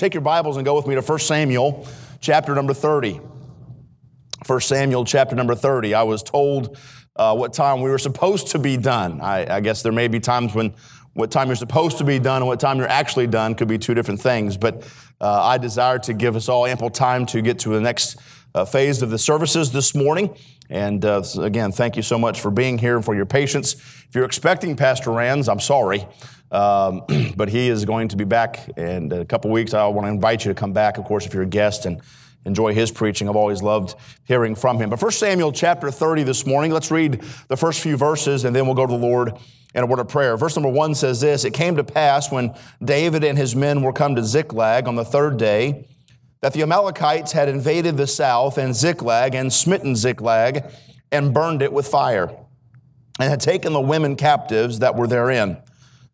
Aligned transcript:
take 0.00 0.14
your 0.14 0.22
Bibles 0.22 0.56
and 0.56 0.64
go 0.64 0.74
with 0.74 0.86
me 0.86 0.94
to 0.94 1.02
1 1.02 1.18
Samuel 1.18 1.86
chapter 2.22 2.54
number 2.54 2.72
30. 2.72 3.20
1 4.46 4.60
Samuel 4.62 5.04
chapter 5.04 5.36
number 5.36 5.54
30. 5.54 5.92
I 5.92 6.04
was 6.04 6.22
told 6.22 6.78
uh, 7.16 7.36
what 7.36 7.52
time 7.52 7.82
we 7.82 7.90
were 7.90 7.98
supposed 7.98 8.46
to 8.48 8.58
be 8.58 8.78
done. 8.78 9.20
I, 9.20 9.56
I, 9.56 9.60
guess 9.60 9.82
there 9.82 9.92
may 9.92 10.08
be 10.08 10.18
times 10.18 10.54
when 10.54 10.72
what 11.12 11.30
time 11.30 11.48
you're 11.48 11.56
supposed 11.56 11.98
to 11.98 12.04
be 12.04 12.18
done 12.18 12.38
and 12.40 12.46
what 12.46 12.60
time 12.60 12.78
you're 12.78 12.88
actually 12.88 13.26
done 13.26 13.54
could 13.54 13.68
be 13.68 13.76
two 13.76 13.92
different 13.92 14.22
things. 14.22 14.56
But 14.56 14.90
uh, 15.20 15.42
I 15.42 15.58
desire 15.58 15.98
to 15.98 16.14
give 16.14 16.34
us 16.34 16.48
all 16.48 16.64
ample 16.64 16.88
time 16.88 17.26
to 17.26 17.42
get 17.42 17.58
to 17.58 17.68
the 17.68 17.80
next 17.80 18.16
uh, 18.54 18.64
phase 18.64 19.02
of 19.02 19.10
the 19.10 19.18
services 19.18 19.70
this 19.70 19.94
morning. 19.94 20.34
And 20.70 21.04
uh, 21.04 21.22
again, 21.38 21.72
thank 21.72 21.96
you 21.96 22.02
so 22.02 22.18
much 22.18 22.40
for 22.40 22.50
being 22.50 22.78
here 22.78 22.94
and 22.96 23.04
for 23.04 23.14
your 23.14 23.26
patience. 23.26 23.74
If 23.74 24.14
you're 24.14 24.24
expecting 24.24 24.76
Pastor 24.76 25.10
Rands, 25.10 25.48
I'm 25.48 25.60
sorry. 25.60 26.06
Um, 26.52 27.02
but 27.36 27.48
he 27.48 27.68
is 27.68 27.84
going 27.84 28.08
to 28.08 28.16
be 28.16 28.24
back 28.24 28.70
in 28.78 29.12
a 29.12 29.24
couple 29.24 29.50
weeks. 29.50 29.74
I 29.74 29.86
want 29.88 30.06
to 30.06 30.12
invite 30.12 30.44
you 30.44 30.50
to 30.52 30.54
come 30.54 30.72
back, 30.72 30.96
of 30.96 31.04
course, 31.04 31.26
if 31.26 31.34
you're 31.34 31.42
a 31.42 31.46
guest 31.46 31.86
and 31.86 32.00
enjoy 32.44 32.72
his 32.72 32.90
preaching. 32.90 33.28
I've 33.28 33.36
always 33.36 33.62
loved 33.62 33.96
hearing 34.24 34.54
from 34.54 34.78
him. 34.78 34.90
But 34.90 35.00
First 35.00 35.18
Samuel 35.18 35.52
chapter 35.52 35.90
30 35.90 36.22
this 36.22 36.46
morning, 36.46 36.70
let's 36.70 36.90
read 36.90 37.22
the 37.48 37.56
first 37.56 37.82
few 37.82 37.96
verses 37.96 38.44
and 38.44 38.54
then 38.54 38.64
we'll 38.64 38.76
go 38.76 38.86
to 38.86 38.92
the 38.92 38.98
Lord 38.98 39.34
in 39.74 39.82
a 39.82 39.86
word 39.86 39.98
of 39.98 40.08
prayer. 40.08 40.36
Verse 40.36 40.56
number 40.56 40.70
one 40.70 40.94
says 40.94 41.20
this 41.20 41.44
It 41.44 41.52
came 41.52 41.76
to 41.76 41.84
pass 41.84 42.30
when 42.30 42.54
David 42.82 43.24
and 43.24 43.36
his 43.36 43.54
men 43.54 43.82
were 43.82 43.92
come 43.92 44.14
to 44.14 44.24
Ziklag 44.24 44.88
on 44.88 44.96
the 44.96 45.04
third 45.04 45.36
day 45.36 45.86
that 46.40 46.52
the 46.52 46.62
Amalekites 46.62 47.32
had 47.32 47.48
invaded 47.48 47.96
the 47.96 48.06
south 48.06 48.58
and 48.58 48.74
Ziklag 48.74 49.34
and 49.34 49.52
smitten 49.52 49.94
Ziklag 49.94 50.64
and 51.12 51.34
burned 51.34 51.62
it 51.62 51.72
with 51.72 51.86
fire 51.86 52.30
and 53.18 53.28
had 53.28 53.40
taken 53.40 53.72
the 53.72 53.80
women 53.80 54.16
captives 54.16 54.78
that 54.78 54.96
were 54.96 55.06
therein. 55.06 55.58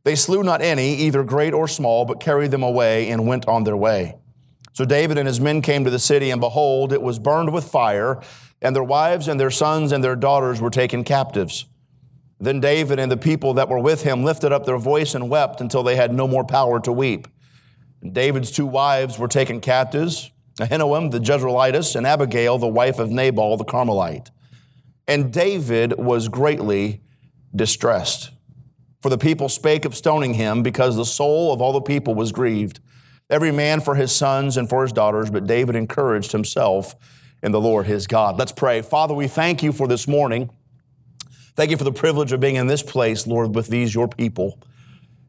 They 0.05 0.15
slew 0.15 0.43
not 0.43 0.62
any, 0.62 0.95
either 0.95 1.23
great 1.23 1.52
or 1.52 1.69
small, 1.69 2.05
but 2.05 2.21
carried 2.21 2.51
them 2.51 2.62
away 2.62 3.11
and 3.11 3.27
went 3.27 3.47
on 3.47 3.65
their 3.65 3.77
way. 3.77 4.16
So 4.73 4.85
David 4.85 5.19
and 5.19 5.27
his 5.27 5.41
men 5.41 5.62
came 5.62 5.85
to 5.85 5.91
the 5.91 5.99
city, 5.99 6.30
and 6.30 6.41
behold, 6.41 6.93
it 6.93 7.01
was 7.01 7.19
burned 7.19 7.52
with 7.52 7.65
fire, 7.65 8.21
and 8.60 8.74
their 8.74 8.85
wives 8.85 9.27
and 9.27 9.38
their 9.41 9.51
sons 9.51 9.91
and 9.93 10.04
their 10.04 10.16
daughters 10.16 10.60
were 10.60 10.71
taken 10.71 11.02
captives. 11.02 11.66
Then 12.38 12.60
David 12.60 12.99
and 12.99 13.10
the 13.10 13.16
people 13.16 13.54
that 13.54 13.69
were 13.69 13.79
with 13.79 14.02
him 14.02 14.23
lifted 14.23 14.52
up 14.52 14.66
their 14.66 14.79
voice 14.79 15.15
and 15.15 15.30
wept 15.30 15.60
until 15.60 15.82
they 15.82 15.97
had 15.97 16.13
no 16.13 16.29
more 16.29 16.45
power 16.45 16.79
to 16.80 16.93
weep. 16.93 17.27
David's 18.13 18.51
two 18.51 18.66
wives 18.66 19.19
were 19.19 19.29
taken 19.29 19.61
captives 19.61 20.30
Ahinoam 20.59 21.11
the 21.11 21.21
Jezreelitess, 21.21 21.97
and 21.97 22.07
Abigail, 22.07 22.59
the 22.59 22.66
wife 22.66 22.99
of 22.99 23.11
Nabal 23.11 23.57
the 23.57 23.65
Carmelite. 23.65 24.30
And 25.07 25.33
David 25.33 25.99
was 25.99 26.29
greatly 26.29 27.03
distressed. 27.55 28.30
For 29.03 29.11
the 29.11 29.19
people 29.19 29.49
spake 29.49 29.85
of 29.85 29.95
stoning 29.95 30.35
him, 30.35 30.63
because 30.63 30.97
the 30.97 31.05
soul 31.05 31.53
of 31.53 31.61
all 31.61 31.73
the 31.73 31.83
people 31.83 32.15
was 32.15 32.33
grieved 32.33 32.80
every 33.29 33.51
man 33.51 33.80
for 33.80 33.97
his 33.97 34.15
sons 34.15 34.57
and 34.57 34.69
for 34.69 34.83
his 34.83 34.93
daughters, 34.93 35.31
but 35.31 35.47
David 35.47 35.75
encouraged 35.75 36.31
himself 36.31 36.95
in 37.43 37.51
the 37.51 37.60
Lord 37.60 37.87
his 37.87 38.07
God. 38.07 38.38
Let's 38.38 38.53
pray. 38.53 38.83
Father, 38.83 39.15
we 39.15 39.27
thank 39.27 39.65
you 39.65 39.73
for 39.73 39.88
this 39.88 40.07
morning. 40.07 40.49
Thank 41.57 41.73
you 41.73 41.77
for 41.77 41.85
the 41.85 41.93
privilege 41.93 42.31
of 42.31 42.38
being 42.38 42.55
in 42.55 42.69
this 42.69 42.85
place, 42.85 43.27
Lord, 43.27 43.55
with 43.55 43.66
these, 43.66 43.95
your 43.95 44.07
people. 44.07 44.63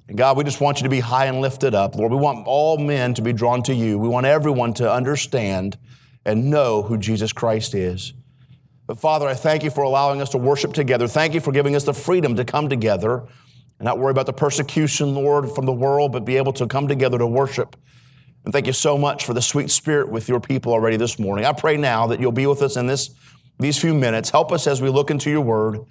And 0.07 0.17
God, 0.17 0.37
we 0.37 0.43
just 0.43 0.61
want 0.61 0.79
you 0.79 0.83
to 0.83 0.89
be 0.89 1.01
high 1.01 1.25
and 1.25 1.41
lifted 1.41 1.75
up. 1.75 1.95
Lord, 1.95 2.11
we 2.11 2.17
want 2.17 2.47
all 2.47 2.77
men 2.77 3.13
to 3.15 3.21
be 3.21 3.33
drawn 3.33 3.61
to 3.63 3.73
you. 3.73 3.97
We 3.97 4.07
want 4.07 4.25
everyone 4.25 4.73
to 4.75 4.91
understand 4.91 5.77
and 6.25 6.49
know 6.49 6.81
who 6.81 6.97
Jesus 6.97 7.33
Christ 7.33 7.75
is. 7.75 8.13
But 8.85 8.99
Father, 8.99 9.27
I 9.27 9.33
thank 9.33 9.63
you 9.63 9.69
for 9.69 9.83
allowing 9.83 10.21
us 10.21 10.29
to 10.29 10.37
worship 10.37 10.73
together. 10.73 11.07
Thank 11.07 11.33
you 11.33 11.41
for 11.41 11.51
giving 11.51 11.75
us 11.75 11.83
the 11.83 11.93
freedom 11.93 12.37
to 12.37 12.45
come 12.45 12.69
together 12.69 13.27
and 13.79 13.85
not 13.85 13.99
worry 13.99 14.11
about 14.11 14.27
the 14.27 14.33
persecution, 14.33 15.13
Lord, 15.13 15.51
from 15.51 15.65
the 15.65 15.73
world, 15.73 16.13
but 16.13 16.23
be 16.23 16.37
able 16.37 16.53
to 16.53 16.67
come 16.67 16.87
together 16.87 17.17
to 17.17 17.27
worship. 17.27 17.75
And 18.45 18.53
thank 18.53 18.65
you 18.65 18.73
so 18.73 18.97
much 18.97 19.25
for 19.25 19.33
the 19.33 19.41
sweet 19.41 19.69
spirit 19.69 20.09
with 20.09 20.29
your 20.29 20.39
people 20.39 20.71
already 20.71 20.95
this 20.95 21.19
morning. 21.19 21.43
I 21.43 21.51
pray 21.51 21.75
now 21.75 22.07
that 22.07 22.21
you'll 22.21 22.31
be 22.31 22.47
with 22.47 22.61
us 22.61 22.77
in 22.77 22.87
this, 22.87 23.09
these 23.59 23.77
few 23.77 23.93
minutes. 23.93 24.29
Help 24.29 24.53
us 24.53 24.67
as 24.67 24.81
we 24.81 24.87
look 24.87 25.11
into 25.11 25.29
your 25.29 25.41
word. 25.41 25.81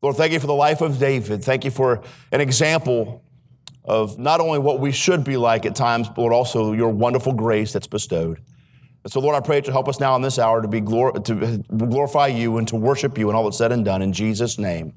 Lord, 0.00 0.14
thank 0.14 0.32
you 0.32 0.38
for 0.38 0.46
the 0.46 0.54
life 0.54 0.80
of 0.80 1.00
David. 1.00 1.42
Thank 1.42 1.64
you 1.64 1.72
for 1.72 2.04
an 2.30 2.40
example 2.40 3.23
of 3.84 4.18
not 4.18 4.40
only 4.40 4.58
what 4.58 4.80
we 4.80 4.92
should 4.92 5.24
be 5.24 5.36
like 5.36 5.66
at 5.66 5.74
times, 5.74 6.08
but 6.08 6.32
also 6.32 6.72
your 6.72 6.88
wonderful 6.88 7.32
grace 7.32 7.72
that's 7.72 7.86
bestowed. 7.86 8.40
And 9.04 9.12
so, 9.12 9.20
Lord, 9.20 9.36
I 9.36 9.40
pray 9.40 9.60
you 9.64 9.72
help 9.72 9.88
us 9.88 10.00
now 10.00 10.16
in 10.16 10.22
this 10.22 10.38
hour 10.38 10.62
to, 10.62 10.68
be 10.68 10.80
glor- 10.80 11.22
to 11.24 11.62
glorify 11.76 12.28
you 12.28 12.56
and 12.56 12.66
to 12.68 12.76
worship 12.76 13.18
you 13.18 13.28
and 13.28 13.36
all 13.36 13.44
that's 13.44 13.58
said 13.58 13.70
and 13.72 13.84
done. 13.84 14.00
In 14.00 14.14
Jesus' 14.14 14.58
name, 14.58 14.94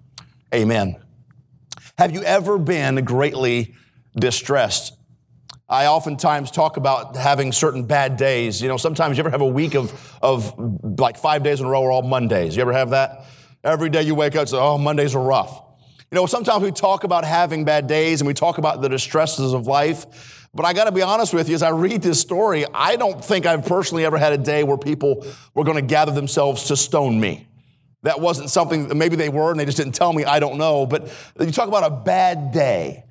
amen. 0.55 0.95
Have 1.97 2.13
you 2.13 2.23
ever 2.23 2.57
been 2.57 3.03
greatly 3.03 3.75
distressed? 4.15 4.93
I 5.67 5.87
oftentimes 5.87 6.49
talk 6.51 6.77
about 6.77 7.17
having 7.17 7.51
certain 7.51 7.83
bad 7.83 8.15
days. 8.15 8.61
You 8.61 8.69
know, 8.69 8.77
sometimes 8.77 9.17
you 9.17 9.21
ever 9.21 9.29
have 9.29 9.41
a 9.41 9.47
week 9.47 9.75
of, 9.75 10.17
of 10.21 10.53
like 10.97 11.17
five 11.17 11.43
days 11.43 11.59
in 11.59 11.65
a 11.65 11.69
row 11.69 11.83
are 11.83 11.91
all 11.91 12.03
Mondays. 12.03 12.55
You 12.55 12.61
ever 12.61 12.71
have 12.71 12.91
that? 12.91 13.25
Every 13.65 13.89
day 13.89 14.03
you 14.03 14.15
wake 14.15 14.35
up 14.35 14.41
and 14.41 14.49
say, 14.49 14.57
oh, 14.57 14.77
Mondays 14.77 15.13
are 15.13 15.21
rough. 15.21 15.61
You 16.11 16.15
know, 16.15 16.25
sometimes 16.25 16.63
we 16.63 16.71
talk 16.71 17.03
about 17.03 17.25
having 17.25 17.65
bad 17.65 17.87
days 17.87 18.21
and 18.21 18.27
we 18.27 18.33
talk 18.33 18.57
about 18.57 18.81
the 18.81 18.87
distresses 18.87 19.53
of 19.53 19.67
life. 19.67 20.47
But 20.53 20.65
I 20.65 20.71
got 20.71 20.85
to 20.85 20.93
be 20.93 21.01
honest 21.01 21.33
with 21.33 21.49
you, 21.49 21.55
as 21.55 21.61
I 21.61 21.69
read 21.69 22.01
this 22.01 22.21
story, 22.21 22.65
I 22.73 22.95
don't 22.95 23.23
think 23.23 23.45
I've 23.45 23.65
personally 23.65 24.05
ever 24.05 24.17
had 24.17 24.31
a 24.31 24.37
day 24.37 24.63
where 24.63 24.77
people 24.77 25.25
were 25.53 25.65
going 25.65 25.75
to 25.75 25.81
gather 25.81 26.13
themselves 26.13 26.63
to 26.69 26.77
stone 26.77 27.19
me. 27.19 27.49
That 28.03 28.21
wasn't 28.21 28.49
something, 28.49 28.97
maybe 28.97 29.17
they 29.17 29.27
were 29.27 29.51
and 29.51 29.59
they 29.59 29.65
just 29.65 29.75
didn't 29.75 29.95
tell 29.95 30.13
me, 30.13 30.23
I 30.23 30.39
don't 30.39 30.57
know. 30.57 30.85
But 30.85 31.11
you 31.41 31.51
talk 31.51 31.67
about 31.67 31.83
a 31.83 31.93
bad 31.93 32.53
day. 32.53 33.03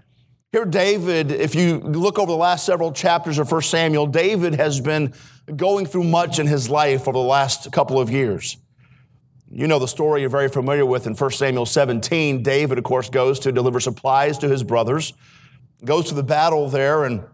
Here, 0.53 0.65
David, 0.65 1.33
if 1.33 1.55
you 1.55 1.81
look 1.81 2.19
over 2.19 2.33
the 2.33 2.39
last 2.39 2.65
several 2.65 2.93
chapters 2.93 3.39
of 3.39 3.53
1 3.53 3.61
Samuel, 3.61 4.07
David 4.07 4.55
has 4.55 4.81
been 4.81 5.13
going 5.55 5.85
through 5.85 6.05
much 6.05 6.39
in 6.39 6.47
his 6.47 6.71
life 6.71 7.03
over 7.03 7.13
the 7.13 7.19
last 7.19 7.71
couple 7.73 8.01
of 8.01 8.09
years. 8.09 8.57
You 9.51 9.69
know 9.69 9.79
the 9.79 9.87
story 9.87 10.23
you're 10.23 10.31
very 10.31 10.49
familiar 10.49 10.85
with 10.85 11.07
in 11.07 11.15
1 11.15 11.31
Samuel 11.31 11.67
17. 11.67 12.43
David, 12.43 12.79
of 12.79 12.85
course, 12.85 13.09
goes 13.09 13.39
to 13.41 13.53
deliver 13.53 13.79
supplies 13.79 14.39
to 14.39 14.49
his 14.49 14.65
brothers, 14.65 15.13
goes 15.85 16.09
to 16.09 16.15
the 16.15 16.23
battle 16.23 16.69
there, 16.69 17.05
and 17.05 17.25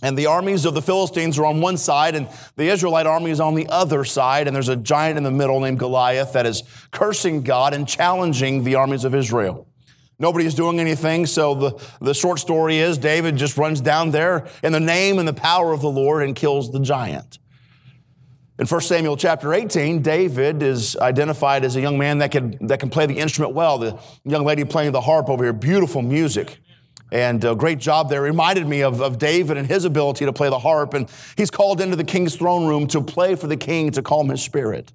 and 0.00 0.16
the 0.16 0.26
armies 0.26 0.64
of 0.64 0.74
the 0.74 0.82
Philistines 0.82 1.40
are 1.40 1.44
on 1.44 1.60
one 1.60 1.76
side, 1.76 2.14
and 2.14 2.28
the 2.54 2.68
Israelite 2.68 3.06
army 3.06 3.32
is 3.32 3.40
on 3.40 3.56
the 3.56 3.66
other 3.66 4.04
side. 4.04 4.46
And 4.46 4.54
there's 4.54 4.68
a 4.68 4.76
giant 4.76 5.18
in 5.18 5.24
the 5.24 5.30
middle 5.32 5.58
named 5.58 5.80
Goliath 5.80 6.34
that 6.34 6.46
is 6.46 6.62
cursing 6.92 7.42
God 7.42 7.74
and 7.74 7.88
challenging 7.88 8.62
the 8.62 8.76
armies 8.76 9.04
of 9.04 9.12
Israel. 9.12 9.66
Nobody 10.20 10.46
is 10.46 10.54
doing 10.54 10.78
anything, 10.78 11.26
so 11.26 11.54
the, 11.54 11.88
the 12.00 12.14
short 12.14 12.38
story 12.38 12.78
is 12.78 12.96
David 12.98 13.36
just 13.36 13.56
runs 13.56 13.80
down 13.80 14.12
there 14.12 14.46
in 14.62 14.72
the 14.72 14.80
name 14.80 15.18
and 15.18 15.26
the 15.26 15.32
power 15.32 15.72
of 15.72 15.80
the 15.80 15.90
Lord 15.90 16.22
and 16.22 16.34
kills 16.34 16.70
the 16.70 16.80
giant. 16.80 17.38
In 18.58 18.66
1 18.66 18.80
Samuel 18.80 19.16
chapter 19.16 19.54
18, 19.54 20.02
David 20.02 20.64
is 20.64 20.96
identified 20.96 21.64
as 21.64 21.76
a 21.76 21.80
young 21.80 21.96
man 21.96 22.18
that 22.18 22.32
can, 22.32 22.66
that 22.66 22.80
can 22.80 22.90
play 22.90 23.06
the 23.06 23.16
instrument 23.16 23.54
well. 23.54 23.78
The 23.78 23.96
young 24.24 24.44
lady 24.44 24.64
playing 24.64 24.90
the 24.90 25.00
harp 25.00 25.28
over 25.28 25.44
here, 25.44 25.52
beautiful 25.52 26.02
music. 26.02 26.58
And 27.12 27.42
a 27.44 27.54
great 27.54 27.78
job 27.78 28.10
there. 28.10 28.20
Reminded 28.20 28.66
me 28.66 28.82
of, 28.82 29.00
of 29.00 29.16
David 29.16 29.58
and 29.58 29.68
his 29.68 29.84
ability 29.84 30.24
to 30.24 30.32
play 30.32 30.50
the 30.50 30.58
harp. 30.58 30.92
And 30.92 31.08
he's 31.36 31.52
called 31.52 31.80
into 31.80 31.94
the 31.94 32.02
king's 32.02 32.34
throne 32.34 32.66
room 32.66 32.88
to 32.88 33.00
play 33.00 33.36
for 33.36 33.46
the 33.46 33.56
king 33.56 33.92
to 33.92 34.02
calm 34.02 34.28
his 34.28 34.42
spirit. 34.42 34.92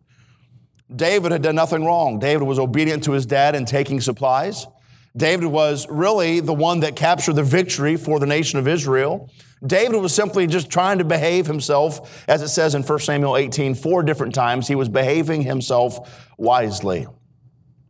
David 0.93 1.31
had 1.31 1.41
done 1.41 1.55
nothing 1.55 1.85
wrong. 1.85 2.19
David 2.19 2.43
was 2.43 2.59
obedient 2.59 3.05
to 3.05 3.13
his 3.13 3.25
dad 3.25 3.55
in 3.55 3.63
taking 3.63 4.01
supplies. 4.01 4.67
David 5.15 5.47
was 5.47 5.87
really 5.89 6.41
the 6.41 6.53
one 6.53 6.81
that 6.81 6.97
captured 6.97 7.33
the 7.33 7.43
victory 7.43 7.95
for 7.95 8.19
the 8.19 8.25
nation 8.25 8.59
of 8.59 8.67
Israel. 8.67 9.31
David 9.65 10.01
was 10.01 10.13
simply 10.13 10.45
just 10.47 10.69
trying 10.69 10.97
to 10.97 11.05
behave 11.05 11.47
himself, 11.47 12.25
as 12.27 12.41
it 12.41 12.49
says 12.49 12.75
in 12.75 12.83
1 12.83 12.99
Samuel 12.99 13.37
18, 13.37 13.75
four 13.75 14.03
different 14.03 14.35
times. 14.35 14.67
He 14.67 14.75
was 14.75 14.89
behaving 14.89 15.43
himself 15.43 16.29
wisely. 16.37 17.07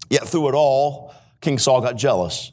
Yet 0.10 0.28
through 0.28 0.50
it 0.50 0.56
all, 0.56 1.14
King 1.42 1.58
Saul 1.58 1.82
got 1.82 1.96
jealous. 1.96 2.52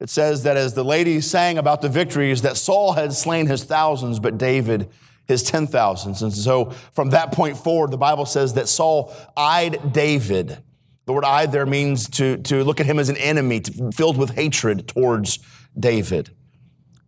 It 0.00 0.10
says 0.10 0.42
that 0.42 0.56
as 0.56 0.74
the 0.74 0.84
ladies 0.84 1.30
sang 1.30 1.58
about 1.58 1.80
the 1.80 1.88
victories, 1.88 2.42
that 2.42 2.56
Saul 2.56 2.92
had 2.92 3.12
slain 3.12 3.46
his 3.46 3.64
thousands, 3.64 4.18
but 4.18 4.36
David 4.36 4.90
his 5.26 5.42
ten 5.42 5.66
thousands. 5.66 6.22
And 6.22 6.32
so 6.32 6.70
from 6.92 7.10
that 7.10 7.32
point 7.32 7.56
forward, 7.56 7.90
the 7.90 7.96
Bible 7.96 8.26
says 8.26 8.54
that 8.54 8.68
Saul 8.68 9.14
eyed 9.36 9.92
David. 9.92 10.62
The 11.06 11.12
word 11.12 11.24
eyed 11.24 11.52
there 11.52 11.66
means 11.66 12.08
to, 12.10 12.38
to 12.38 12.64
look 12.64 12.80
at 12.80 12.86
him 12.86 12.98
as 12.98 13.08
an 13.08 13.16
enemy, 13.16 13.60
to, 13.60 13.92
filled 13.92 14.16
with 14.16 14.30
hatred 14.30 14.88
towards 14.88 15.38
David. 15.78 16.30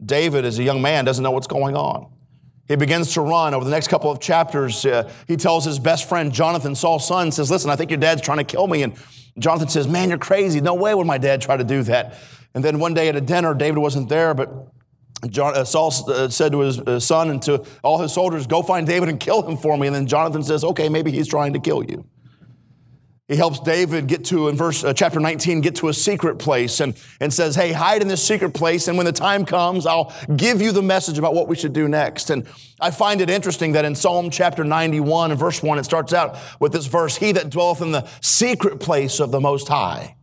David, 0.05 0.45
as 0.45 0.59
a 0.59 0.63
young 0.63 0.83
man, 0.83 1.05
doesn't 1.05 1.23
know 1.23 1.31
what's 1.31 1.47
going 1.47 1.77
on. 1.77 2.13
He 2.69 2.77
begins 2.77 3.15
to 3.15 3.21
run. 3.21 3.55
Over 3.55 3.65
the 3.65 3.71
next 3.71 3.89
couple 3.89 4.11
of 4.11 4.21
chapters, 4.21 4.85
uh, 4.85 5.11
he 5.29 5.37
tells 5.37 5.65
his 5.65 5.79
best 5.79 6.09
friend, 6.09 6.33
Jonathan, 6.33 6.75
Saul's 6.75 7.07
son, 7.07 7.31
says, 7.31 7.51
Listen, 7.51 7.71
I 7.71 7.77
think 7.77 7.91
your 7.91 8.01
dad's 8.01 8.23
trying 8.23 8.39
to 8.39 8.45
kill 8.45 8.67
me. 8.67 8.83
And 8.83 8.97
Jonathan 9.39 9.69
says, 9.69 9.87
Man, 9.87 10.09
you're 10.09 10.19
crazy. 10.19 10.61
No 10.61 10.75
way 10.75 10.95
would 10.95 11.07
my 11.07 11.19
dad 11.19 11.41
try 11.41 11.57
to 11.57 11.65
do 11.65 11.83
that. 11.85 12.17
And 12.55 12.65
then 12.65 12.79
one 12.79 12.95
day 12.95 13.09
at 13.09 13.17
a 13.17 13.21
dinner, 13.21 13.55
David 13.55 13.79
wasn't 13.79 14.09
there, 14.09 14.35
but 14.35 14.51
John, 15.29 15.57
uh, 15.57 15.65
Saul 15.65 15.93
uh, 16.09 16.29
said 16.29 16.53
to 16.53 16.61
his 16.61 16.79
uh, 16.81 17.01
son 17.01 17.31
and 17.31 17.43
to 17.43 17.65
all 17.83 17.99
his 17.99 18.13
soldiers, 18.13 18.47
Go 18.47 18.63
find 18.63 18.87
David 18.87 19.09
and 19.09 19.21
kill 19.21 19.47
him 19.49 19.57
for 19.57 19.77
me. 19.79 19.87
And 19.87 19.95
then 19.95 20.07
Jonathan 20.07 20.43
says, 20.43 20.65
Okay, 20.65 20.89
maybe 20.89 21.11
he's 21.13 21.29
trying 21.29 21.53
to 21.53 21.61
kill 21.61 21.85
you. 21.85 22.05
He 23.28 23.34
helps 23.34 23.58
David 23.58 24.06
get 24.06 24.25
to, 24.26 24.46
in 24.46 24.56
verse 24.56 24.84
uh, 24.84 24.93
chapter 24.93 25.19
19, 25.19 25.61
get 25.61 25.75
to 25.76 25.88
a 25.88 25.93
secret 25.93 26.38
place 26.38 26.78
and, 26.78 26.96
and 27.20 27.34
says, 27.34 27.56
Hey, 27.56 27.73
hide 27.73 28.00
in 28.00 28.06
this 28.06 28.25
secret 28.25 28.55
place. 28.55 28.87
And 28.87 28.96
when 28.96 29.05
the 29.05 29.12
time 29.12 29.44
comes, 29.44 29.84
I'll 29.84 30.14
give 30.37 30.62
you 30.62 30.70
the 30.70 30.82
message 30.82 31.19
about 31.19 31.34
what 31.34 31.49
we 31.49 31.56
should 31.56 31.73
do 31.73 31.88
next. 31.88 32.31
And 32.31 32.46
I 32.81 32.93
find 32.93 33.20
it 33.20 33.28
interesting 33.28 33.73
that 33.73 33.84
in 33.84 33.96
Psalm 33.96 34.31
chapter 34.31 34.62
91 34.62 35.32
and 35.32 35.40
verse 35.40 35.61
1, 35.61 35.76
it 35.76 35.84
starts 35.84 36.12
out 36.12 36.37
with 36.61 36.73
this 36.73 36.87
verse 36.87 37.17
He 37.17 37.32
that 37.32 37.50
dwelleth 37.50 37.81
in 37.81 37.90
the 37.90 38.08
secret 38.20 38.78
place 38.78 39.19
of 39.19 39.32
the 39.32 39.40
Most 39.40 39.67
High 39.67 40.14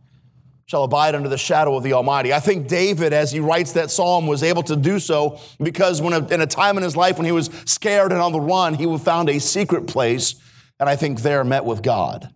shall 0.64 0.84
abide 0.84 1.14
under 1.14 1.28
the 1.28 1.36
shadow 1.36 1.76
of 1.76 1.82
the 1.82 1.92
Almighty. 1.92 2.32
I 2.32 2.40
think 2.40 2.68
David, 2.68 3.12
as 3.12 3.30
he 3.30 3.38
writes 3.38 3.72
that 3.72 3.90
psalm, 3.90 4.26
was 4.26 4.42
able 4.42 4.62
to 4.62 4.76
do 4.76 4.98
so 4.98 5.38
because 5.62 6.00
when 6.00 6.14
a, 6.14 6.26
in 6.28 6.40
a 6.40 6.46
time 6.46 6.78
in 6.78 6.82
his 6.82 6.96
life 6.96 7.18
when 7.18 7.26
he 7.26 7.32
was 7.32 7.50
scared 7.66 8.12
and 8.12 8.20
on 8.22 8.32
the 8.32 8.40
run, 8.40 8.72
he 8.72 8.98
found 8.98 9.28
a 9.28 9.38
secret 9.40 9.86
place, 9.86 10.36
and 10.80 10.88
I 10.88 10.96
think 10.96 11.20
there 11.20 11.44
met 11.44 11.66
with 11.66 11.82
God. 11.82 12.33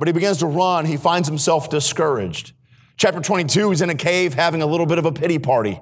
But 0.00 0.08
he 0.08 0.12
begins 0.12 0.38
to 0.38 0.46
run. 0.46 0.86
He 0.86 0.96
finds 0.96 1.28
himself 1.28 1.68
discouraged. 1.68 2.54
Chapter 2.96 3.20
22, 3.20 3.68
he's 3.68 3.82
in 3.82 3.90
a 3.90 3.94
cave 3.94 4.32
having 4.32 4.62
a 4.62 4.66
little 4.66 4.86
bit 4.86 4.96
of 4.96 5.04
a 5.04 5.12
pity 5.12 5.38
party. 5.38 5.78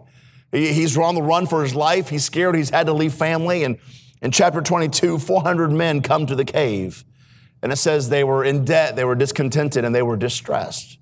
He's 0.50 0.98
on 0.98 1.14
the 1.14 1.22
run 1.22 1.46
for 1.46 1.62
his 1.62 1.76
life. 1.76 2.08
He's 2.08 2.24
scared. 2.24 2.56
He's 2.56 2.70
had 2.70 2.86
to 2.86 2.92
leave 2.92 3.14
family. 3.14 3.62
And 3.62 3.78
in 4.20 4.32
chapter 4.32 4.60
22, 4.60 5.20
400 5.20 5.70
men 5.70 6.02
come 6.02 6.26
to 6.26 6.34
the 6.34 6.44
cave. 6.44 7.04
And 7.62 7.70
it 7.70 7.76
says 7.76 8.08
they 8.08 8.24
were 8.24 8.44
in 8.44 8.64
debt, 8.64 8.96
they 8.96 9.04
were 9.04 9.14
discontented, 9.14 9.84
and 9.84 9.94
they 9.94 10.02
were 10.02 10.16
distressed. 10.16 10.98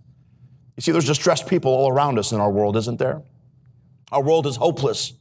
You 0.76 0.82
see, 0.82 0.92
there's 0.92 1.06
distressed 1.06 1.46
people 1.46 1.70
all 1.70 1.90
around 1.90 2.18
us 2.18 2.32
in 2.32 2.40
our 2.40 2.50
world, 2.50 2.76
isn't 2.76 2.98
there? 2.98 3.22
Our 4.12 4.22
world 4.22 4.46
is 4.46 4.56
hopeless. 4.56 5.14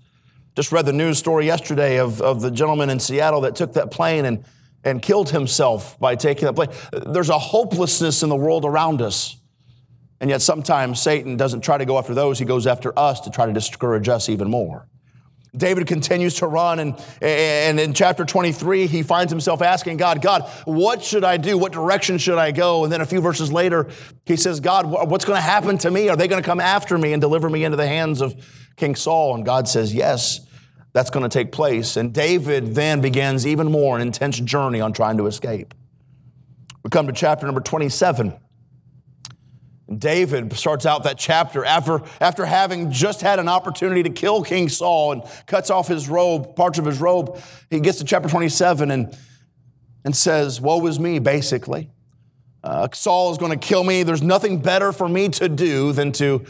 Just 0.54 0.74
read 0.74 0.86
the 0.86 0.94
news 0.94 1.18
story 1.18 1.46
yesterday 1.46 1.98
of, 2.00 2.22
of 2.22 2.42
the 2.42 2.52
gentleman 2.52 2.90
in 2.90 3.00
Seattle 3.00 3.40
that 3.42 3.56
took 3.56 3.72
that 3.74 3.90
plane 3.90 4.26
and 4.26 4.44
and 4.86 5.02
killed 5.02 5.32
himself 5.32 6.00
by 6.00 6.16
taking 6.16 6.46
that 6.46 6.54
plane. 6.54 6.70
There's 6.92 7.30
a 7.30 7.40
hopelessness 7.40 8.24
in 8.24 8.30
the 8.30 8.36
world 8.36 8.64
around 8.64 9.02
us. 9.02 9.36
And 10.22 10.30
yet 10.30 10.42
sometimes 10.42 11.02
Satan 11.02 11.36
doesn't 11.36 11.62
try 11.62 11.78
to 11.78 11.86
go 11.86 11.98
after 11.98 12.14
those, 12.14 12.40
he 12.40 12.46
goes 12.46 12.68
after 12.68 12.98
us 12.98 13.20
to 13.22 13.32
try 13.32 13.46
to 13.46 13.52
discourage 13.54 14.08
us 14.08 14.30
even 14.30 14.50
more. 14.50 14.88
David 15.58 15.88
continues 15.88 16.36
to 16.36 16.48
run, 16.48 16.80
and, 16.80 17.02
and 17.22 17.80
in 17.80 17.94
chapter 17.94 18.26
23, 18.26 18.88
he 18.88 19.04
finds 19.04 19.32
himself 19.32 19.62
asking 19.62 19.98
God, 19.98 20.22
God, 20.22 20.50
what 20.66 21.02
should 21.02 21.24
I 21.24 21.38
do? 21.38 21.58
What 21.58 21.72
direction 21.72 22.18
should 22.18 22.38
I 22.38 22.52
go? 22.52 22.84
And 22.84 22.92
then 22.92 23.02
a 23.02 23.06
few 23.06 23.22
verses 23.22 23.54
later, 23.54 23.88
he 24.26 24.36
says, 24.36 24.60
God, 24.60 24.86
what's 24.86 25.24
going 25.24 25.38
to 25.38 25.42
happen 25.42 25.78
to 25.80 25.92
me? 25.92 26.10
Are 26.10 26.18
they 26.18 26.28
going 26.28 26.42
to 26.42 26.46
come 26.46 26.60
after 26.60 26.98
me 26.98 27.14
and 27.14 27.22
deliver 27.22 27.50
me 27.50 27.64
into 27.64 27.78
the 27.78 27.88
hands 27.88 28.22
of 28.22 28.36
King 28.76 28.96
Saul? 28.96 29.36
And 29.36 29.46
God 29.46 29.68
says, 29.68 29.94
Yes, 29.94 30.45
that's 30.96 31.10
going 31.10 31.24
to 31.24 31.30
take 31.30 31.52
place. 31.52 31.98
And 31.98 32.14
David 32.14 32.74
then 32.74 33.02
begins 33.02 33.46
even 33.46 33.70
more 33.70 33.98
an 33.98 34.02
intense 34.02 34.40
journey 34.40 34.80
on 34.80 34.94
trying 34.94 35.18
to 35.18 35.28
escape. 35.28 35.74
We 36.84 36.90
come 36.90 37.06
to 37.08 37.12
chapter 37.12 37.46
number 37.46 37.60
27. 37.60 38.34
David 39.98 40.54
starts 40.54 40.86
out 40.86 41.04
that 41.04 41.18
chapter 41.18 41.66
after, 41.66 42.02
after 42.22 42.46
having 42.46 42.92
just 42.92 43.20
had 43.20 43.40
an 43.40 43.50
opportunity 43.50 44.04
to 44.04 44.10
kill 44.10 44.42
King 44.42 44.70
Saul 44.70 45.12
and 45.12 45.24
cuts 45.48 45.70
off 45.70 45.90
his 45.90 46.08
robe, 46.08 46.56
parts 46.56 46.80
of 46.80 46.86
his 46.86 47.02
robe. 47.02 47.42
He 47.70 47.82
gets 47.82 47.98
to 47.98 48.06
chapter 48.06 48.30
27 48.30 48.90
and, 48.90 49.18
and 50.06 50.16
says, 50.16 50.62
Woe 50.62 50.86
is 50.88 50.98
me, 50.98 51.20
basically. 51.20 51.92
Uh, 52.64 52.88
Saul 52.94 53.34
is 53.34 53.38
going 53.38 53.52
to 53.52 53.58
kill 53.58 53.84
me. 53.84 54.04
There's 54.04 54.24
nothing 54.24 54.62
better 54.62 54.94
for 54.94 55.10
me 55.10 55.28
to 55.28 55.50
do 55.50 55.92
than 55.92 56.14
to 56.14 56.46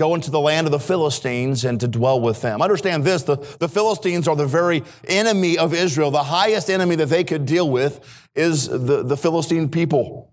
go 0.00 0.14
into 0.14 0.30
the 0.30 0.40
land 0.40 0.66
of 0.66 0.70
the 0.70 0.80
Philistines 0.80 1.62
and 1.66 1.78
to 1.78 1.86
dwell 1.86 2.22
with 2.22 2.40
them. 2.40 2.62
Understand 2.62 3.04
this 3.04 3.22
the, 3.22 3.36
the 3.58 3.68
Philistines 3.68 4.26
are 4.26 4.34
the 4.34 4.46
very 4.46 4.82
enemy 5.06 5.58
of 5.58 5.74
Israel. 5.74 6.10
The 6.10 6.22
highest 6.22 6.70
enemy 6.70 6.96
that 6.96 7.10
they 7.10 7.22
could 7.22 7.44
deal 7.44 7.68
with 7.68 8.00
is 8.34 8.66
the, 8.66 9.02
the 9.02 9.16
Philistine 9.16 9.68
people. 9.68 10.32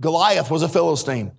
Goliath 0.00 0.48
was 0.48 0.62
a 0.62 0.68
Philistine. 0.68 1.32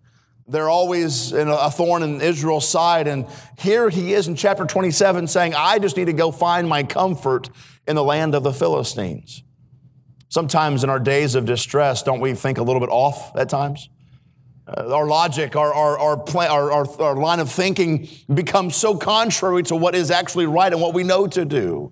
They're 0.48 0.70
always 0.70 1.32
a 1.32 1.72
thorn 1.72 2.04
in 2.04 2.20
Israel's 2.20 2.68
side. 2.68 3.08
And 3.08 3.26
here 3.58 3.90
he 3.90 4.14
is 4.14 4.28
in 4.28 4.36
chapter 4.36 4.66
27 4.66 5.28
saying, 5.28 5.54
I 5.56 5.80
just 5.80 5.96
need 5.96 6.06
to 6.06 6.14
go 6.14 6.30
find 6.34 6.68
my 6.68 6.84
comfort 6.84 7.50
in 7.88 7.96
the 7.96 8.04
land 8.04 8.36
of 8.36 8.44
the 8.44 8.52
Philistines. 8.52 9.44
Sometimes 10.28 10.84
in 10.84 10.90
our 10.90 11.00
days 11.00 11.36
of 11.36 11.46
distress, 11.46 12.04
don't 12.04 12.20
we 12.20 12.34
think 12.34 12.58
a 12.58 12.64
little 12.64 12.82
bit 12.82 12.90
off 12.90 13.34
at 13.38 13.48
times? 13.48 13.88
Uh, 14.78 14.96
our 14.96 15.06
logic, 15.06 15.56
our, 15.56 15.74
our, 15.74 16.00
our, 16.00 16.18
plan, 16.18 16.50
our, 16.50 16.72
our, 16.72 17.02
our 17.02 17.16
line 17.16 17.40
of 17.40 17.52
thinking 17.52 18.08
becomes 18.34 18.76
so 18.76 18.96
contrary 18.96 19.64
to 19.64 19.76
what 19.76 19.96
is 19.96 20.12
actually 20.12 20.46
right 20.46 20.72
and 20.72 20.82
what 20.82 20.94
we 20.94 21.04
know 21.04 21.28
to 21.28 21.44
do. 21.44 21.92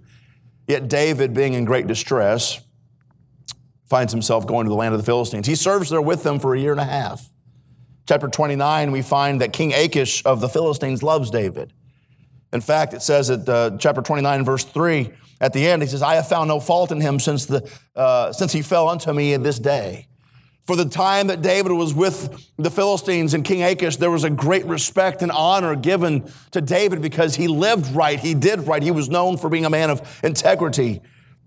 Yet 0.68 0.88
David, 0.88 1.34
being 1.34 1.56
in 1.56 1.66
great 1.66 1.88
distress, 1.88 2.62
finds 3.90 4.14
himself 4.14 4.46
going 4.46 4.66
to 4.66 4.70
the 4.70 4.76
land 4.76 4.94
of 4.94 5.00
the 5.00 5.06
Philistines. 5.06 5.48
He 5.48 5.56
serves 5.56 5.90
there 5.90 6.02
with 6.02 6.24
them 6.24 6.40
for 6.40 6.54
a 6.54 6.60
year 6.60 6.72
and 6.72 6.80
a 6.80 6.86
half. 6.86 7.30
Chapter 8.08 8.28
29, 8.28 8.92
we 8.92 9.02
find 9.02 9.42
that 9.42 9.52
King 9.52 9.74
Achish 9.74 10.24
of 10.26 10.42
the 10.42 10.50
Philistines 10.50 11.04
loves 11.04 11.30
David. 11.32 11.74
In 12.54 12.62
fact, 12.62 12.94
it 12.94 13.02
says 13.02 13.30
at 13.30 13.48
uh, 13.48 13.78
chapter 13.78 14.02
29, 14.02 14.46
verse 14.46 14.64
3, 14.64 15.12
at 15.42 15.54
the 15.54 15.68
end, 15.68 15.82
he 15.82 15.88
says, 15.88 16.02
I 16.02 16.16
have 16.16 16.28
found 16.28 16.48
no 16.48 16.60
fault 16.60 16.92
in 16.92 17.00
him 17.00 17.20
since, 17.20 17.46
the, 17.46 17.70
uh, 17.96 18.32
since 18.34 18.52
he 18.52 18.62
fell 18.62 18.90
unto 18.90 19.14
me 19.14 19.34
in 19.34 19.44
this 19.44 19.60
day. 19.60 20.09
For 20.70 20.76
the 20.76 20.86
time 20.86 21.26
that 21.28 21.42
David 21.42 21.72
was 21.72 21.96
with 21.96 22.48
the 22.58 22.70
Philistines 22.70 23.34
and 23.34 23.44
King 23.44 23.64
Achish, 23.64 23.98
there 23.98 24.12
was 24.12 24.24
a 24.24 24.30
great 24.30 24.68
respect 24.68 25.24
and 25.24 25.32
honor 25.32 25.76
given 25.76 26.32
to 26.52 26.62
David 26.62 27.02
because 27.02 27.36
he 27.36 27.48
lived 27.48 27.96
right, 27.96 28.20
he 28.20 28.36
did 28.36 28.68
right, 28.68 28.84
he 28.84 28.92
was 28.92 29.10
known 29.10 29.38
for 29.38 29.50
being 29.50 29.66
a 29.66 29.70
man 29.72 29.90
of 29.90 30.20
integrity 30.24 31.02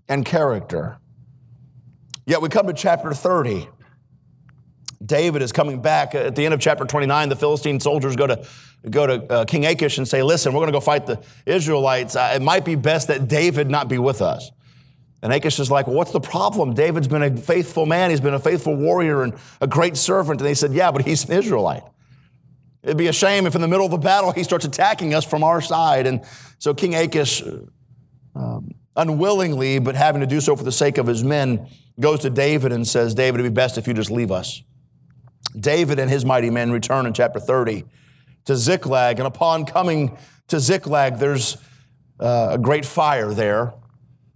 and 0.09 0.25
character. 0.25 0.97
Yet 2.25 2.41
we 2.41 2.49
come 2.49 2.67
to 2.67 2.73
chapter 2.73 3.13
30. 3.13 3.69
David 5.05 5.41
is 5.41 5.53
coming 5.53 5.81
back. 5.81 6.15
At 6.15 6.35
the 6.35 6.43
end 6.43 6.53
of 6.53 6.59
chapter 6.59 6.83
29, 6.83 7.29
the 7.29 7.37
Philistine 7.37 7.79
soldiers 7.79 8.17
go 8.17 8.27
to, 8.27 8.45
go 8.89 9.07
to 9.07 9.31
uh, 9.31 9.45
King 9.45 9.65
Achish 9.65 9.97
and 9.97 10.05
say, 10.05 10.21
Listen, 10.21 10.51
we're 10.51 10.59
going 10.59 10.73
to 10.73 10.73
go 10.73 10.81
fight 10.81 11.05
the 11.05 11.23
Israelites. 11.45 12.17
Uh, 12.17 12.33
it 12.35 12.41
might 12.41 12.65
be 12.65 12.75
best 12.75 13.07
that 13.07 13.29
David 13.29 13.69
not 13.69 13.87
be 13.87 13.99
with 13.99 14.21
us. 14.21 14.51
And 15.23 15.31
Achish 15.31 15.57
is 15.57 15.71
like, 15.71 15.87
well, 15.87 15.95
what's 15.95 16.11
the 16.11 16.19
problem? 16.19 16.73
David's 16.73 17.07
been 17.07 17.23
a 17.23 17.35
faithful 17.35 17.85
man. 17.85 18.09
He's 18.09 18.19
been 18.19 18.33
a 18.33 18.39
faithful 18.39 18.75
warrior 18.75 19.23
and 19.23 19.33
a 19.61 19.67
great 19.67 19.95
servant. 19.95 20.41
And 20.41 20.47
they 20.47 20.53
said, 20.53 20.73
yeah, 20.73 20.91
but 20.91 21.05
he's 21.05 21.23
an 21.29 21.31
Israelite. 21.31 21.83
It'd 22.83 22.97
be 22.97 23.07
a 23.07 23.13
shame 23.13 23.47
if 23.47 23.55
in 23.55 23.61
the 23.61 23.69
middle 23.69 23.85
of 23.85 23.91
the 23.91 23.97
battle 23.97 24.33
he 24.33 24.43
starts 24.43 24.65
attacking 24.65 25.13
us 25.13 25.23
from 25.23 25.41
our 25.41 25.61
side. 25.61 26.07
And 26.07 26.25
so 26.59 26.73
King 26.73 26.93
Achish, 26.93 27.41
um, 28.35 28.71
unwillingly, 28.97 29.79
but 29.79 29.95
having 29.95 30.19
to 30.19 30.27
do 30.27 30.41
so 30.41 30.57
for 30.57 30.65
the 30.65 30.73
sake 30.73 30.97
of 30.97 31.07
his 31.07 31.23
men, 31.23 31.69
goes 31.97 32.19
to 32.19 32.29
David 32.29 32.73
and 32.73 32.85
says, 32.85 33.13
David, 33.15 33.39
it'd 33.39 33.53
be 33.53 33.55
best 33.55 33.77
if 33.77 33.87
you 33.87 33.93
just 33.93 34.11
leave 34.11 34.29
us. 34.29 34.61
David 35.57 35.99
and 35.99 36.11
his 36.11 36.25
mighty 36.25 36.49
men 36.49 36.69
return 36.69 37.05
in 37.05 37.13
chapter 37.13 37.39
30 37.39 37.85
to 38.43 38.57
Ziklag. 38.57 39.19
And 39.19 39.27
upon 39.27 39.65
coming 39.65 40.17
to 40.49 40.59
Ziklag, 40.59 41.17
there's 41.17 41.55
uh, 42.19 42.49
a 42.51 42.57
great 42.57 42.85
fire 42.85 43.33
there. 43.33 43.73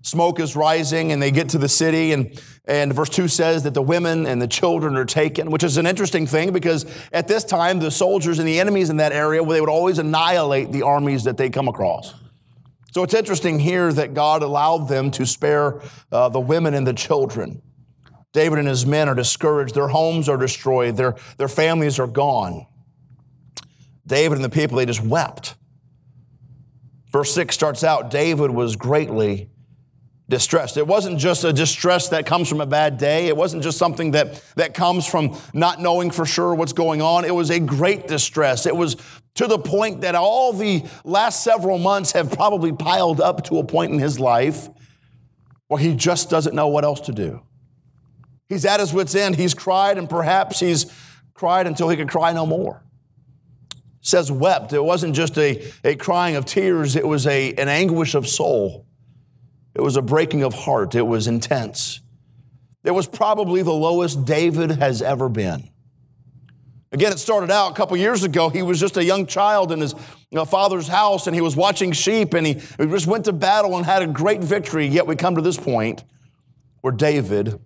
Smoke 0.02 0.40
is 0.40 0.56
rising 0.56 1.12
and 1.12 1.22
they 1.22 1.32
get 1.32 1.50
to 1.50 1.58
the 1.58 1.68
city 1.68 2.14
and, 2.14 2.42
and 2.66 2.94
verse 2.94 3.10
2 3.10 3.28
says 3.28 3.64
that 3.64 3.74
the 3.74 3.82
women 3.82 4.26
and 4.26 4.42
the 4.42 4.48
children 4.48 4.96
are 4.96 5.06
taken, 5.06 5.50
which 5.52 5.64
is 5.64 5.78
an 5.78 5.88
interesting 5.88 6.28
thing 6.28 6.54
because 6.54 6.86
at 7.12 7.28
this 7.28 7.44
time 7.44 7.80
the 7.80 7.92
soldiers 7.92 8.40
and 8.40 8.48
the 8.48 8.60
enemies 8.60 8.90
in 8.90 8.98
that 8.98 9.12
area, 9.12 9.44
they 9.44 9.60
would 9.60 9.70
always 9.70 10.00
annihilate 10.00 10.72
the 10.72 10.84
armies 10.84 11.24
that 11.24 11.38
they 11.38 11.50
come 11.50 11.68
across. 11.68 12.14
So 12.92 13.04
it's 13.04 13.14
interesting 13.14 13.60
here 13.60 13.92
that 13.94 14.14
God 14.14 14.44
allowed 14.44 14.88
them 14.88 15.12
to 15.12 15.26
spare 15.26 15.82
uh, 16.12 16.30
the 16.30 16.40
women 16.40 16.74
and 16.74 16.88
the 16.88 16.94
children. 16.94 17.62
David 18.34 18.60
and 18.60 18.68
his 18.68 18.86
men 18.86 19.10
are 19.10 19.16
discouraged. 19.16 19.76
Their 19.76 19.88
homes 19.88 20.30
are 20.30 20.38
destroyed. 20.38 20.96
Their, 20.96 21.16
their 21.38 21.48
families 21.48 22.00
are 22.00 22.08
gone. 22.08 22.66
David 24.06 24.36
and 24.36 24.46
the 24.46 24.50
people, 24.50 24.78
they 24.78 24.86
just 24.86 25.04
wept. 25.04 25.56
Verse 27.12 27.34
6 27.34 27.54
starts 27.54 27.84
out 27.84 28.10
David 28.10 28.52
was 28.52 28.76
greatly 28.76 29.50
distressed. 30.30 30.78
It 30.78 30.86
wasn't 30.86 31.20
just 31.20 31.44
a 31.44 31.54
distress 31.54 32.10
that 32.10 32.26
comes 32.26 32.50
from 32.50 32.60
a 32.60 32.66
bad 32.66 32.98
day. 32.98 33.28
It 33.28 33.38
wasn't 33.38 33.64
just 33.64 33.78
something 33.78 34.12
that, 34.12 34.44
that 34.56 34.74
comes 34.74 35.08
from 35.08 35.38
not 35.54 35.80
knowing 35.80 36.12
for 36.12 36.26
sure 36.26 36.54
what's 36.54 36.74
going 36.74 37.02
on. 37.02 37.24
It 37.24 37.34
was 37.34 37.50
a 37.50 37.60
great 37.60 38.08
distress. 38.08 38.66
It 38.66 38.76
was 38.76 38.98
to 39.36 39.48
the 39.48 39.60
point 39.60 40.02
that 40.02 40.16
all 40.16 40.52
the 40.52 40.84
last 41.04 41.44
several 41.44 41.78
months 41.78 42.12
have 42.12 42.32
probably 42.32 42.74
piled 42.74 43.22
up 43.22 43.44
to 43.46 43.60
a 43.60 43.64
point 43.64 43.94
in 43.94 44.00
his 44.00 44.20
life 44.20 44.68
where 45.68 45.80
he 45.80 45.94
just 45.94 46.30
doesn't 46.30 46.56
know 46.56 46.68
what 46.68 46.84
else 46.84 47.02
to 47.02 47.12
do. 47.12 47.42
He's 48.48 48.66
at 48.66 48.80
his 48.80 48.94
wits' 48.94 49.16
end. 49.16 49.36
He's 49.36 49.54
cried, 49.54 49.98
and 49.98 50.10
perhaps 50.10 50.60
he's 50.60 50.92
cried 51.34 51.68
until 51.68 51.90
he 51.90 51.98
could 51.98 52.10
cry 52.10 52.34
no 52.34 52.46
more. 52.46 52.84
Says 54.02 54.32
wept. 54.32 54.74
It 54.74 54.84
wasn't 54.84 55.16
just 55.16 55.38
a, 55.38 55.70
a 55.84 55.96
crying 55.96 56.36
of 56.36 56.46
tears, 56.46 56.96
it 56.96 57.06
was 57.06 57.28
a, 57.28 57.54
an 57.56 57.68
anguish 57.68 58.16
of 58.16 58.28
soul. 58.28 58.87
It 59.78 59.84
was 59.84 59.96
a 59.96 60.02
breaking 60.02 60.42
of 60.42 60.56
heart. 60.56 60.96
It 60.96 61.06
was 61.06 61.28
intense. 61.28 62.02
It 62.84 62.90
was 62.90 63.06
probably 63.06 63.62
the 63.62 63.72
lowest 63.72 64.26
David 64.26 64.72
has 64.72 65.04
ever 65.04 65.30
been. 65.30 65.70
Again, 66.92 67.12
it 67.12 67.20
started 67.20 67.52
out 67.52 67.74
a 67.74 67.76
couple 67.76 67.96
years 67.96 68.24
ago. 68.24 68.50
He 68.50 68.64
was 68.64 68.80
just 68.80 68.98
a 68.98 69.04
young 69.04 69.28
child 69.28 69.72
in 69.72 69.80
his 69.80 69.94
father's 70.48 70.88
house 70.88 71.28
and 71.28 71.36
he 71.36 71.42
was 71.42 71.56
watching 71.56 71.92
sheep 71.92 72.34
and 72.34 72.48
he, 72.48 72.54
he 72.54 72.86
just 72.88 73.06
went 73.06 73.26
to 73.26 73.34
battle 73.34 73.78
and 73.78 73.86
had 73.86 74.02
a 74.02 74.08
great 74.08 74.44
victory. 74.44 74.88
Yet 74.88 75.06
we 75.06 75.16
come 75.16 75.36
to 75.36 75.42
this 75.44 75.58
point 75.58 76.04
where 76.82 76.94
David 76.94 77.60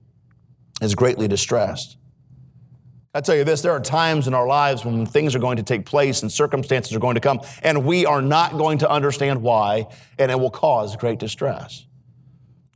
is 0.82 0.96
greatly 0.96 1.30
distressed. 1.30 1.96
I 3.14 3.22
tell 3.22 3.36
you 3.36 3.46
this, 3.46 3.62
there 3.62 3.72
are 3.72 3.80
times 3.80 4.28
in 4.28 4.34
our 4.34 4.48
lives 4.48 4.84
when 4.84 5.06
things 5.06 5.34
are 5.34 5.40
going 5.40 5.58
to 5.58 5.64
take 5.64 5.86
place 5.86 6.24
and 6.24 6.32
circumstances 6.32 6.94
are 6.94 7.00
going 7.00 7.16
to 7.16 7.22
come, 7.22 7.42
and 7.62 7.86
we 7.86 8.06
are 8.06 8.22
not 8.22 8.54
going 8.54 8.78
to 8.80 8.90
understand 8.90 9.42
why, 9.42 9.88
and 10.18 10.32
it 10.32 10.40
will 10.40 10.50
cause 10.50 10.96
great 10.96 11.20
distress. 11.20 11.86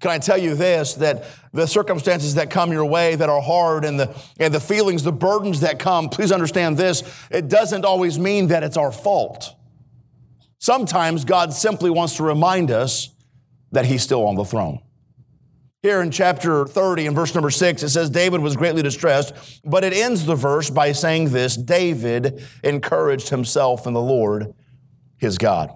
Can 0.02 0.12
I 0.12 0.20
tell 0.20 0.38
you 0.38 0.56
this 0.56 0.96
that 0.96 1.26
the 1.54 1.66
circumstances 1.66 2.36
that 2.36 2.50
come 2.50 2.72
your 2.72 2.86
way 2.86 3.16
that 3.16 3.30
are 3.30 3.42
hard 3.42 3.86
and 3.86 4.00
the, 4.00 4.16
and 4.40 4.54
the 4.54 4.60
feelings, 4.60 5.04
the 5.04 5.12
burdens 5.12 5.62
that 5.62 5.80
come, 5.80 6.10
please 6.10 6.32
understand 6.32 6.78
this, 6.78 7.04
it 7.32 7.48
doesn't 7.48 7.86
always 7.86 8.20
mean 8.20 8.48
that 8.48 8.64
it's 8.64 8.78
our 8.78 8.92
fault. 8.92 9.56
Sometimes 10.60 11.26
God 11.26 11.54
simply 11.54 11.90
wants 11.90 12.18
to 12.18 12.24
remind 12.24 12.72
us 12.72 13.10
that 13.72 13.86
He's 13.86 14.04
still 14.04 14.26
on 14.26 14.36
the 14.36 14.46
throne. 14.46 14.80
Here 15.82 16.02
in 16.02 16.10
chapter 16.10 16.66
30 16.66 17.06
and 17.06 17.16
verse 17.16 17.36
number 17.36 17.52
6, 17.52 17.84
it 17.84 17.90
says 17.90 18.10
David 18.10 18.42
was 18.42 18.56
greatly 18.56 18.82
distressed, 18.82 19.62
but 19.64 19.84
it 19.84 19.94
ends 19.94 20.26
the 20.26 20.34
verse 20.34 20.70
by 20.72 20.92
saying 20.94 21.30
this 21.30 21.56
David 21.56 22.44
encouraged 22.64 23.30
himself 23.30 23.86
in 23.86 23.94
the 23.94 24.02
Lord 24.02 24.56
his 25.18 25.38
God. 25.38 25.72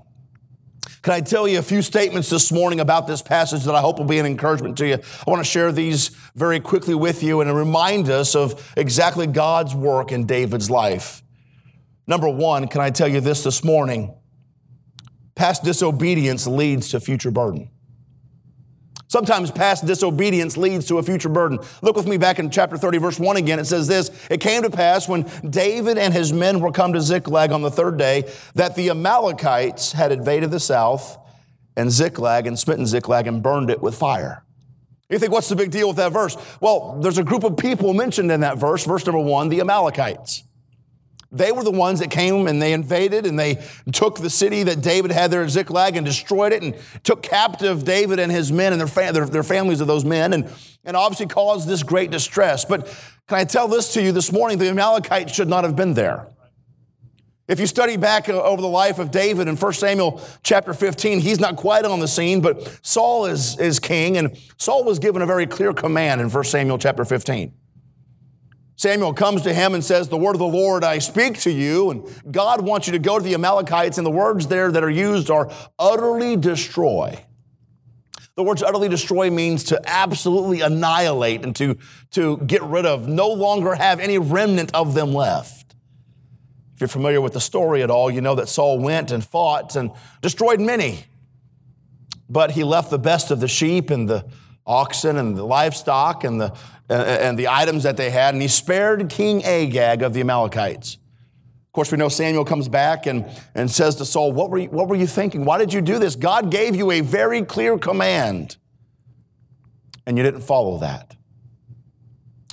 Can 1.02 1.14
I 1.14 1.22
tell 1.22 1.48
you 1.48 1.60
a 1.60 1.64
few 1.64 1.82
statements 1.82 2.30
this 2.30 2.52
morning 2.52 2.82
about 2.82 3.08
this 3.08 3.22
passage 3.22 3.64
that 3.64 3.74
I 3.74 3.80
hope 3.80 4.00
will 4.00 4.06
be 4.06 4.20
an 4.20 4.26
encouragement 4.26 4.78
to 4.80 4.88
you? 4.88 4.96
I 4.96 5.30
want 5.30 5.40
to 5.40 5.50
share 5.50 5.72
these 5.72 6.10
very 6.36 6.60
quickly 6.60 6.94
with 6.94 7.24
you 7.24 7.40
and 7.40 7.56
remind 7.56 8.10
us 8.10 8.36
of 8.36 8.74
exactly 8.76 9.26
God's 9.26 9.74
work 9.74 10.12
in 10.12 10.26
David's 10.26 10.70
life. 10.70 11.24
Number 12.06 12.28
one, 12.28 12.68
can 12.68 12.82
I 12.82 12.90
tell 12.90 13.08
you 13.08 13.22
this 13.22 13.44
this 13.44 13.64
morning? 13.64 14.14
Past 15.36 15.64
disobedience 15.64 16.46
leads 16.48 16.90
to 16.90 17.00
future 17.00 17.32
burden. 17.32 17.70
Sometimes 19.10 19.50
past 19.50 19.88
disobedience 19.88 20.56
leads 20.56 20.86
to 20.86 21.00
a 21.00 21.04
future 21.04 21.30
burden. 21.30 21.58
Look 21.82 21.96
with 21.96 22.08
me 22.08 22.18
back 22.18 22.38
in 22.38 22.52
chapter 22.52 22.78
30, 22.78 23.00
verse 23.00 23.20
1 23.20 23.38
again. 23.38 23.58
It 23.58 23.66
says 23.66 23.88
this 23.88 24.12
It 24.30 24.40
came 24.40 24.62
to 24.62 24.70
pass 24.70 25.10
when 25.10 25.24
David 25.50 25.98
and 25.98 26.14
his 26.14 26.32
men 26.32 26.60
were 26.60 26.72
come 26.72 26.94
to 26.94 27.02
Ziklag 27.02 27.52
on 27.52 27.64
the 27.64 27.72
third 27.72 27.98
day 27.98 28.32
that 28.54 28.76
the 28.76 28.92
Amalekites 28.92 29.94
had 29.94 30.12
invaded 30.12 30.52
the 30.52 30.60
south 30.60 31.18
and 31.76 31.92
Ziklag 31.92 32.46
and 32.46 32.58
smitten 32.58 32.86
Ziklag 32.86 33.26
and 33.26 33.42
burned 33.42 33.72
it 33.72 33.82
with 33.82 33.96
fire. 33.96 34.44
You 35.10 35.18
think, 35.18 35.32
what's 35.32 35.50
the 35.50 35.56
big 35.56 35.72
deal 35.72 35.88
with 35.88 35.98
that 35.98 36.12
verse? 36.12 36.38
Well, 36.62 37.00
there's 37.02 37.18
a 37.18 37.24
group 37.24 37.44
of 37.44 37.58
people 37.58 37.96
mentioned 37.96 38.32
in 38.32 38.42
that 38.42 38.60
verse. 38.60 38.86
Verse 38.86 39.04
number 39.08 39.22
one, 39.22 39.50
the 39.50 39.60
Amalekites. 39.60 40.44
They 41.32 41.52
were 41.52 41.64
the 41.64 41.72
ones 41.72 42.00
that 42.00 42.10
came 42.10 42.48
and 42.48 42.62
they 42.62 42.74
invaded 42.74 43.26
and 43.28 43.40
they 43.40 43.64
took 43.92 44.18
the 44.18 44.30
city 44.30 44.64
that 44.64 44.82
David 44.82 45.12
had 45.12 45.30
there 45.30 45.44
at 45.44 45.50
Ziklag 45.52 45.96
and 45.96 46.06
destroyed 46.06 46.54
it 46.54 46.64
and 46.64 46.76
took 47.04 47.22
captive 47.22 47.86
David 47.86 48.20
and 48.20 48.32
his 48.32 48.52
men 48.52 48.74
and 48.74 48.82
their, 48.82 49.12
their, 49.12 49.26
their 49.26 49.44
families 49.44 49.80
of 49.80 49.88
those 49.88 50.04
men 50.04 50.34
and, 50.34 50.52
and 50.84 50.98
obviously 50.98 51.28
caused 51.28 51.68
this 51.68 51.84
great 51.84 52.10
distress. 52.10 52.66
But 52.66 52.88
can 53.28 53.38
I 53.38 53.44
tell 53.44 53.68
this 53.68 53.94
to 53.94 54.02
you 54.02 54.12
this 54.12 54.32
morning? 54.32 54.58
The 54.58 54.70
Amalekites 54.70 55.34
should 55.34 55.48
not 55.48 55.64
have 55.64 55.76
been 55.76 55.94
there. 55.94 56.28
If 57.48 57.60
you 57.60 57.66
study 57.66 57.98
back 57.98 58.30
uh, 58.30 58.42
over 58.42 58.62
the 58.62 58.68
life 58.68 59.00
of 59.00 59.10
David 59.10 59.48
in 59.48 59.56
1 59.56 59.74
Samuel 59.74 60.22
chapter 60.44 60.72
15, 60.72 61.20
he's 61.20 61.40
not 61.40 61.56
quite 61.56 61.84
on 61.84 62.00
the 62.00 62.08
scene, 62.08 62.42
but 62.42 62.80
Saul 62.84 63.26
is, 63.26 63.60
is 63.60 63.80
king, 63.80 64.18
and 64.18 64.38
Saul 64.58 64.84
was 64.84 65.00
given 65.00 65.24
a 65.24 65.26
very 65.26 65.48
clear 65.48 65.74
command 65.74 66.22
in 66.22 66.30
1 66.30 66.44
Samuel 66.44 66.78
chapter 66.78 67.04
15. 67.04 67.52
Samuel 68.80 69.14
comes 69.14 69.42
to 69.42 69.54
him 69.54 69.74
and 69.74 69.84
says, 69.84 70.08
The 70.08 70.16
word 70.16 70.36
of 70.36 70.40
the 70.40 70.48
Lord 70.48 70.86
I 70.86 71.00
speak 71.00 71.38
to 71.40 71.52
you. 71.52 71.92
And 71.92 72.32
God 72.32 72.62
wants 72.62 72.88
you 72.88 72.94
to 72.94 73.00
go 73.00 73.18
to 73.18 73.24
the 73.24 73.34
Amalekites, 73.34 73.98
and 73.98 74.08
the 74.08 74.12
words 74.12 74.48
there 74.48 74.72
that 74.72 74.82
are 74.82 74.90
used 74.90 75.30
are 75.30 75.52
utterly 75.78 76.38
destroy. 76.38 77.22
The 78.36 78.44
words 78.44 78.64
utterly 78.64 78.88
destroy 78.88 79.30
means 79.32 79.66
to 79.66 79.82
absolutely 79.86 80.62
annihilate 80.62 81.44
and 81.44 81.54
to, 81.58 81.78
to 82.12 82.38
get 82.38 82.64
rid 82.64 82.86
of, 82.86 83.06
no 83.06 83.28
longer 83.28 83.76
have 83.76 84.00
any 84.00 84.18
remnant 84.18 84.74
of 84.74 84.94
them 84.94 85.14
left. 85.14 85.76
If 86.74 86.80
you're 86.80 86.88
familiar 86.88 87.20
with 87.20 87.34
the 87.34 87.42
story 87.42 87.84
at 87.84 87.92
all, 87.92 88.10
you 88.10 88.22
know 88.22 88.36
that 88.36 88.48
Saul 88.48 88.80
went 88.80 89.12
and 89.12 89.22
fought 89.22 89.76
and 89.76 89.92
destroyed 90.22 90.62
many. 90.62 91.04
But 92.30 92.52
he 92.52 92.64
left 92.64 92.92
the 92.92 93.00
best 93.00 93.30
of 93.30 93.42
the 93.42 93.50
sheep 93.50 93.90
and 93.90 94.08
the 94.08 94.26
oxen 94.66 95.18
and 95.18 95.36
the 95.36 95.44
livestock 95.44 96.24
and 96.24 96.40
the 96.40 96.56
Uh, 96.90 96.94
uh, 96.94 97.18
and 97.22 97.38
the 97.38 97.48
items 97.48 97.84
that 97.84 97.98
they 97.98 98.10
had, 98.10 98.34
and 98.34 98.42
he 98.42 98.48
spared 98.48 99.10
King 99.10 99.44
Agag 99.44 100.02
of 100.02 100.14
the 100.14 100.22
Amalekites. 100.22 100.96
Of 100.96 101.74
course, 101.74 101.92
we 101.92 102.00
know 102.00 102.10
Samuel 102.10 102.46
comes 102.46 102.68
back 102.68 103.06
and, 103.06 103.26
and 103.54 103.70
says 103.70 103.96
to 103.98 104.06
Saul, 104.06 104.32
what 104.32 104.50
were, 104.50 104.58
you, 104.58 104.70
what 104.70 104.88
were 104.88 104.96
you 104.96 105.06
thinking? 105.06 105.46
Why 105.46 105.60
did 105.60 105.72
you 105.72 105.82
do 105.82 106.00
this? 106.00 106.16
God 106.16 106.50
gave 106.50 106.76
you 106.76 106.90
a 106.90 107.02
very 107.02 107.44
clear 107.44 107.78
command, 107.78 108.58
and 110.08 110.18
you 110.18 110.24
didn't 110.24 110.42
follow 110.42 110.80
that. 110.80 111.16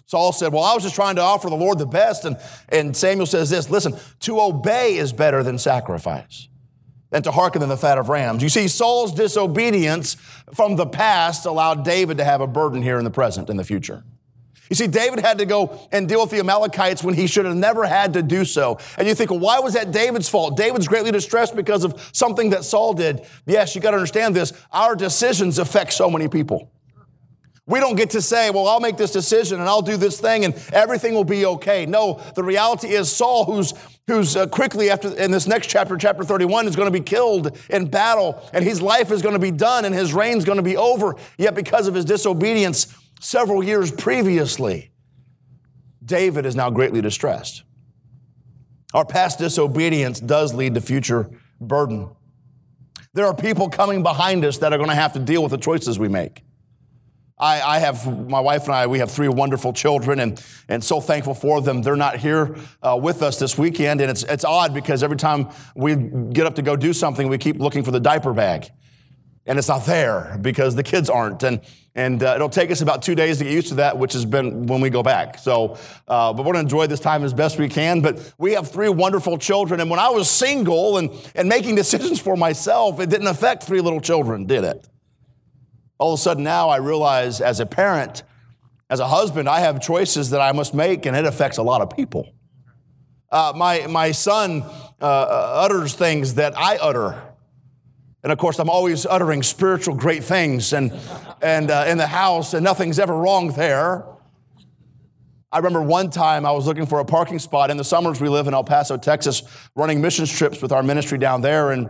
Saul 0.04 0.32
said, 0.32 0.52
Well, 0.52 0.62
I 0.62 0.74
was 0.74 0.84
just 0.84 0.94
trying 0.94 1.16
to 1.16 1.22
offer 1.22 1.50
the 1.50 1.56
Lord 1.56 1.78
the 1.78 1.86
best. 1.86 2.24
And, 2.24 2.36
and 2.68 2.96
Samuel 2.96 3.26
says 3.26 3.50
this 3.50 3.68
listen, 3.68 3.94
to 4.20 4.40
obey 4.40 4.96
is 4.96 5.12
better 5.12 5.42
than 5.42 5.58
sacrifice 5.58 6.48
and 7.10 7.24
to 7.24 7.32
hearken 7.32 7.60
than 7.60 7.68
the 7.68 7.76
fat 7.76 7.98
of 7.98 8.08
rams. 8.08 8.42
You 8.42 8.48
see, 8.48 8.68
Saul's 8.68 9.12
disobedience 9.12 10.14
from 10.54 10.76
the 10.76 10.86
past 10.86 11.44
allowed 11.46 11.84
David 11.84 12.18
to 12.18 12.24
have 12.24 12.40
a 12.40 12.46
burden 12.46 12.82
here 12.82 12.98
in 12.98 13.04
the 13.04 13.10
present, 13.10 13.50
in 13.50 13.56
the 13.56 13.64
future. 13.64 14.04
You 14.68 14.76
see, 14.76 14.86
David 14.86 15.20
had 15.20 15.38
to 15.38 15.46
go 15.46 15.88
and 15.92 16.08
deal 16.08 16.20
with 16.20 16.30
the 16.30 16.38
Amalekites 16.38 17.04
when 17.04 17.14
he 17.14 17.26
should 17.26 17.44
have 17.44 17.56
never 17.56 17.84
had 17.84 18.14
to 18.14 18.22
do 18.22 18.44
so. 18.44 18.78
And 18.98 19.06
you 19.06 19.14
think, 19.14 19.30
well, 19.30 19.40
why 19.40 19.60
was 19.60 19.74
that 19.74 19.92
David's 19.92 20.28
fault? 20.28 20.56
David's 20.56 20.88
greatly 20.88 21.12
distressed 21.12 21.54
because 21.54 21.84
of 21.84 22.10
something 22.12 22.50
that 22.50 22.64
Saul 22.64 22.94
did. 22.94 23.26
Yes, 23.46 23.74
you 23.74 23.80
got 23.80 23.92
to 23.92 23.96
understand 23.96 24.34
this. 24.34 24.52
Our 24.72 24.96
decisions 24.96 25.58
affect 25.58 25.92
so 25.92 26.10
many 26.10 26.28
people. 26.28 26.70
We 27.68 27.80
don't 27.80 27.96
get 27.96 28.10
to 28.10 28.22
say, 28.22 28.50
well, 28.50 28.68
I'll 28.68 28.78
make 28.78 28.96
this 28.96 29.10
decision 29.10 29.58
and 29.58 29.68
I'll 29.68 29.82
do 29.82 29.96
this 29.96 30.20
thing 30.20 30.44
and 30.44 30.54
everything 30.72 31.14
will 31.14 31.24
be 31.24 31.46
okay. 31.46 31.84
No, 31.84 32.20
the 32.36 32.44
reality 32.44 32.88
is 32.88 33.10
Saul, 33.10 33.44
who's, 33.44 33.74
who's 34.06 34.36
uh, 34.36 34.46
quickly 34.46 34.88
after, 34.88 35.12
in 35.16 35.32
this 35.32 35.48
next 35.48 35.66
chapter, 35.66 35.96
chapter 35.96 36.22
31, 36.22 36.68
is 36.68 36.76
going 36.76 36.86
to 36.86 36.96
be 36.96 37.00
killed 37.00 37.58
in 37.68 37.88
battle 37.88 38.40
and 38.52 38.64
his 38.64 38.80
life 38.80 39.10
is 39.10 39.20
going 39.20 39.32
to 39.32 39.40
be 39.40 39.50
done 39.50 39.84
and 39.84 39.92
his 39.92 40.14
reign's 40.14 40.44
going 40.44 40.58
to 40.58 40.62
be 40.62 40.76
over. 40.76 41.16
Yet 41.38 41.56
because 41.56 41.88
of 41.88 41.94
his 41.94 42.04
disobedience, 42.04 42.94
several 43.20 43.62
years 43.62 43.90
previously, 43.90 44.90
David 46.04 46.46
is 46.46 46.54
now 46.54 46.70
greatly 46.70 47.00
distressed. 47.00 47.64
Our 48.94 49.04
past 49.04 49.38
disobedience 49.38 50.20
does 50.20 50.54
lead 50.54 50.74
to 50.74 50.80
future 50.80 51.28
burden. 51.60 52.10
There 53.12 53.26
are 53.26 53.34
people 53.34 53.68
coming 53.68 54.02
behind 54.02 54.44
us 54.44 54.58
that 54.58 54.72
are 54.72 54.78
going 54.78 54.90
to 54.90 54.94
have 54.94 55.12
to 55.14 55.18
deal 55.18 55.42
with 55.42 55.50
the 55.50 55.58
choices 55.58 55.98
we 55.98 56.08
make. 56.08 56.42
I, 57.38 57.60
I, 57.60 57.78
have, 57.80 58.28
my 58.28 58.40
wife 58.40 58.64
and 58.64 58.74
I, 58.74 58.86
we 58.86 58.98
have 59.00 59.10
three 59.10 59.28
wonderful 59.28 59.74
children 59.74 60.20
and, 60.20 60.42
and 60.68 60.82
so 60.82 61.02
thankful 61.02 61.34
for 61.34 61.60
them. 61.60 61.82
They're 61.82 61.96
not 61.96 62.16
here 62.16 62.56
uh, 62.82 62.98
with 63.00 63.22
us 63.22 63.38
this 63.38 63.58
weekend. 63.58 64.00
And 64.00 64.10
it's, 64.10 64.22
it's 64.22 64.44
odd 64.44 64.72
because 64.72 65.02
every 65.02 65.18
time 65.18 65.48
we 65.74 65.96
get 65.96 66.46
up 66.46 66.54
to 66.54 66.62
go 66.62 66.76
do 66.76 66.94
something, 66.94 67.28
we 67.28 67.36
keep 67.36 67.58
looking 67.58 67.84
for 67.84 67.90
the 67.90 68.00
diaper 68.00 68.32
bag 68.32 68.70
and 69.46 69.58
it's 69.58 69.68
not 69.68 69.84
there 69.86 70.38
because 70.40 70.74
the 70.74 70.82
kids 70.82 71.08
aren't. 71.08 71.42
And, 71.42 71.60
and 71.96 72.22
uh, 72.22 72.34
it'll 72.36 72.50
take 72.50 72.70
us 72.70 72.82
about 72.82 73.00
two 73.00 73.14
days 73.14 73.38
to 73.38 73.44
get 73.44 73.52
used 73.54 73.68
to 73.68 73.76
that, 73.76 73.96
which 73.96 74.12
has 74.12 74.26
been 74.26 74.66
when 74.66 74.82
we 74.82 74.90
go 74.90 75.02
back. 75.02 75.38
So, 75.38 75.78
uh, 76.06 76.32
but 76.34 76.44
we're 76.44 76.52
going 76.52 76.56
to 76.56 76.60
enjoy 76.60 76.86
this 76.86 77.00
time 77.00 77.24
as 77.24 77.32
best 77.32 77.58
we 77.58 77.70
can. 77.70 78.02
But 78.02 78.34
we 78.36 78.52
have 78.52 78.68
three 78.68 78.90
wonderful 78.90 79.38
children. 79.38 79.80
And 79.80 79.88
when 79.88 79.98
I 79.98 80.10
was 80.10 80.30
single 80.30 80.98
and, 80.98 81.10
and 81.34 81.48
making 81.48 81.74
decisions 81.82 82.20
for 82.20 82.36
myself, 82.36 83.00
it 83.00 83.08
didn't 83.08 83.28
affect 83.28 83.62
three 83.62 83.80
little 83.80 84.02
children, 84.02 84.44
did 84.44 84.62
it? 84.62 84.86
All 85.98 86.12
of 86.12 86.20
a 86.20 86.22
sudden 86.22 86.44
now 86.44 86.68
I 86.68 86.76
realize 86.76 87.40
as 87.40 87.60
a 87.60 87.66
parent, 87.66 88.22
as 88.90 89.00
a 89.00 89.08
husband, 89.08 89.48
I 89.48 89.60
have 89.60 89.80
choices 89.80 90.30
that 90.30 90.42
I 90.42 90.52
must 90.52 90.74
make, 90.74 91.06
and 91.06 91.16
it 91.16 91.24
affects 91.24 91.56
a 91.56 91.62
lot 91.62 91.80
of 91.80 91.96
people. 91.96 92.30
Uh, 93.32 93.54
my, 93.56 93.86
my 93.86 94.12
son 94.12 94.62
uh, 94.62 95.04
uh, 95.04 95.62
utters 95.64 95.94
things 95.94 96.34
that 96.34 96.56
I 96.58 96.76
utter. 96.76 97.22
And 98.26 98.32
of 98.32 98.40
course, 98.40 98.58
I'm 98.58 98.68
always 98.68 99.06
uttering 99.06 99.44
spiritual 99.44 99.94
great 99.94 100.24
things 100.24 100.72
and, 100.72 100.92
and 101.40 101.70
uh, 101.70 101.84
in 101.86 101.96
the 101.96 102.08
house, 102.08 102.54
and 102.54 102.64
nothing's 102.64 102.98
ever 102.98 103.16
wrong 103.16 103.52
there. 103.52 104.04
I 105.52 105.58
remember 105.58 105.80
one 105.80 106.10
time 106.10 106.44
I 106.44 106.50
was 106.50 106.66
looking 106.66 106.86
for 106.86 106.98
a 106.98 107.04
parking 107.04 107.38
spot. 107.38 107.70
In 107.70 107.76
the 107.76 107.84
summers, 107.84 108.20
we 108.20 108.28
live 108.28 108.48
in 108.48 108.52
El 108.52 108.64
Paso, 108.64 108.96
Texas, 108.96 109.44
running 109.76 110.00
missions 110.00 110.36
trips 110.36 110.60
with 110.60 110.72
our 110.72 110.82
ministry 110.82 111.18
down 111.18 111.40
there. 111.40 111.70
And 111.70 111.88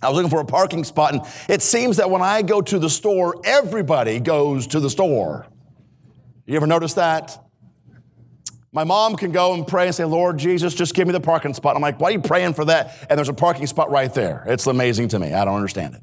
I 0.00 0.08
was 0.08 0.14
looking 0.14 0.30
for 0.30 0.38
a 0.38 0.44
parking 0.44 0.84
spot. 0.84 1.14
And 1.14 1.22
it 1.48 1.60
seems 1.60 1.96
that 1.96 2.08
when 2.08 2.22
I 2.22 2.42
go 2.42 2.62
to 2.62 2.78
the 2.78 2.88
store, 2.88 3.34
everybody 3.44 4.20
goes 4.20 4.68
to 4.68 4.78
the 4.78 4.88
store. 4.88 5.44
You 6.46 6.54
ever 6.54 6.68
notice 6.68 6.94
that? 6.94 7.36
My 8.72 8.84
mom 8.84 9.16
can 9.16 9.32
go 9.32 9.54
and 9.54 9.66
pray 9.66 9.86
and 9.86 9.94
say, 9.94 10.04
Lord 10.04 10.38
Jesus, 10.38 10.74
just 10.74 10.94
give 10.94 11.06
me 11.06 11.12
the 11.12 11.20
parking 11.20 11.54
spot. 11.54 11.74
I'm 11.74 11.82
like, 11.82 11.98
why 12.00 12.08
are 12.08 12.12
you 12.12 12.20
praying 12.20 12.52
for 12.52 12.66
that? 12.66 13.06
And 13.08 13.16
there's 13.16 13.30
a 13.30 13.34
parking 13.34 13.66
spot 13.66 13.90
right 13.90 14.12
there. 14.12 14.44
It's 14.46 14.66
amazing 14.66 15.08
to 15.08 15.18
me. 15.18 15.32
I 15.32 15.44
don't 15.46 15.54
understand 15.54 15.94
it. 15.94 16.02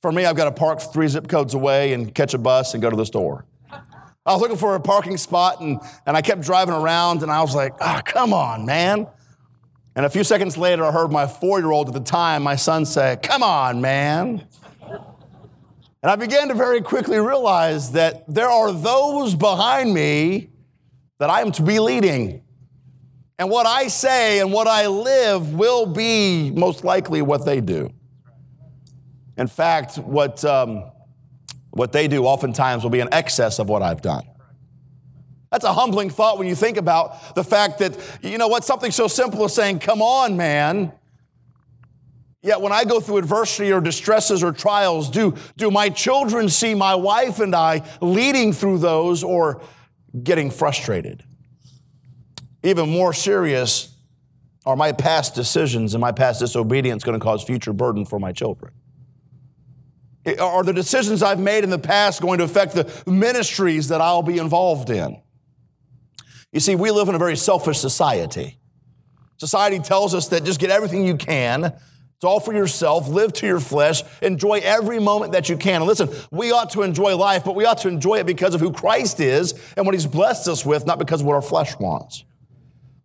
For 0.00 0.10
me, 0.10 0.24
I've 0.24 0.34
got 0.34 0.46
to 0.46 0.52
park 0.52 0.80
three 0.80 1.06
zip 1.06 1.28
codes 1.28 1.54
away 1.54 1.92
and 1.92 2.12
catch 2.12 2.34
a 2.34 2.38
bus 2.38 2.74
and 2.74 2.82
go 2.82 2.90
to 2.90 2.96
the 2.96 3.06
store. 3.06 3.46
I 4.24 4.32
was 4.32 4.40
looking 4.40 4.56
for 4.56 4.74
a 4.74 4.80
parking 4.80 5.16
spot 5.16 5.60
and, 5.60 5.80
and 6.04 6.16
I 6.16 6.22
kept 6.22 6.42
driving 6.42 6.74
around 6.74 7.22
and 7.22 7.30
I 7.30 7.40
was 7.40 7.54
like, 7.54 7.74
oh, 7.80 8.00
come 8.04 8.32
on, 8.32 8.66
man. 8.66 9.06
And 9.94 10.06
a 10.06 10.10
few 10.10 10.24
seconds 10.24 10.56
later, 10.56 10.84
I 10.84 10.90
heard 10.90 11.12
my 11.12 11.26
four 11.26 11.60
year 11.60 11.70
old 11.70 11.88
at 11.88 11.94
the 11.94 12.00
time, 12.00 12.42
my 12.42 12.56
son, 12.56 12.84
say, 12.84 13.16
come 13.22 13.42
on, 13.42 13.80
man. 13.80 14.46
And 14.80 16.10
I 16.10 16.16
began 16.16 16.48
to 16.48 16.54
very 16.54 16.80
quickly 16.80 17.18
realize 17.18 17.92
that 17.92 18.24
there 18.26 18.48
are 18.48 18.72
those 18.72 19.36
behind 19.36 19.94
me 19.94 20.51
that 21.22 21.30
I 21.30 21.40
am 21.40 21.52
to 21.52 21.62
be 21.62 21.78
leading. 21.78 22.42
And 23.38 23.48
what 23.48 23.64
I 23.64 23.86
say 23.86 24.40
and 24.40 24.52
what 24.52 24.66
I 24.66 24.88
live 24.88 25.54
will 25.54 25.86
be 25.86 26.50
most 26.50 26.82
likely 26.82 27.22
what 27.22 27.44
they 27.44 27.60
do. 27.60 27.90
In 29.36 29.46
fact, 29.46 29.98
what, 29.98 30.44
um, 30.44 30.90
what 31.70 31.92
they 31.92 32.08
do 32.08 32.24
oftentimes 32.24 32.82
will 32.82 32.90
be 32.90 32.98
in 32.98 33.08
excess 33.14 33.60
of 33.60 33.68
what 33.68 33.82
I've 33.82 34.02
done. 34.02 34.24
That's 35.52 35.64
a 35.64 35.72
humbling 35.72 36.10
thought 36.10 36.38
when 36.38 36.48
you 36.48 36.56
think 36.56 36.76
about 36.76 37.36
the 37.36 37.44
fact 37.44 37.78
that, 37.78 37.96
you 38.20 38.36
know 38.36 38.48
what, 38.48 38.64
something 38.64 38.90
so 38.90 39.06
simple 39.06 39.44
as 39.44 39.54
saying, 39.54 39.78
come 39.78 40.02
on, 40.02 40.36
man. 40.36 40.90
Yet 42.42 42.60
when 42.60 42.72
I 42.72 42.82
go 42.82 42.98
through 42.98 43.18
adversity 43.18 43.72
or 43.72 43.80
distresses 43.80 44.42
or 44.42 44.50
trials, 44.50 45.08
do, 45.08 45.36
do 45.56 45.70
my 45.70 45.88
children 45.88 46.48
see 46.48 46.74
my 46.74 46.96
wife 46.96 47.38
and 47.38 47.54
I 47.54 47.82
leading 48.00 48.52
through 48.52 48.78
those 48.78 49.22
or 49.22 49.62
getting 50.20 50.50
frustrated? 50.50 51.24
Even 52.62 52.88
more 52.88 53.12
serious, 53.12 53.96
are 54.64 54.76
my 54.76 54.92
past 54.92 55.34
decisions 55.34 55.94
and 55.94 56.00
my 56.00 56.12
past 56.12 56.40
disobedience 56.40 57.02
going 57.02 57.18
to 57.18 57.22
cause 57.22 57.42
future 57.42 57.72
burden 57.72 58.04
for 58.04 58.18
my 58.18 58.32
children? 58.32 58.72
Are 60.40 60.62
the 60.62 60.72
decisions 60.72 61.22
I've 61.22 61.40
made 61.40 61.64
in 61.64 61.70
the 61.70 61.78
past 61.78 62.22
going 62.22 62.38
to 62.38 62.44
affect 62.44 62.74
the 62.74 63.10
ministries 63.10 63.88
that 63.88 64.00
I'll 64.00 64.22
be 64.22 64.38
involved 64.38 64.88
in? 64.90 65.20
You 66.52 66.60
see, 66.60 66.76
we 66.76 66.90
live 66.90 67.08
in 67.08 67.14
a 67.14 67.18
very 67.18 67.36
selfish 67.36 67.78
society. 67.78 68.58
Society 69.38 69.80
tells 69.80 70.14
us 70.14 70.28
that 70.28 70.44
just 70.44 70.60
get 70.60 70.70
everything 70.70 71.04
you 71.04 71.16
can. 71.16 71.72
It's 72.22 72.28
all 72.28 72.38
for 72.38 72.54
yourself. 72.54 73.08
Live 73.08 73.32
to 73.32 73.48
your 73.48 73.58
flesh. 73.58 74.04
Enjoy 74.20 74.60
every 74.62 75.00
moment 75.00 75.32
that 75.32 75.48
you 75.48 75.56
can. 75.56 75.82
And 75.82 75.86
listen, 75.86 76.08
we 76.30 76.52
ought 76.52 76.70
to 76.70 76.82
enjoy 76.82 77.16
life, 77.16 77.42
but 77.42 77.56
we 77.56 77.64
ought 77.64 77.78
to 77.78 77.88
enjoy 77.88 78.20
it 78.20 78.26
because 78.26 78.54
of 78.54 78.60
who 78.60 78.70
Christ 78.70 79.18
is 79.18 79.60
and 79.76 79.84
what 79.84 79.92
he's 79.92 80.06
blessed 80.06 80.46
us 80.46 80.64
with, 80.64 80.86
not 80.86 81.00
because 81.00 81.20
of 81.20 81.26
what 81.26 81.34
our 81.34 81.42
flesh 81.42 81.76
wants. 81.80 82.22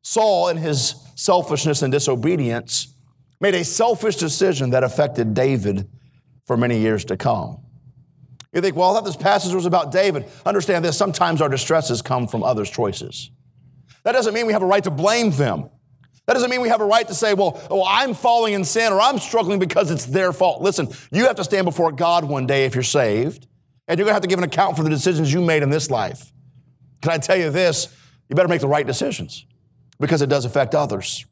Saul, 0.04 0.50
in 0.50 0.58
his 0.58 0.94
selfishness 1.16 1.82
and 1.82 1.92
disobedience, 1.92 2.94
made 3.42 3.56
a 3.56 3.64
selfish 3.64 4.18
decision 4.18 4.70
that 4.70 4.84
affected 4.84 5.34
David 5.34 5.90
for 6.46 6.56
many 6.56 6.78
years 6.78 7.04
to 7.06 7.18
come. 7.18 7.58
You 8.54 8.62
think, 8.62 8.76
well, 8.76 8.92
I 8.92 8.94
thought 8.94 9.06
this 9.06 9.18
passage 9.18 9.56
was 9.56 9.66
about 9.66 9.92
David. 9.92 10.26
Understand 10.46 10.86
this 10.86 10.96
sometimes 10.96 11.42
our 11.42 11.50
distresses 11.50 12.04
come 12.04 12.28
from 12.28 12.44
others' 12.44 12.70
choices. 12.70 13.32
That 14.04 14.12
doesn't 14.12 14.36
mean 14.36 14.46
we 14.46 14.54
have 14.54 14.62
a 14.62 14.68
right 14.68 14.84
to 14.84 14.92
blame 14.92 15.32
them. 15.32 15.72
That 16.28 16.34
doesn't 16.34 16.50
mean 16.50 16.62
we 16.62 16.68
have 16.68 16.82
a 16.82 16.86
right 16.86 17.08
to 17.08 17.14
say, 17.14 17.34
well, 17.34 17.60
well, 17.72 17.86
I'm 17.88 18.14
falling 18.14 18.54
in 18.54 18.66
sin 18.66 18.92
or 18.92 19.00
I'm 19.00 19.18
struggling 19.18 19.60
because 19.60 19.90
it's 19.92 20.06
their 20.06 20.34
fault. 20.34 20.62
Listen, 20.62 20.90
you 21.10 21.26
have 21.26 21.38
to 21.38 21.44
stand 21.44 21.64
before 21.64 21.94
God 21.94 22.26
one 22.26 22.46
day 22.46 22.66
if 22.66 22.76
you're 22.76 22.84
saved, 22.84 23.48
and 23.88 23.98
you're 23.98 24.04
going 24.04 24.12
to 24.12 24.16
have 24.16 24.24
to 24.24 24.28
give 24.28 24.38
an 24.38 24.44
account 24.44 24.76
for 24.76 24.84
the 24.84 24.90
decisions 24.90 25.32
you 25.32 25.42
made 25.42 25.64
in 25.64 25.70
this 25.70 25.90
life. 25.90 26.34
Can 27.02 27.12
I 27.12 27.18
tell 27.18 27.38
you 27.38 27.50
this? 27.50 27.96
You 28.28 28.36
better 28.36 28.50
make 28.50 28.60
the 28.60 28.68
right 28.68 28.86
decisions 28.86 29.46
because 30.02 30.22
it 30.22 30.28
does 30.28 30.44
affect 30.44 30.76
others. 30.76 31.26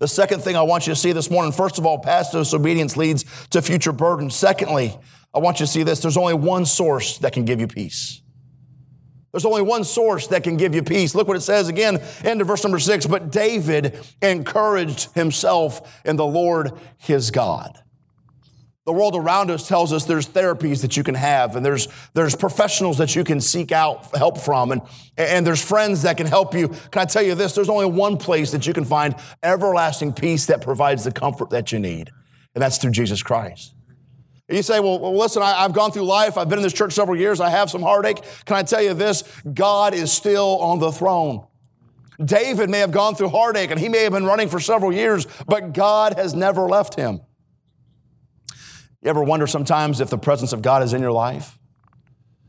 The 0.00 0.08
second 0.08 0.42
thing 0.42 0.54
I 0.54 0.62
want 0.62 0.86
you 0.86 0.92
to 0.92 1.00
see 1.00 1.12
this 1.12 1.30
morning, 1.30 1.52
first 1.52 1.78
of 1.78 1.86
all, 1.86 1.98
past 1.98 2.32
disobedience 2.32 2.94
leads 2.96 3.24
to 3.48 3.62
future 3.62 3.92
burden. 3.92 4.28
Secondly, 4.28 4.94
I 5.34 5.38
want 5.38 5.60
you 5.60 5.66
to 5.66 5.72
see 5.72 5.82
this 5.82 6.00
there's 6.00 6.18
only 6.18 6.34
one 6.34 6.66
source 6.66 7.16
that 7.18 7.32
can 7.32 7.46
give 7.46 7.58
you 7.58 7.66
peace. 7.66 8.20
There's 9.32 9.44
only 9.44 9.62
one 9.62 9.84
source 9.84 10.26
that 10.28 10.42
can 10.42 10.56
give 10.56 10.74
you 10.74 10.82
peace. 10.82 11.14
Look 11.14 11.28
what 11.28 11.36
it 11.36 11.42
says 11.42 11.68
again, 11.68 12.02
into 12.24 12.44
verse 12.44 12.64
number 12.64 12.78
six. 12.78 13.06
But 13.06 13.30
David 13.30 13.98
encouraged 14.22 15.12
himself 15.12 16.00
in 16.04 16.16
the 16.16 16.26
Lord 16.26 16.72
his 16.96 17.30
God. 17.30 17.78
The 18.86 18.92
world 18.94 19.14
around 19.14 19.50
us 19.50 19.68
tells 19.68 19.92
us 19.92 20.06
there's 20.06 20.26
therapies 20.26 20.80
that 20.80 20.96
you 20.96 21.02
can 21.02 21.14
have, 21.14 21.56
and 21.56 21.66
there's, 21.66 21.88
there's 22.14 22.34
professionals 22.34 22.96
that 22.96 23.14
you 23.14 23.22
can 23.22 23.38
seek 23.38 23.70
out 23.70 24.16
help 24.16 24.38
from, 24.38 24.72
and, 24.72 24.80
and 25.18 25.46
there's 25.46 25.62
friends 25.62 26.00
that 26.04 26.16
can 26.16 26.26
help 26.26 26.54
you. 26.54 26.68
Can 26.68 27.02
I 27.02 27.04
tell 27.04 27.22
you 27.22 27.34
this? 27.34 27.54
There's 27.54 27.68
only 27.68 27.84
one 27.84 28.16
place 28.16 28.50
that 28.52 28.66
you 28.66 28.72
can 28.72 28.86
find 28.86 29.14
everlasting 29.42 30.14
peace 30.14 30.46
that 30.46 30.62
provides 30.62 31.04
the 31.04 31.12
comfort 31.12 31.50
that 31.50 31.70
you 31.70 31.78
need, 31.78 32.08
and 32.54 32.62
that's 32.62 32.78
through 32.78 32.92
Jesus 32.92 33.22
Christ. 33.22 33.74
You 34.48 34.62
say, 34.62 34.80
well, 34.80 34.98
well 34.98 35.16
listen, 35.16 35.42
I, 35.42 35.62
have 35.62 35.74
gone 35.74 35.92
through 35.92 36.04
life. 36.04 36.38
I've 36.38 36.48
been 36.48 36.58
in 36.58 36.62
this 36.62 36.72
church 36.72 36.94
several 36.94 37.18
years. 37.18 37.40
I 37.40 37.50
have 37.50 37.68
some 37.70 37.82
heartache. 37.82 38.22
Can 38.46 38.56
I 38.56 38.62
tell 38.62 38.82
you 38.82 38.94
this? 38.94 39.22
God 39.52 39.92
is 39.92 40.10
still 40.10 40.58
on 40.60 40.78
the 40.78 40.90
throne. 40.90 41.46
David 42.24 42.70
may 42.70 42.78
have 42.78 42.90
gone 42.90 43.14
through 43.14 43.28
heartache 43.28 43.70
and 43.70 43.78
he 43.78 43.88
may 43.88 44.02
have 44.02 44.12
been 44.12 44.24
running 44.24 44.48
for 44.48 44.58
several 44.58 44.92
years, 44.92 45.26
but 45.46 45.72
God 45.72 46.14
has 46.14 46.34
never 46.34 46.62
left 46.62 46.94
him. 46.94 47.20
You 49.02 49.10
ever 49.10 49.22
wonder 49.22 49.46
sometimes 49.46 50.00
if 50.00 50.10
the 50.10 50.18
presence 50.18 50.52
of 50.52 50.62
God 50.62 50.82
is 50.82 50.92
in 50.92 51.00
your 51.00 51.12
life? 51.12 51.58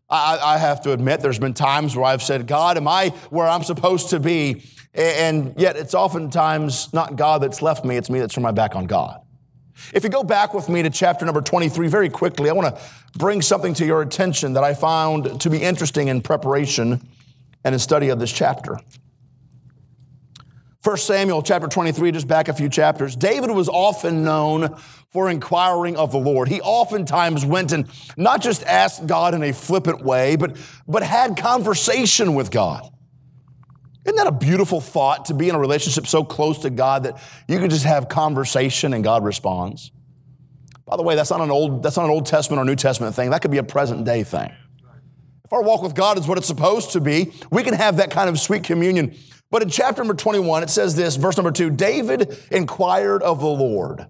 I, 0.09 0.39
I 0.41 0.57
have 0.57 0.81
to 0.81 0.91
admit, 0.91 1.19
there's 1.19 1.37
been 1.37 1.53
times 1.53 1.95
where 1.95 2.05
I've 2.05 2.23
said, 2.23 2.47
God, 2.47 2.77
am 2.77 2.87
I 2.87 3.09
where 3.29 3.47
I'm 3.47 3.63
supposed 3.63 4.09
to 4.09 4.19
be? 4.19 4.63
And 4.95 5.53
yet 5.55 5.75
it's 5.75 5.93
oftentimes 5.93 6.91
not 6.93 7.15
God 7.15 7.43
that's 7.43 7.61
left 7.61 7.85
me, 7.85 7.95
it's 7.95 8.09
me 8.09 8.19
that's 8.19 8.33
turned 8.33 8.43
my 8.43 8.51
back 8.51 8.75
on 8.75 8.85
God. 8.85 9.21
If 9.93 10.03
you 10.03 10.09
go 10.09 10.23
back 10.23 10.53
with 10.53 10.69
me 10.69 10.83
to 10.83 10.89
chapter 10.89 11.25
number 11.25 11.41
23 11.41 11.87
very 11.87 12.09
quickly, 12.09 12.49
I 12.49 12.53
want 12.53 12.75
to 12.75 12.81
bring 13.17 13.41
something 13.41 13.73
to 13.75 13.85
your 13.85 14.01
attention 14.01 14.53
that 14.53 14.63
I 14.63 14.73
found 14.73 15.41
to 15.41 15.49
be 15.49 15.57
interesting 15.57 16.07
in 16.07 16.21
preparation 16.21 17.01
and 17.63 17.73
in 17.73 17.79
study 17.79 18.09
of 18.09 18.19
this 18.19 18.31
chapter. 18.31 18.79
1 20.81 20.97
Samuel 20.97 21.41
chapter 21.41 21.67
23, 21.67 22.13
just 22.13 22.27
back 22.27 22.47
a 22.47 22.53
few 22.53 22.69
chapters. 22.69 23.15
David 23.15 23.51
was 23.51 23.67
often 23.67 24.23
known 24.23 24.77
for 25.11 25.29
inquiring 25.29 25.97
of 25.97 26.11
the 26.11 26.17
Lord. 26.17 26.47
He 26.47 26.61
oftentimes 26.61 27.45
went 27.45 27.73
and 27.73 27.89
not 28.15 28.41
just 28.41 28.63
asked 28.63 29.05
God 29.05 29.33
in 29.33 29.43
a 29.43 29.51
flippant 29.51 30.03
way, 30.03 30.37
but, 30.37 30.55
but 30.87 31.03
had 31.03 31.35
conversation 31.35 32.33
with 32.33 32.49
God. 32.49 32.89
Isn't 34.05 34.15
that 34.15 34.27
a 34.27 34.31
beautiful 34.31 34.79
thought 34.79 35.25
to 35.25 35.33
be 35.33 35.49
in 35.49 35.55
a 35.55 35.59
relationship 35.59 36.07
so 36.07 36.23
close 36.23 36.59
to 36.59 36.69
God 36.69 37.03
that 37.03 37.21
you 37.47 37.59
can 37.59 37.69
just 37.69 37.85
have 37.85 38.07
conversation 38.07 38.93
and 38.93 39.03
God 39.03 39.23
responds? 39.23 39.91
By 40.85 40.97
the 40.97 41.03
way, 41.03 41.15
that's 41.15 41.29
not 41.29 41.41
an 41.41 41.51
old, 41.51 41.83
that's 41.83 41.97
not 41.97 42.05
an 42.05 42.11
Old 42.11 42.25
Testament 42.25 42.59
or 42.59 42.65
New 42.65 42.75
Testament 42.75 43.15
thing. 43.15 43.29
That 43.29 43.41
could 43.41 43.51
be 43.51 43.57
a 43.57 43.63
present 43.63 44.05
day 44.05 44.23
thing. 44.23 44.51
If 45.45 45.53
our 45.53 45.61
walk 45.61 45.83
with 45.83 45.95
God 45.95 46.17
is 46.17 46.27
what 46.27 46.37
it's 46.37 46.47
supposed 46.47 46.91
to 46.91 47.01
be, 47.01 47.33
we 47.51 47.63
can 47.63 47.73
have 47.73 47.97
that 47.97 48.11
kind 48.11 48.29
of 48.29 48.39
sweet 48.39 48.63
communion. 48.63 49.15
But 49.51 49.63
in 49.63 49.69
chapter 49.69 50.01
number 50.01 50.13
21, 50.13 50.63
it 50.63 50.69
says 50.69 50.95
this, 50.95 51.15
verse 51.15 51.37
number 51.37 51.51
two, 51.51 51.69
David 51.69 52.37
inquired 52.51 53.23
of 53.23 53.39
the 53.39 53.47
Lord, 53.47 54.07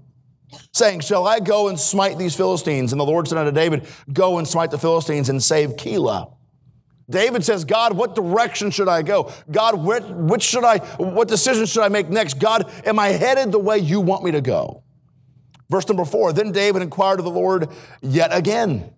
saying, 0.73 0.99
Shall 0.99 1.25
I 1.25 1.39
go 1.39 1.69
and 1.69 1.79
smite 1.79 2.17
these 2.17 2.35
Philistines? 2.35 2.91
And 2.91 2.99
the 2.99 3.05
Lord 3.05 3.27
said 3.27 3.37
unto 3.37 3.51
David, 3.51 3.87
Go 4.11 4.37
and 4.37 4.47
smite 4.47 4.71
the 4.71 4.77
Philistines 4.77 5.29
and 5.29 5.41
save 5.41 5.71
Keilah. 5.71 6.33
David 7.09 7.43
says, 7.43 7.65
God, 7.65 7.93
what 7.93 8.15
direction 8.15 8.69
should 8.69 8.87
I 8.87 9.01
go? 9.01 9.31
God, 9.49 9.83
which, 9.83 10.03
which 10.03 10.43
should 10.43 10.63
I, 10.63 10.77
what 10.97 11.27
decision 11.27 11.65
should 11.65 11.83
I 11.83 11.89
make 11.89 12.09
next? 12.09 12.39
God, 12.39 12.71
am 12.85 12.99
I 12.99 13.09
headed 13.09 13.51
the 13.51 13.59
way 13.59 13.79
you 13.79 13.99
want 13.99 14.23
me 14.23 14.31
to 14.31 14.41
go? 14.41 14.83
Verse 15.69 15.87
number 15.87 16.05
four, 16.05 16.33
then 16.33 16.51
David 16.51 16.81
inquired 16.81 17.19
of 17.19 17.25
the 17.25 17.31
Lord 17.31 17.69
yet 18.01 18.29
again. 18.31 18.93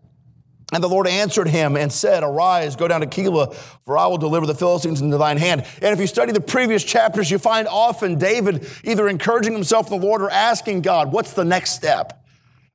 And 0.74 0.82
the 0.82 0.88
Lord 0.88 1.06
answered 1.06 1.50
him 1.50 1.76
and 1.76 1.92
said, 1.92 2.24
Arise, 2.24 2.78
go 2.78 2.88
down 2.88 3.02
to 3.02 3.08
Keilah, 3.08 3.54
for 3.84 3.98
I 3.98 4.08
will 4.08 4.18
deliver 4.18 4.46
the 4.46 4.56
Philistines 4.56 5.02
into 5.02 5.18
thine 5.18 5.38
hand. 5.38 5.66
And 5.82 5.94
if 5.94 6.00
you 6.00 6.08
study 6.08 6.32
the 6.32 6.40
previous 6.40 6.82
chapters, 6.82 7.30
you 7.30 7.40
find 7.40 7.68
often 7.68 8.18
David 8.18 8.66
either 8.86 9.10
encouraging 9.10 9.52
himself 9.52 9.92
in 9.92 10.00
the 10.00 10.06
Lord 10.06 10.22
or 10.22 10.30
asking 10.30 10.82
God, 10.82 11.12
What's 11.12 11.34
the 11.34 11.44
next 11.44 11.72
step? 11.72 12.26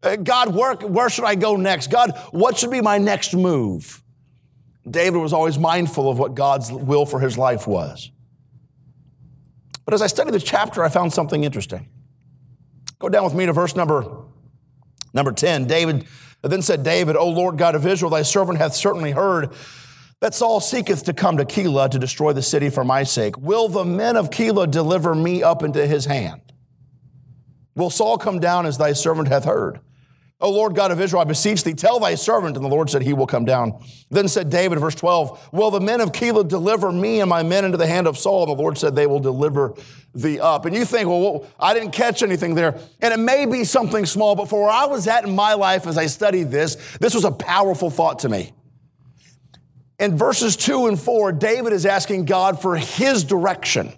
Uh, 0.02 0.16
God, 0.16 0.54
where, 0.54 0.74
where 0.74 1.08
should 1.08 1.24
I 1.24 1.36
go 1.36 1.56
next? 1.56 1.90
God, 1.90 2.18
what 2.32 2.58
should 2.58 2.70
be 2.70 2.82
my 2.82 2.98
next 2.98 3.34
move? 3.34 4.02
David 4.88 5.18
was 5.18 5.32
always 5.32 5.58
mindful 5.58 6.10
of 6.10 6.18
what 6.18 6.34
God's 6.34 6.70
will 6.70 7.06
for 7.06 7.20
his 7.20 7.36
life 7.36 7.66
was. 7.66 8.10
But 9.84 9.94
as 9.94 10.02
I 10.02 10.06
studied 10.06 10.34
the 10.34 10.40
chapter, 10.40 10.84
I 10.84 10.88
found 10.88 11.12
something 11.12 11.44
interesting. 11.44 11.88
Go 12.98 13.08
down 13.08 13.24
with 13.24 13.34
me 13.34 13.46
to 13.46 13.52
verse 13.52 13.76
number, 13.76 14.24
number 15.12 15.32
10. 15.32 15.66
David 15.66 16.06
then 16.42 16.62
said 16.62 16.82
David, 16.82 17.16
O 17.16 17.28
Lord 17.28 17.58
God 17.58 17.74
of 17.74 17.86
Israel, 17.86 18.10
thy 18.10 18.22
servant 18.22 18.58
hath 18.58 18.74
certainly 18.74 19.12
heard 19.12 19.52
that 20.20 20.34
Saul 20.34 20.60
seeketh 20.60 21.04
to 21.04 21.12
come 21.12 21.36
to 21.36 21.44
Keilah 21.44 21.90
to 21.90 21.98
destroy 21.98 22.32
the 22.32 22.42
city 22.42 22.70
for 22.70 22.84
my 22.84 23.02
sake. 23.02 23.36
Will 23.36 23.68
the 23.68 23.84
men 23.84 24.16
of 24.16 24.30
Keilah 24.30 24.70
deliver 24.70 25.14
me 25.14 25.42
up 25.42 25.62
into 25.62 25.86
his 25.86 26.06
hand? 26.06 26.40
Will 27.74 27.90
Saul 27.90 28.16
come 28.16 28.40
down 28.40 28.64
as 28.64 28.78
thy 28.78 28.92
servant 28.92 29.28
hath 29.28 29.44
heard? 29.44 29.80
O 30.38 30.50
Lord 30.50 30.74
God 30.74 30.90
of 30.90 31.00
Israel, 31.00 31.22
I 31.22 31.24
beseech 31.24 31.64
thee, 31.64 31.72
tell 31.72 31.98
thy 31.98 32.14
servant. 32.14 32.56
And 32.56 32.64
the 32.64 32.68
Lord 32.68 32.90
said, 32.90 33.00
He 33.00 33.14
will 33.14 33.26
come 33.26 33.46
down. 33.46 33.82
Then 34.10 34.28
said 34.28 34.50
David, 34.50 34.78
verse 34.78 34.94
12, 34.94 35.48
Will 35.52 35.70
the 35.70 35.80
men 35.80 36.02
of 36.02 36.12
Keilah 36.12 36.46
deliver 36.46 36.92
me 36.92 37.20
and 37.20 37.30
my 37.30 37.42
men 37.42 37.64
into 37.64 37.78
the 37.78 37.86
hand 37.86 38.06
of 38.06 38.18
Saul? 38.18 38.42
And 38.42 38.50
the 38.58 38.62
Lord 38.62 38.76
said, 38.76 38.94
They 38.94 39.06
will 39.06 39.20
deliver 39.20 39.74
thee 40.14 40.38
up. 40.38 40.66
And 40.66 40.76
you 40.76 40.84
think, 40.84 41.08
Well, 41.08 41.46
I 41.58 41.72
didn't 41.72 41.92
catch 41.92 42.22
anything 42.22 42.54
there. 42.54 42.78
And 43.00 43.14
it 43.14 43.18
may 43.18 43.46
be 43.46 43.64
something 43.64 44.04
small, 44.04 44.34
but 44.34 44.50
for 44.50 44.64
where 44.64 44.70
I 44.70 44.84
was 44.84 45.08
at 45.08 45.24
in 45.24 45.34
my 45.34 45.54
life 45.54 45.86
as 45.86 45.96
I 45.96 46.04
studied 46.04 46.50
this, 46.50 46.76
this 46.98 47.14
was 47.14 47.24
a 47.24 47.32
powerful 47.32 47.88
thought 47.88 48.18
to 48.20 48.28
me. 48.28 48.52
In 49.98 50.18
verses 50.18 50.54
2 50.56 50.88
and 50.88 51.00
4, 51.00 51.32
David 51.32 51.72
is 51.72 51.86
asking 51.86 52.26
God 52.26 52.60
for 52.60 52.76
his 52.76 53.24
direction. 53.24 53.90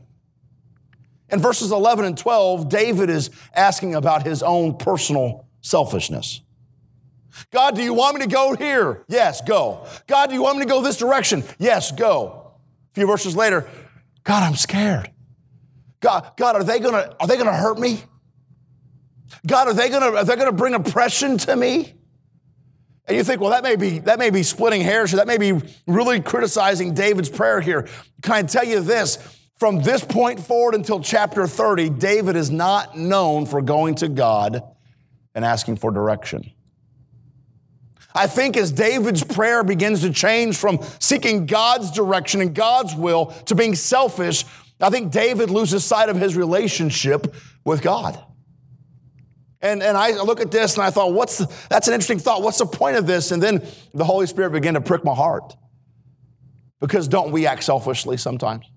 In 1.31 1.41
verses 1.41 1.73
11 1.73 2.05
and 2.05 2.17
12, 2.17 2.69
David 2.69 3.11
is 3.11 3.31
asking 3.53 3.97
about 3.97 4.25
his 4.25 4.45
own 4.45 4.77
personal 4.79 5.48
selfishness. 5.61 6.43
God, 7.51 7.77
do 7.77 7.83
you 7.83 7.95
want 7.95 8.17
me 8.17 8.23
to 8.23 8.29
go 8.29 8.55
here? 8.55 9.05
Yes, 9.09 9.41
go. 9.41 9.87
God, 10.07 10.29
do 10.29 10.35
you 10.35 10.43
want 10.43 10.59
me 10.59 10.65
to 10.65 10.69
go 10.69 10.83
this 10.83 10.97
direction? 10.97 11.45
Yes, 11.59 11.93
go. 11.93 12.53
A 12.91 12.95
few 12.95 13.07
verses 13.07 13.37
later, 13.37 13.69
God, 14.25 14.43
I'm 14.43 14.57
scared. 14.57 15.11
God, 16.01 16.33
God, 16.37 16.57
are 16.57 16.65
they 16.65 16.81
gonna, 16.81 17.15
are 17.21 17.27
they 17.27 17.37
gonna 17.37 17.55
hurt 17.55 17.79
me? 17.79 18.03
God, 19.47 19.69
are 19.69 19.75
they 19.75 19.89
gonna, 19.89 20.17
are 20.17 20.25
they 20.25 20.37
gonna 20.37 20.53
bring 20.53 20.75
oppression 20.75 21.39
to 21.39 21.57
me? 21.57 21.95
And 23.07 23.17
you 23.17 23.25
think, 23.25 23.41
well, 23.41 23.51
that 23.51 23.63
may 23.63 23.77
be 23.77 24.01
that 24.01 24.19
may 24.19 24.29
be 24.29 24.43
splitting 24.43 24.83
hairs, 24.83 25.15
or 25.15 25.17
that 25.17 25.27
may 25.27 25.39
be 25.39 25.61
really 25.87 26.21
criticizing 26.21 26.93
David's 26.93 27.31
prayer 27.31 27.61
here. 27.61 27.89
Can 28.23 28.33
I 28.33 28.43
tell 28.43 28.65
you 28.65 28.81
this? 28.81 29.17
From 29.57 29.83
this 29.83 30.05
point 30.05 30.39
forward 30.39 30.75
until 30.75 31.01
chapter 31.01 31.47
30, 31.47 31.91
David 31.91 32.37
is 32.37 32.51
not 32.51 32.97
known 32.97 33.45
for 33.47 33.61
going 33.61 33.97
to 33.97 34.09
God 34.09 34.63
and 35.39 35.45
asking 35.45 35.77
for 35.77 35.93
direction. 35.93 36.51
I 38.13 38.27
think 38.27 38.57
as 38.57 38.73
David's 38.73 39.23
prayer 39.23 39.63
begins 39.63 40.01
to 40.01 40.13
change 40.13 40.57
from 40.57 40.81
seeking 40.99 41.47
God's 41.47 41.93
direction 41.93 42.41
and 42.41 42.53
God's 42.53 42.97
will 42.97 43.27
to 43.47 43.55
being 43.55 43.77
selfish, 43.77 44.45
I 44.81 44.91
think 44.91 45.13
David 45.13 45.49
loses 45.51 45.85
sight 45.85 46.09
of 46.09 46.17
his 46.17 46.35
relationship 46.35 47.37
with 47.65 47.83
God. 47.83 48.21
And, 49.61 49.81
and 49.81 49.97
I 49.97 50.21
look 50.21 50.41
at 50.41 50.51
this 50.51 50.75
and 50.75 50.83
I 50.83 50.91
thought, 50.91 51.13
what's 51.13 51.39
the, 51.39 51.47
that's 51.71 51.87
an 51.87 51.95
interesting 51.95 52.19
thought. 52.19 52.43
What's 52.43 52.59
the 52.59 52.67
point 52.67 52.97
of 52.97 53.07
this? 53.07 53.31
And 53.31 53.41
then 53.41 53.65
the 53.95 54.05
Holy 54.05 54.27
Spirit 54.27 54.51
began 54.51 54.75
to 54.75 54.81
prick 54.81 55.05
my 55.05 55.15
heart. 55.15 55.57
Because 56.81 57.07
don't 57.07 57.31
we 57.31 57.47
act 57.47 57.63
selfishly 57.63 58.17
sometimes? 58.17 58.69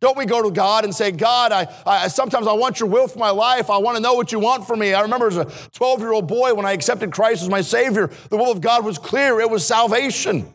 Don't 0.00 0.16
we 0.16 0.24
go 0.24 0.42
to 0.42 0.50
God 0.50 0.84
and 0.84 0.94
say, 0.94 1.10
God, 1.10 1.52
I, 1.52 1.66
I, 1.84 2.08
sometimes 2.08 2.46
I 2.46 2.54
want 2.54 2.80
your 2.80 2.88
will 2.88 3.06
for 3.06 3.18
my 3.18 3.30
life. 3.30 3.68
I 3.68 3.76
want 3.76 3.96
to 3.96 4.02
know 4.02 4.14
what 4.14 4.32
you 4.32 4.38
want 4.38 4.66
for 4.66 4.74
me. 4.74 4.94
I 4.94 5.02
remember 5.02 5.26
as 5.26 5.36
a 5.36 5.44
12 5.72 6.00
year 6.00 6.12
old 6.12 6.26
boy 6.26 6.54
when 6.54 6.64
I 6.64 6.72
accepted 6.72 7.12
Christ 7.12 7.42
as 7.42 7.50
my 7.50 7.60
Savior, 7.60 8.10
the 8.30 8.38
will 8.38 8.50
of 8.50 8.62
God 8.62 8.84
was 8.84 8.96
clear. 8.96 9.40
It 9.40 9.50
was 9.50 9.66
salvation. 9.66 10.54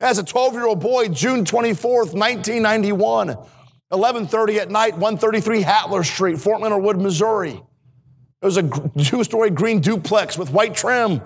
As 0.00 0.18
a 0.18 0.24
12 0.24 0.54
year 0.54 0.66
old 0.66 0.80
boy, 0.80 1.08
June 1.08 1.44
24th, 1.44 2.14
1991, 2.14 3.28
1130 3.28 4.60
at 4.60 4.70
night, 4.70 4.94
133 4.94 5.62
Hatler 5.62 6.04
Street, 6.04 6.38
Fort 6.38 6.62
Leonard 6.62 6.82
Wood, 6.82 6.98
Missouri. 6.98 7.50
It 7.50 8.46
was 8.46 8.56
a 8.56 8.62
two 9.02 9.24
story 9.24 9.50
green 9.50 9.80
duplex 9.80 10.38
with 10.38 10.50
white 10.50 10.74
trim. 10.74 11.20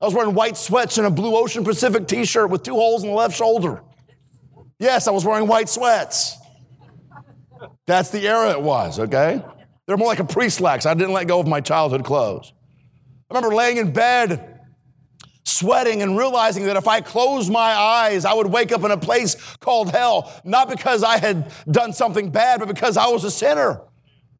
I 0.00 0.06
was 0.06 0.14
wearing 0.14 0.34
white 0.34 0.56
sweats 0.56 0.96
and 0.96 1.06
a 1.06 1.10
blue 1.10 1.36
Ocean 1.36 1.64
Pacific 1.64 2.06
t 2.06 2.24
shirt 2.24 2.48
with 2.48 2.62
two 2.62 2.74
holes 2.74 3.02
in 3.02 3.10
the 3.10 3.14
left 3.14 3.36
shoulder. 3.36 3.82
Yes, 4.80 5.06
I 5.06 5.10
was 5.10 5.26
wearing 5.26 5.46
white 5.46 5.68
sweats. 5.68 6.38
That's 7.86 8.10
the 8.10 8.26
era 8.26 8.50
it 8.52 8.62
was, 8.62 8.98
okay? 8.98 9.44
They're 9.86 9.98
more 9.98 10.08
like 10.08 10.20
a 10.20 10.24
pre 10.24 10.48
slacks. 10.48 10.86
I 10.86 10.94
didn't 10.94 11.12
let 11.12 11.28
go 11.28 11.38
of 11.38 11.46
my 11.46 11.60
childhood 11.60 12.02
clothes. 12.02 12.52
I 13.30 13.34
remember 13.34 13.54
laying 13.54 13.76
in 13.76 13.92
bed, 13.92 14.58
sweating, 15.44 16.00
and 16.00 16.16
realizing 16.16 16.64
that 16.64 16.76
if 16.76 16.88
I 16.88 17.02
closed 17.02 17.52
my 17.52 17.72
eyes, 17.72 18.24
I 18.24 18.32
would 18.32 18.46
wake 18.46 18.72
up 18.72 18.82
in 18.82 18.90
a 18.90 18.96
place 18.96 19.34
called 19.58 19.90
hell, 19.90 20.32
not 20.44 20.70
because 20.70 21.04
I 21.04 21.18
had 21.18 21.52
done 21.70 21.92
something 21.92 22.30
bad, 22.30 22.60
but 22.60 22.68
because 22.68 22.96
I 22.96 23.08
was 23.08 23.24
a 23.24 23.30
sinner. 23.30 23.82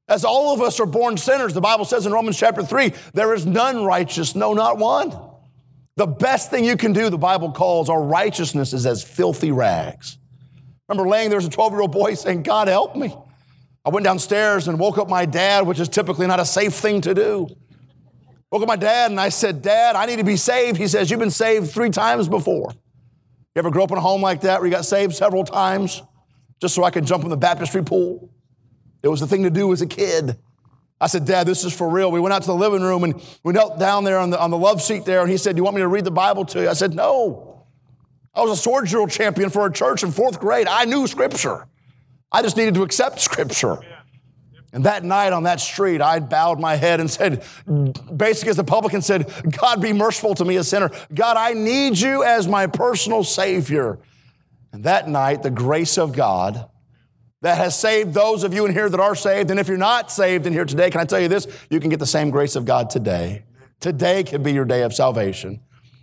As 0.08 0.24
all 0.24 0.54
of 0.54 0.62
us 0.62 0.80
are 0.80 0.86
born 0.86 1.18
sinners, 1.18 1.52
the 1.52 1.60
Bible 1.60 1.84
says 1.84 2.06
in 2.06 2.12
Romans 2.12 2.38
chapter 2.38 2.62
3, 2.62 2.94
there 3.12 3.34
is 3.34 3.44
none 3.44 3.84
righteous, 3.84 4.34
no, 4.34 4.54
not 4.54 4.78
one. 4.78 5.12
The 5.96 6.06
best 6.06 6.50
thing 6.50 6.64
you 6.64 6.78
can 6.78 6.94
do, 6.94 7.10
the 7.10 7.18
Bible 7.18 7.52
calls 7.52 7.90
our 7.90 8.02
righteousness 8.02 8.72
is 8.72 8.86
as 8.86 9.04
filthy 9.04 9.52
rags. 9.52 10.16
Remember 10.90 11.08
laying 11.08 11.30
there 11.30 11.38
as 11.38 11.46
a 11.46 11.50
12 11.50 11.72
year 11.72 11.82
old 11.82 11.92
boy 11.92 12.14
saying, 12.14 12.42
God 12.42 12.66
help 12.66 12.96
me. 12.96 13.14
I 13.84 13.90
went 13.90 14.02
downstairs 14.02 14.66
and 14.66 14.76
woke 14.76 14.98
up 14.98 15.08
my 15.08 15.24
dad, 15.24 15.64
which 15.64 15.78
is 15.78 15.88
typically 15.88 16.26
not 16.26 16.40
a 16.40 16.44
safe 16.44 16.74
thing 16.74 17.00
to 17.02 17.14
do. 17.14 17.48
Woke 18.50 18.62
up 18.62 18.68
my 18.68 18.74
dad 18.74 19.12
and 19.12 19.20
I 19.20 19.28
said, 19.28 19.62
Dad, 19.62 19.94
I 19.94 20.06
need 20.06 20.16
to 20.16 20.24
be 20.24 20.36
saved. 20.36 20.76
He 20.76 20.88
says, 20.88 21.08
You've 21.08 21.20
been 21.20 21.30
saved 21.30 21.70
three 21.70 21.90
times 21.90 22.28
before. 22.28 22.72
You 22.72 23.58
ever 23.60 23.70
grow 23.70 23.84
up 23.84 23.92
in 23.92 23.98
a 23.98 24.00
home 24.00 24.20
like 24.20 24.40
that 24.40 24.60
where 24.60 24.66
you 24.66 24.72
got 24.72 24.84
saved 24.84 25.14
several 25.14 25.44
times 25.44 26.02
just 26.60 26.74
so 26.74 26.82
I 26.82 26.90
could 26.90 27.06
jump 27.06 27.22
in 27.22 27.30
the 27.30 27.36
baptistry 27.36 27.84
pool? 27.84 28.28
It 29.04 29.08
was 29.08 29.20
the 29.20 29.28
thing 29.28 29.44
to 29.44 29.50
do 29.50 29.72
as 29.72 29.82
a 29.82 29.86
kid. 29.86 30.36
I 31.00 31.06
said, 31.06 31.24
Dad, 31.24 31.46
this 31.46 31.62
is 31.62 31.72
for 31.72 31.88
real. 31.88 32.10
We 32.10 32.18
went 32.18 32.34
out 32.34 32.42
to 32.42 32.48
the 32.48 32.56
living 32.56 32.82
room 32.82 33.04
and 33.04 33.22
we 33.44 33.52
knelt 33.52 33.78
down 33.78 34.02
there 34.02 34.18
on 34.18 34.30
the, 34.30 34.40
on 34.40 34.50
the 34.50 34.58
love 34.58 34.82
seat 34.82 35.04
there, 35.04 35.20
and 35.20 35.30
he 35.30 35.36
said, 35.36 35.54
Do 35.54 35.60
you 35.60 35.64
want 35.64 35.76
me 35.76 35.82
to 35.82 35.88
read 35.88 36.04
the 36.04 36.10
Bible 36.10 36.44
to 36.46 36.62
you? 36.62 36.68
I 36.68 36.72
said, 36.72 36.94
No. 36.94 37.49
I 38.34 38.42
was 38.42 38.50
a 38.50 38.56
sword 38.56 38.86
drill 38.86 39.06
champion 39.06 39.50
for 39.50 39.66
a 39.66 39.72
church 39.72 40.02
in 40.02 40.12
fourth 40.12 40.38
grade. 40.38 40.68
I 40.68 40.84
knew 40.84 41.06
Scripture. 41.06 41.66
I 42.30 42.42
just 42.42 42.56
needed 42.56 42.74
to 42.74 42.82
accept 42.82 43.20
Scripture. 43.20 43.78
And 44.72 44.84
that 44.84 45.02
night 45.02 45.32
on 45.32 45.42
that 45.44 45.60
street, 45.60 46.00
I 46.00 46.20
bowed 46.20 46.60
my 46.60 46.76
head 46.76 47.00
and 47.00 47.10
said, 47.10 47.44
basically 48.16 48.50
as 48.50 48.56
the 48.56 48.64
publican 48.64 49.02
said, 49.02 49.32
God 49.50 49.82
be 49.82 49.92
merciful 49.92 50.34
to 50.36 50.44
me, 50.44 50.56
a 50.56 50.64
sinner. 50.64 50.90
God, 51.12 51.36
I 51.36 51.54
need 51.54 51.98
you 51.98 52.22
as 52.22 52.46
my 52.46 52.68
personal 52.68 53.24
Savior. 53.24 53.98
And 54.72 54.84
that 54.84 55.08
night, 55.08 55.42
the 55.42 55.50
grace 55.50 55.98
of 55.98 56.12
God 56.12 56.70
that 57.42 57.56
has 57.56 57.76
saved 57.76 58.14
those 58.14 58.44
of 58.44 58.54
you 58.54 58.64
in 58.64 58.72
here 58.72 58.88
that 58.88 59.00
are 59.00 59.16
saved. 59.16 59.50
And 59.50 59.58
if 59.58 59.66
you're 59.66 59.76
not 59.76 60.12
saved 60.12 60.46
in 60.46 60.52
here 60.52 60.64
today, 60.64 60.90
can 60.90 61.00
I 61.00 61.04
tell 61.04 61.20
you 61.20 61.28
this? 61.28 61.48
You 61.68 61.80
can 61.80 61.90
get 61.90 61.98
the 61.98 62.06
same 62.06 62.30
grace 62.30 62.54
of 62.54 62.64
God 62.64 62.90
today. 62.90 63.44
Today 63.80 64.22
can 64.22 64.42
be 64.42 64.52
your 64.52 64.66
day 64.66 64.82
of 64.82 64.94
salvation. 64.94 65.60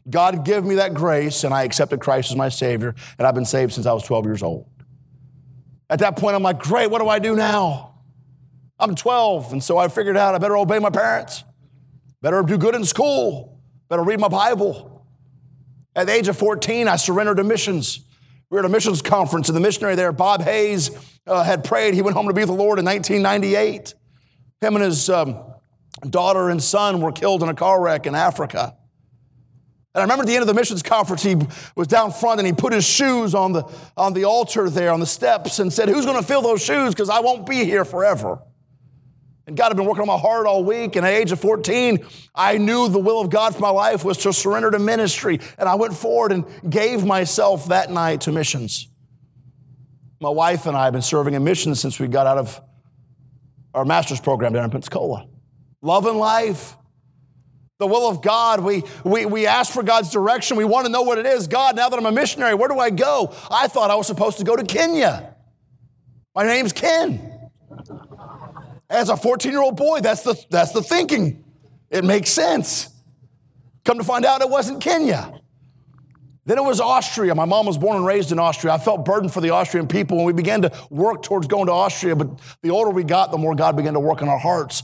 God 0.09 0.45
give 0.45 0.63
me 0.63 0.75
that 0.75 0.93
grace, 0.93 1.43
and 1.43 1.53
I 1.53 1.63
accepted 1.63 1.99
Christ 1.99 2.31
as 2.31 2.37
my 2.37 2.49
Savior, 2.49 2.95
and 3.17 3.27
I've 3.27 3.35
been 3.35 3.45
saved 3.45 3.73
since 3.73 3.85
I 3.85 3.93
was 3.93 4.03
12 4.03 4.25
years 4.25 4.43
old. 4.43 4.69
At 5.89 5.99
that 5.99 6.17
point, 6.17 6.35
I'm 6.35 6.43
like, 6.43 6.59
great, 6.59 6.89
what 6.89 7.01
do 7.01 7.09
I 7.09 7.19
do 7.19 7.35
now? 7.35 7.95
I'm 8.79 8.95
12, 8.95 9.53
and 9.53 9.63
so 9.63 9.77
I 9.77 9.87
figured 9.87 10.17
out 10.17 10.35
I 10.35 10.37
better 10.37 10.57
obey 10.57 10.79
my 10.79 10.89
parents, 10.89 11.43
better 12.21 12.41
do 12.43 12.57
good 12.57 12.75
in 12.75 12.85
school, 12.85 13.59
better 13.89 14.03
read 14.03 14.19
my 14.19 14.27
Bible. 14.27 15.05
At 15.95 16.07
the 16.07 16.13
age 16.13 16.27
of 16.27 16.37
14, 16.37 16.87
I 16.87 16.95
surrendered 16.95 17.37
to 17.37 17.43
missions. 17.43 18.05
We 18.49 18.55
were 18.55 18.59
at 18.59 18.65
a 18.65 18.69
missions 18.69 19.01
conference, 19.01 19.49
and 19.49 19.55
the 19.55 19.61
missionary 19.61 19.95
there, 19.95 20.11
Bob 20.11 20.41
Hayes, 20.43 20.91
uh, 21.25 21.43
had 21.43 21.63
prayed. 21.63 21.95
He 21.95 22.01
went 22.01 22.15
home 22.15 22.27
to 22.27 22.33
be 22.33 22.41
with 22.41 22.49
the 22.49 22.55
Lord 22.55 22.79
in 22.79 22.85
1998. 22.85 23.93
Him 24.61 24.75
and 24.75 24.85
his 24.85 25.09
um, 25.09 25.43
daughter 26.09 26.49
and 26.49 26.61
son 26.61 27.01
were 27.01 27.11
killed 27.11 27.43
in 27.43 27.49
a 27.49 27.53
car 27.53 27.81
wreck 27.81 28.05
in 28.05 28.15
Africa. 28.15 28.77
And 29.93 30.01
I 30.01 30.03
remember 30.03 30.23
at 30.23 30.27
the 30.27 30.33
end 30.33 30.41
of 30.41 30.47
the 30.47 30.53
missions 30.53 30.83
conference, 30.83 31.23
he 31.23 31.35
was 31.75 31.87
down 31.87 32.11
front 32.11 32.39
and 32.39 32.45
he 32.45 32.53
put 32.53 32.71
his 32.71 32.85
shoes 32.85 33.33
on 33.33 33.51
the, 33.53 33.63
on 33.95 34.13
the 34.13 34.25
altar 34.25 34.69
there, 34.69 34.91
on 34.91 34.99
the 34.99 35.05
steps, 35.05 35.59
and 35.59 35.73
said, 35.73 35.89
Who's 35.89 36.05
going 36.05 36.19
to 36.19 36.27
fill 36.27 36.41
those 36.41 36.63
shoes? 36.63 36.93
Because 36.93 37.09
I 37.09 37.19
won't 37.19 37.47
be 37.47 37.65
here 37.65 37.83
forever. 37.83 38.39
And 39.47 39.55
God 39.55 39.69
had 39.69 39.77
been 39.77 39.85
working 39.85 40.01
on 40.01 40.07
my 40.07 40.17
heart 40.17 40.45
all 40.45 40.63
week. 40.63 40.97
And 40.97 41.05
at 41.05 41.11
the 41.11 41.17
age 41.17 41.31
of 41.31 41.39
14, 41.39 42.05
I 42.35 42.57
knew 42.57 42.89
the 42.89 42.99
will 42.99 43.21
of 43.21 43.29
God 43.29 43.55
for 43.55 43.61
my 43.61 43.69
life 43.69 44.03
was 44.03 44.17
to 44.19 44.33
surrender 44.33 44.69
to 44.69 44.79
ministry. 44.79 45.39
And 45.57 45.69
I 45.69 45.75
went 45.75 45.95
forward 45.95 46.33
and 46.33 46.45
gave 46.69 47.05
myself 47.05 47.69
that 47.69 47.89
night 47.89 48.21
to 48.21 48.33
missions. 48.33 48.89
My 50.19 50.29
wife 50.29 50.65
and 50.65 50.75
I 50.75 50.83
have 50.83 50.93
been 50.93 51.01
serving 51.01 51.33
in 51.33 51.45
missions 51.45 51.79
since 51.79 51.97
we 51.97 52.07
got 52.07 52.27
out 52.27 52.37
of 52.37 52.61
our 53.73 53.85
master's 53.85 54.19
program 54.19 54.51
down 54.51 54.65
in 54.65 54.69
Pensacola. 54.69 55.27
Love 55.81 56.07
and 56.07 56.17
life. 56.17 56.75
The 57.79 57.87
will 57.87 58.09
of 58.09 58.21
God. 58.21 58.61
We, 58.61 58.83
we, 59.03 59.25
we 59.25 59.45
ask 59.45 59.71
for 59.71 59.83
God's 59.83 60.09
direction. 60.09 60.57
We 60.57 60.65
want 60.65 60.87
to 60.87 60.91
know 60.91 61.03
what 61.03 61.19
it 61.19 61.25
is. 61.25 61.47
God, 61.47 61.75
now 61.75 61.89
that 61.89 61.97
I'm 61.97 62.05
a 62.05 62.11
missionary, 62.11 62.55
where 62.55 62.69
do 62.69 62.79
I 62.79 62.89
go? 62.89 63.33
I 63.51 63.67
thought 63.67 63.91
I 63.91 63.95
was 63.95 64.07
supposed 64.07 64.39
to 64.39 64.43
go 64.43 64.55
to 64.55 64.63
Kenya. 64.63 65.35
My 66.33 66.43
name's 66.43 66.73
Ken. 66.73 67.33
As 68.89 69.09
a 69.09 69.17
14 69.17 69.51
year 69.51 69.61
old 69.61 69.75
boy, 69.75 69.99
that's 70.01 70.23
the, 70.23 70.41
that's 70.49 70.71
the 70.71 70.81
thinking. 70.81 71.43
It 71.89 72.03
makes 72.03 72.31
sense. 72.31 72.89
Come 73.85 73.99
to 73.99 74.03
find 74.03 74.25
out 74.25 74.41
it 74.41 74.49
wasn't 74.49 74.81
Kenya. 74.81 75.39
Then 76.45 76.57
it 76.57 76.63
was 76.63 76.79
Austria. 76.79 77.35
My 77.35 77.45
mom 77.45 77.65
was 77.65 77.77
born 77.77 77.97
and 77.97 78.05
raised 78.05 78.31
in 78.31 78.39
Austria. 78.39 78.73
I 78.73 78.77
felt 78.77 79.03
burdened 79.03 79.33
for 79.33 79.41
the 79.41 79.49
Austrian 79.49 79.87
people, 79.87 80.17
and 80.17 80.25
we 80.25 80.31
began 80.31 80.61
to 80.61 80.71
work 80.89 81.21
towards 81.21 81.45
going 81.45 81.65
to 81.67 81.73
Austria. 81.73 82.15
But 82.15 82.39
the 82.61 82.69
older 82.69 82.89
we 82.89 83.03
got, 83.03 83.31
the 83.31 83.37
more 83.37 83.53
God 83.53 83.75
began 83.75 83.93
to 83.93 83.99
work 83.99 84.21
in 84.21 84.29
our 84.29 84.39
hearts. 84.39 84.83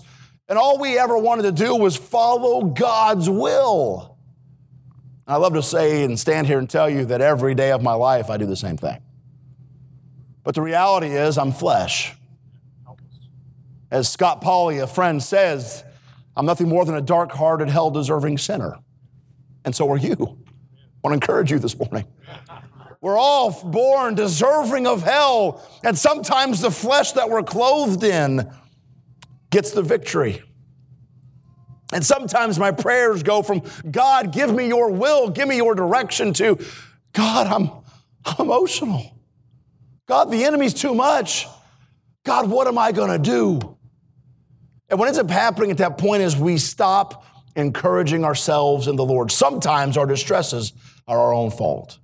And 0.49 0.58
all 0.58 0.79
we 0.79 0.97
ever 0.97 1.17
wanted 1.17 1.43
to 1.43 1.51
do 1.51 1.75
was 1.75 1.95
follow 1.95 2.65
God's 2.65 3.29
will. 3.29 4.17
I 5.25 5.38
love 5.38 5.53
to 5.53 5.63
say 5.63 6.03
and 6.03 6.19
stand 6.19 6.47
here 6.47 6.60
and 6.60 6.69
tell 6.69 6.89
you 6.89 7.06
that 7.06 7.21
every 7.21 7.56
day 7.56 7.71
of 7.71 7.82
my 7.82 7.93
life 7.93 8.29
I 8.29 8.38
do 8.38 8.45
the 8.45 8.58
same 8.58 8.75
thing. 8.75 9.01
But 10.43 10.56
the 10.56 10.62
reality 10.62 11.08
is, 11.08 11.38
I'm 11.38 11.53
flesh. 11.53 12.13
As 13.89 14.10
Scott 14.10 14.41
Pauley, 14.41 14.84
a 14.84 14.88
friend, 14.88 15.23
says, 15.23 15.84
I'm 16.36 16.45
nothing 16.45 16.67
more 16.67 16.84
than 16.84 16.95
a 16.95 17.01
dark 17.01 17.32
hearted, 17.32 17.69
hell 17.69 17.91
deserving 17.91 18.39
sinner. 18.39 18.79
And 19.63 19.73
so 19.73 19.89
are 19.91 19.97
you. 19.97 20.13
I 20.13 21.08
want 21.08 21.12
to 21.12 21.13
encourage 21.13 21.51
you 21.51 21.60
this 21.60 21.77
morning. 21.77 22.06
We're 22.99 23.17
all 23.17 23.51
born 23.63 24.15
deserving 24.15 24.88
of 24.88 25.03
hell, 25.03 25.62
and 25.84 25.97
sometimes 25.97 26.62
the 26.62 26.71
flesh 26.71 27.13
that 27.13 27.29
we're 27.29 27.43
clothed 27.43 28.03
in 28.03 28.51
gets 29.54 29.72
the 29.72 29.84
victory. 29.84 30.42
And 31.94 32.04
sometimes 32.04 32.58
my 32.58 32.72
prayers 32.72 33.22
go 33.22 33.44
from, 33.44 33.62
God, 33.89 34.34
give 34.34 34.54
me 34.54 34.68
your 34.68 34.92
will, 34.92 35.30
give 35.30 35.48
me 35.48 35.58
your 35.58 35.76
direction, 35.76 36.34
to, 36.34 36.58
God, 37.13 37.48
I'm, 37.48 37.70
I'm 38.26 38.48
emotional. 38.48 39.16
God, 40.08 40.32
the 40.32 40.44
enemy's 40.44 40.74
too 40.74 40.96
much. 40.96 41.48
God, 42.26 42.50
what 42.50 42.68
am 42.68 42.80
I 42.80 42.92
going 42.92 43.12
to 43.12 43.20
do? 43.20 43.78
And 44.89 44.98
what 44.98 45.08
ends 45.08 45.20
up 45.20 45.30
happening 45.30 45.70
at 45.70 45.78
that 45.78 46.00
point 46.00 46.24
is 46.24 46.36
we 46.36 46.58
stop 46.58 47.24
encouraging 47.56 48.26
ourselves 48.26 48.88
in 48.88 48.96
the 48.96 49.06
Lord. 49.06 49.32
Sometimes 49.32 49.98
our 49.98 50.08
distresses 50.08 50.74
are 51.08 51.20
our 51.20 51.34
own 51.34 51.52
fault. 51.52 52.00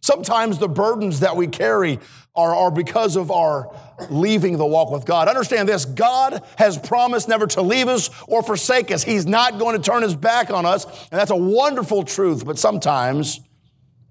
Sometimes 0.00 0.58
the 0.58 0.68
burdens 0.68 1.20
that 1.20 1.36
we 1.36 1.48
carry 1.48 1.98
are, 2.34 2.54
are 2.54 2.70
because 2.70 3.16
of 3.16 3.30
our 3.30 3.74
leaving 4.08 4.56
the 4.56 4.66
walk 4.66 4.90
with 4.90 5.04
God. 5.04 5.28
Understand 5.28 5.68
this 5.68 5.84
God 5.84 6.42
has 6.56 6.78
promised 6.78 7.28
never 7.28 7.46
to 7.48 7.62
leave 7.62 7.88
us 7.88 8.10
or 8.28 8.42
forsake 8.42 8.90
us. 8.90 9.02
He's 9.02 9.26
not 9.26 9.58
going 9.58 9.80
to 9.80 9.82
turn 9.82 10.02
his 10.02 10.14
back 10.14 10.50
on 10.50 10.64
us, 10.64 10.84
and 11.10 11.18
that's 11.18 11.30
a 11.30 11.36
wonderful 11.36 12.04
truth, 12.04 12.44
but 12.44 12.58
sometimes 12.58 13.40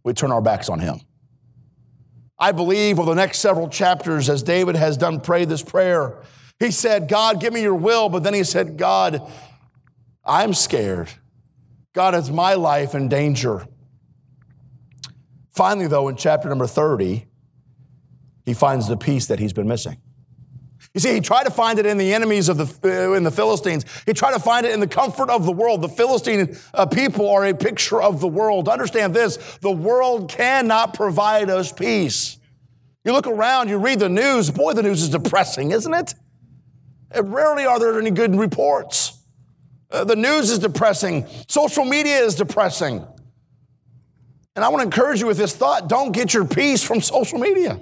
we 0.03 0.13
turn 0.13 0.31
our 0.31 0.41
backs 0.41 0.69
on 0.69 0.79
him. 0.79 1.01
I 2.37 2.51
believe 2.53 2.99
over 2.99 3.09
the 3.09 3.15
next 3.15 3.39
several 3.39 3.67
chapters, 3.67 4.29
as 4.29 4.43
David 4.43 4.75
has 4.75 4.95
done 4.95 5.19
pray 5.19 5.45
this 5.45 5.61
prayer, 5.61 6.21
he 6.59 6.71
said, 6.71 7.07
God, 7.07 7.41
give 7.41 7.53
me 7.53 7.61
your 7.61 7.75
will, 7.75 8.09
but 8.09 8.23
then 8.23 8.33
he 8.33 8.43
said, 8.43 8.77
God, 8.77 9.29
I'm 10.25 10.53
scared. 10.53 11.09
God, 11.93 12.15
is 12.15 12.29
my 12.29 12.53
life 12.53 12.95
in 12.95 13.09
danger. 13.09 13.65
Finally, 15.53 15.87
though, 15.87 16.07
in 16.07 16.15
chapter 16.15 16.47
number 16.47 16.67
30, 16.67 17.25
he 18.49 18.55
finds 18.55 18.87
the 18.87 18.97
peace 18.97 19.27
that 19.27 19.37
he's 19.37 19.53
been 19.53 19.67
missing. 19.67 20.01
You 20.95 20.99
see, 20.99 21.13
he 21.13 21.21
tried 21.21 21.43
to 21.43 21.51
find 21.51 21.77
it 21.77 21.85
in 21.85 21.99
the 21.99 22.15
enemies 22.15 22.49
of 22.49 22.57
the 22.57 23.13
in 23.13 23.23
the 23.23 23.31
Philistines. 23.31 23.85
He 24.07 24.13
tried 24.13 24.33
to 24.33 24.39
find 24.39 24.65
it 24.65 24.73
in 24.73 24.79
the 24.79 24.87
comfort 24.87 25.29
of 25.29 25.45
the 25.45 25.51
world. 25.51 25.83
The 25.83 25.89
Philistine 25.89 26.57
uh, 26.73 26.87
people 26.87 27.29
are 27.29 27.45
a 27.45 27.53
picture 27.53 28.01
of 28.01 28.19
the 28.19 28.27
world. 28.27 28.67
Understand 28.67 29.13
this: 29.13 29.37
the 29.61 29.71
world 29.71 30.29
cannot 30.29 30.95
provide 30.95 31.51
us 31.51 31.71
peace. 31.71 32.39
You 33.05 33.11
look 33.11 33.27
around, 33.27 33.69
you 33.69 33.77
read 33.77 33.99
the 33.99 34.09
news. 34.09 34.49
Boy, 34.49 34.73
the 34.73 34.81
news 34.81 35.03
is 35.03 35.09
depressing, 35.09 35.71
isn't 35.71 35.93
it? 35.93 36.15
And 37.11 37.31
rarely 37.31 37.65
are 37.65 37.79
there 37.79 37.99
any 37.99 38.11
good 38.11 38.35
reports. 38.35 39.15
Uh, 39.91 40.05
the 40.05 40.15
news 40.15 40.49
is 40.49 40.57
depressing. 40.57 41.27
Social 41.47 41.85
media 41.85 42.17
is 42.17 42.33
depressing. 42.33 43.05
And 44.55 44.65
I 44.65 44.69
want 44.69 44.81
to 44.81 44.85
encourage 44.85 45.19
you 45.19 45.27
with 45.27 45.37
this 45.37 45.55
thought 45.55 45.87
don't 45.87 46.13
get 46.13 46.33
your 46.33 46.45
peace 46.45 46.83
from 46.83 46.99
social 46.99 47.37
media. 47.37 47.79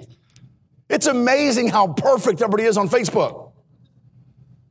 It's 0.88 1.06
amazing 1.06 1.68
how 1.68 1.88
perfect 1.88 2.40
everybody 2.40 2.64
is 2.64 2.76
on 2.76 2.88
Facebook. 2.88 3.52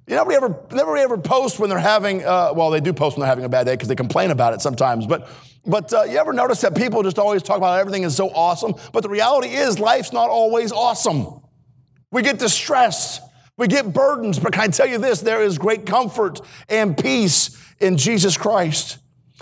You 0.07 0.15
nobody 0.15 0.37
ever, 0.37 0.63
nobody 0.71 1.01
ever 1.01 1.17
post 1.17 1.59
when 1.59 1.69
they're 1.69 1.77
having, 1.77 2.23
uh, 2.23 2.53
well, 2.55 2.69
they 2.69 2.79
do 2.79 2.93
post 2.93 3.17
when 3.17 3.21
they're 3.21 3.29
having 3.29 3.43
a 3.43 3.49
bad 3.49 3.65
day 3.65 3.73
because 3.73 3.89
they 3.89 3.95
complain 3.95 4.31
about 4.31 4.53
it 4.53 4.61
sometimes. 4.61 5.05
But, 5.05 5.29
but 5.65 5.93
uh, 5.93 6.03
you 6.03 6.17
ever 6.17 6.31
notice 6.31 6.61
that 6.61 6.75
people 6.75 7.03
just 7.03 7.19
always 7.19 7.43
talk 7.43 7.57
about 7.57 7.77
everything 7.77 8.03
is 8.03 8.15
so 8.15 8.29
awesome? 8.29 8.73
But 8.93 9.03
the 9.03 9.09
reality 9.09 9.49
is, 9.49 9.79
life's 9.79 10.13
not 10.13 10.29
always 10.29 10.71
awesome. 10.71 11.41
We 12.09 12.21
get 12.21 12.39
distressed, 12.39 13.21
we 13.57 13.67
get 13.67 13.91
burdens. 13.91 14.39
But 14.39 14.53
can 14.53 14.61
I 14.61 14.67
tell 14.67 14.87
you 14.87 14.97
this? 14.97 15.19
There 15.19 15.41
is 15.41 15.57
great 15.57 15.85
comfort 15.85 16.39
and 16.69 16.97
peace 16.97 17.61
in 17.81 17.97
Jesus 17.97 18.37
Christ. 18.37 18.99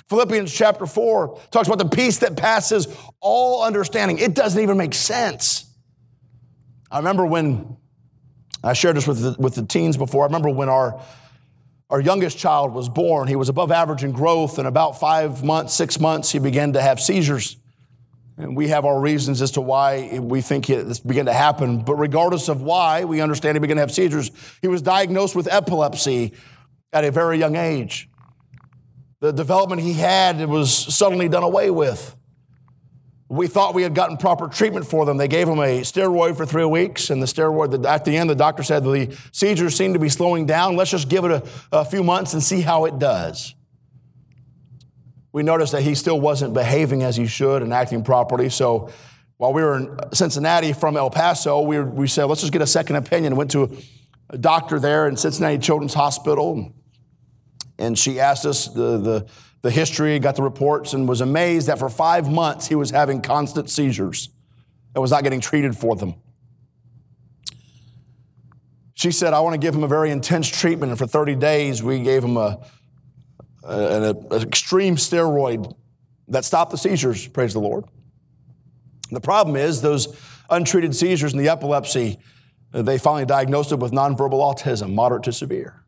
Philippians 0.09 0.51
chapter 0.51 0.87
4 0.87 1.39
talks 1.51 1.67
about 1.67 1.77
the 1.77 1.95
peace 1.95 2.19
that 2.19 2.37
passes 2.37 2.87
all 3.21 3.63
understanding. 3.63 4.17
It 4.17 4.33
doesn't 4.33 4.61
even 4.61 4.77
make 4.77 4.95
sense. 4.95 5.64
I 6.95 6.99
remember 6.99 7.25
when 7.25 7.75
I 8.63 8.71
shared 8.71 8.95
this 8.95 9.05
with 9.05 9.21
the, 9.21 9.35
with 9.37 9.53
the 9.55 9.65
teens 9.65 9.97
before. 9.97 10.23
I 10.23 10.27
remember 10.27 10.49
when 10.49 10.69
our, 10.69 11.01
our 11.89 11.99
youngest 11.99 12.37
child 12.37 12.73
was 12.73 12.87
born, 12.87 13.27
he 13.27 13.35
was 13.35 13.49
above 13.49 13.69
average 13.69 14.05
in 14.05 14.13
growth, 14.13 14.59
and 14.59 14.65
about 14.65 14.97
five 14.97 15.43
months, 15.43 15.73
six 15.73 15.99
months, 15.99 16.31
he 16.31 16.39
began 16.39 16.71
to 16.71 16.81
have 16.81 17.01
seizures. 17.01 17.57
And 18.37 18.55
we 18.55 18.69
have 18.69 18.85
our 18.85 18.97
reasons 18.97 19.41
as 19.41 19.51
to 19.51 19.61
why 19.61 20.19
we 20.21 20.39
think 20.39 20.67
this 20.67 21.01
began 21.01 21.25
to 21.25 21.33
happen. 21.33 21.83
But 21.83 21.95
regardless 21.95 22.47
of 22.47 22.61
why, 22.61 23.03
we 23.03 23.19
understand 23.19 23.57
he 23.57 23.59
began 23.59 23.75
to 23.75 23.81
have 23.81 23.91
seizures. 23.91 24.31
He 24.61 24.69
was 24.69 24.81
diagnosed 24.81 25.35
with 25.35 25.51
epilepsy 25.51 26.31
at 26.93 27.03
a 27.03 27.11
very 27.11 27.37
young 27.37 27.57
age. 27.57 28.09
The 29.19 29.33
development 29.33 29.81
he 29.81 29.95
had 29.95 30.47
was 30.47 30.71
suddenly 30.73 31.27
done 31.27 31.43
away 31.43 31.69
with. 31.71 32.15
We 33.27 33.47
thought 33.47 33.73
we 33.73 33.81
had 33.81 33.95
gotten 33.95 34.17
proper 34.17 34.47
treatment 34.47 34.85
for 34.85 35.05
them. 35.05 35.17
They 35.17 35.27
gave 35.27 35.47
him 35.47 35.59
a 35.59 35.81
steroid 35.81 36.37
for 36.37 36.45
three 36.45 36.65
weeks, 36.65 37.09
and 37.09 37.21
the 37.21 37.25
steroid, 37.25 37.83
at 37.85 38.05
the 38.05 38.15
end, 38.15 38.29
the 38.29 38.35
doctor 38.35 38.61
said 38.61 38.83
the 38.83 39.17
seizures 39.31 39.75
seem 39.75 39.93
to 39.93 39.99
be 39.99 40.09
slowing 40.09 40.45
down. 40.45 40.75
Let's 40.75 40.91
just 40.91 41.09
give 41.09 41.25
it 41.25 41.31
a, 41.31 41.43
a 41.71 41.85
few 41.85 42.03
months 42.03 42.33
and 42.33 42.43
see 42.43 42.61
how 42.61 42.85
it 42.85 42.99
does. 42.99 43.55
We 45.31 45.43
noticed 45.43 45.71
that 45.71 45.81
he 45.81 45.95
still 45.95 46.21
wasn't 46.21 46.53
behaving 46.53 47.03
as 47.03 47.17
he 47.17 47.25
should 47.25 47.61
and 47.61 47.73
acting 47.73 48.03
properly. 48.03 48.49
So 48.49 48.91
while 49.37 49.51
we 49.51 49.63
were 49.63 49.77
in 49.77 49.97
Cincinnati 50.13 50.71
from 50.71 50.95
El 50.95 51.09
Paso, 51.09 51.61
we, 51.61 51.81
we 51.81 52.07
said, 52.07 52.25
let's 52.25 52.41
just 52.41 52.53
get 52.53 52.61
a 52.61 52.67
second 52.67 52.95
opinion. 52.95 53.35
Went 53.35 53.51
to 53.51 53.75
a 54.29 54.37
doctor 54.37 54.79
there 54.79 55.07
in 55.07 55.17
Cincinnati 55.17 55.57
Children's 55.57 55.93
Hospital. 55.93 56.71
And 57.77 57.99
she 57.99 58.19
asked 58.19 58.45
us 58.45 58.67
the, 58.69 58.97
the, 58.97 59.27
the 59.65 59.71
history, 59.71 60.19
got 60.19 60.35
the 60.35 60.43
reports, 60.43 60.93
and 60.93 61.09
was 61.09 61.21
amazed 61.21 61.65
that 61.65 61.79
for 61.79 61.89
five 61.89 62.29
months 62.31 62.67
he 62.67 62.75
was 62.75 62.91
having 62.91 63.19
constant 63.19 63.67
seizures 63.67 64.29
and 64.93 65.01
was 65.01 65.09
not 65.09 65.23
getting 65.23 65.41
treated 65.41 65.75
for 65.75 65.95
them. 65.95 66.13
She 68.93 69.09
said, 69.09 69.33
I 69.33 69.39
want 69.39 69.55
to 69.55 69.57
give 69.57 69.73
him 69.73 69.81
a 69.81 69.87
very 69.87 70.11
intense 70.11 70.47
treatment. 70.47 70.91
And 70.91 70.99
for 70.99 71.07
30 71.07 71.33
days, 71.37 71.81
we 71.81 72.03
gave 72.03 72.23
him 72.23 72.37
a, 72.37 72.63
an 73.63 74.15
extreme 74.33 74.97
steroid 74.97 75.75
that 76.27 76.45
stopped 76.45 76.69
the 76.69 76.77
seizures, 76.77 77.27
praise 77.27 77.53
the 77.53 77.59
Lord. 77.59 77.85
The 79.09 79.19
problem 79.19 79.55
is, 79.55 79.81
those 79.81 80.15
untreated 80.47 80.95
seizures 80.95 81.33
and 81.33 81.43
the 81.43 81.49
epilepsy, 81.49 82.19
they 82.71 82.99
finally 82.99 83.25
diagnosed 83.25 83.71
him 83.71 83.79
with 83.79 83.93
nonverbal 83.93 84.33
autism, 84.33 84.93
moderate 84.93 85.23
to 85.23 85.33
severe. 85.33 85.84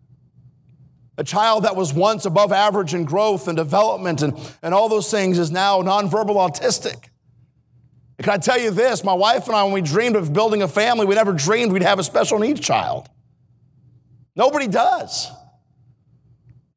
A 1.18 1.24
child 1.24 1.64
that 1.64 1.76
was 1.76 1.94
once 1.94 2.26
above 2.26 2.52
average 2.52 2.94
in 2.94 3.04
growth 3.04 3.48
and 3.48 3.58
development 3.58 4.22
and, 4.22 4.38
and 4.62 4.74
all 4.74 4.88
those 4.88 5.10
things 5.10 5.40
is 5.40 5.50
now 5.50 5.82
nonverbal 5.82 6.36
autistic. 6.36 7.10
can 8.22 8.34
I 8.34 8.38
tell 8.38 8.60
you 8.60 8.70
this? 8.70 9.04
My 9.04 9.16
wife 9.16 9.48
and 9.48 9.56
I, 9.56 9.64
when 9.64 9.74
we 9.74 9.82
dreamed 9.82 10.16
of 10.16 10.32
building 10.32 10.62
a 10.62 10.68
family, 10.68 11.08
we 11.08 11.16
never 11.16 11.34
dreamed 11.34 11.72
we'd 11.72 11.82
have 11.82 11.98
a 11.98 12.04
special 12.04 12.38
needs 12.38 12.60
child. 12.60 13.10
Nobody 14.36 14.68
does. 14.68 15.32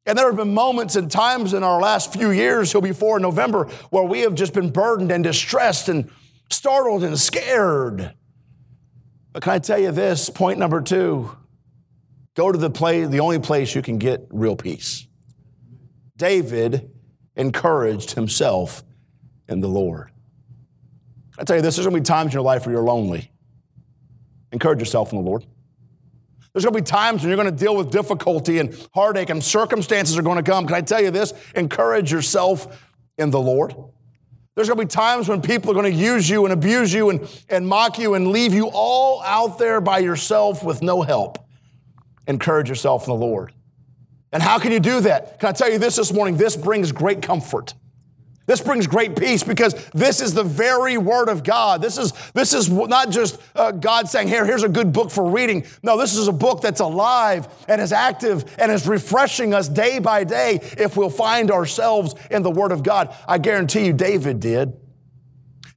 And 0.07 0.17
there 0.17 0.27
have 0.27 0.37
been 0.37 0.55
moments 0.55 0.97
and 0.97 1.11
times 1.11 1.53
in 1.53 1.63
our 1.63 1.81
last 1.81 2.13
few 2.13 2.31
years, 2.31 2.73
till 2.73 2.81
before 2.81 3.21
November, 3.21 3.65
where 3.91 4.05
we 4.05 4.21
have 4.21 4.35
just 4.35 4.55
been 4.55 4.71
burdened 4.71 5.13
and 5.13 5.23
distressed 5.23 5.91
and 5.91 6.11
startled 6.51 7.05
and 7.05 7.19
scared. 7.19 8.15
But 9.33 9.43
can 9.43 9.53
I 9.53 9.59
tell 9.59 9.79
you 9.79 9.93
this? 9.93 10.31
Point 10.31 10.59
number 10.59 10.81
two 10.81 11.37
Go 12.41 12.51
to 12.51 12.57
the 12.57 12.71
place, 12.71 13.07
the 13.07 13.21
only 13.21 13.39
place 13.39 13.75
you 13.75 13.83
can 13.83 13.99
get 13.99 14.27
real 14.31 14.57
peace. 14.57 15.07
David 16.17 16.91
encouraged 17.37 18.13
himself 18.13 18.83
in 19.47 19.61
the 19.61 19.69
Lord. 19.69 20.11
I 21.39 21.45
tell 21.45 21.57
you 21.57 21.61
this, 21.61 21.77
there's 21.77 21.87
gonna 21.87 21.99
be 21.99 22.03
times 22.03 22.29
in 22.29 22.33
your 22.33 22.43
life 22.43 22.65
where 22.65 22.75
you're 22.75 22.83
lonely. 22.83 23.31
Encourage 24.53 24.79
yourself 24.79 25.13
in 25.13 25.19
the 25.19 25.23
Lord. 25.23 25.45
There's 26.55 26.65
gonna 26.65 26.79
be 26.79 26.81
times 26.81 27.21
when 27.21 27.29
you're 27.29 27.37
gonna 27.37 27.51
deal 27.51 27.77
with 27.77 27.91
difficulty 27.91 28.59
and 28.59 28.89
heartache 28.95 29.29
and 29.29 29.45
circumstances 29.45 30.17
are 30.17 30.23
gonna 30.23 30.43
come. 30.43 30.67
Can 30.67 30.77
I 30.77 30.81
tell 30.81 31.03
you 31.03 31.11
this? 31.11 31.35
Encourage 31.55 32.11
yourself 32.11 32.91
in 33.19 33.31
the 33.31 33.39
Lord. 33.39 33.75
There's 34.55 34.67
gonna 34.67 34.81
be 34.81 34.87
times 34.87 35.29
when 35.29 35.43
people 35.43 35.73
are 35.73 35.75
gonna 35.75 35.91
use 35.91 36.27
you 36.27 36.47
and 36.47 36.55
abuse 36.55 36.91
you 36.91 37.11
and, 37.11 37.45
and 37.51 37.69
mock 37.69 37.99
you 37.99 38.15
and 38.15 38.29
leave 38.29 38.55
you 38.55 38.71
all 38.73 39.21
out 39.25 39.59
there 39.59 39.83
by 39.83 39.99
yourself 39.99 40.65
with 40.65 40.81
no 40.81 41.03
help 41.03 41.37
encourage 42.27 42.69
yourself 42.69 43.07
in 43.07 43.13
the 43.13 43.19
Lord. 43.19 43.53
And 44.33 44.43
how 44.43 44.59
can 44.59 44.73
you 44.73 44.81
do 44.81 45.01
that? 45.01 45.41
Can 45.41 45.49
I 45.49 45.53
tell 45.53 45.71
you 45.71 45.79
this 45.79 45.97
this 45.97 46.13
morning? 46.13 46.37
This 46.37 46.57
brings 46.57 46.93
great 46.93 47.21
comfort. 47.23 47.75
This 48.47 48.61
brings 48.61 48.89
great 48.89 49.15
peace 49.15 49.45
because 49.45 49.75
this 49.93 50.21
is 50.21 50.35
the 50.35 50.43
very 50.43 50.99
word 50.99 51.29
of 51.29 51.45
God. 51.45 51.81
This 51.81 51.97
is, 51.99 52.13
this 52.33 52.53
is 52.53 52.69
not 52.69 53.11
just 53.11 53.41
uh, 53.55 53.71
God 53.71 54.09
saying, 54.09 54.27
here, 54.27 54.45
here's 54.45 54.65
a 54.65 54.69
good 54.69 54.93
book 54.93 55.13
for 55.13 55.31
reading. 55.31 55.65
No, 55.85 55.97
this 55.97 56.17
is 56.17 56.27
a 56.27 56.33
book 56.33 56.61
that's 56.61 56.81
alive 56.81 57.47
and 57.69 57.81
is 57.81 57.93
active 57.93 58.45
and 58.59 58.73
is 58.73 58.89
refreshing 58.89 59.55
us 59.55 59.69
day 59.69 60.01
by 60.01 60.25
day 60.25 60.59
if 60.79 60.97
we'll 60.97 61.11
find 61.11 61.53
ourselves 61.53 62.17
in 62.29 62.43
the 62.43 62.51
word 62.51 62.73
of 62.73 62.83
God. 62.83 63.15
I 63.29 63.39
guarantee 63.39 63.87
you, 63.87 63.93
David 63.93 64.41
did. 64.41 64.77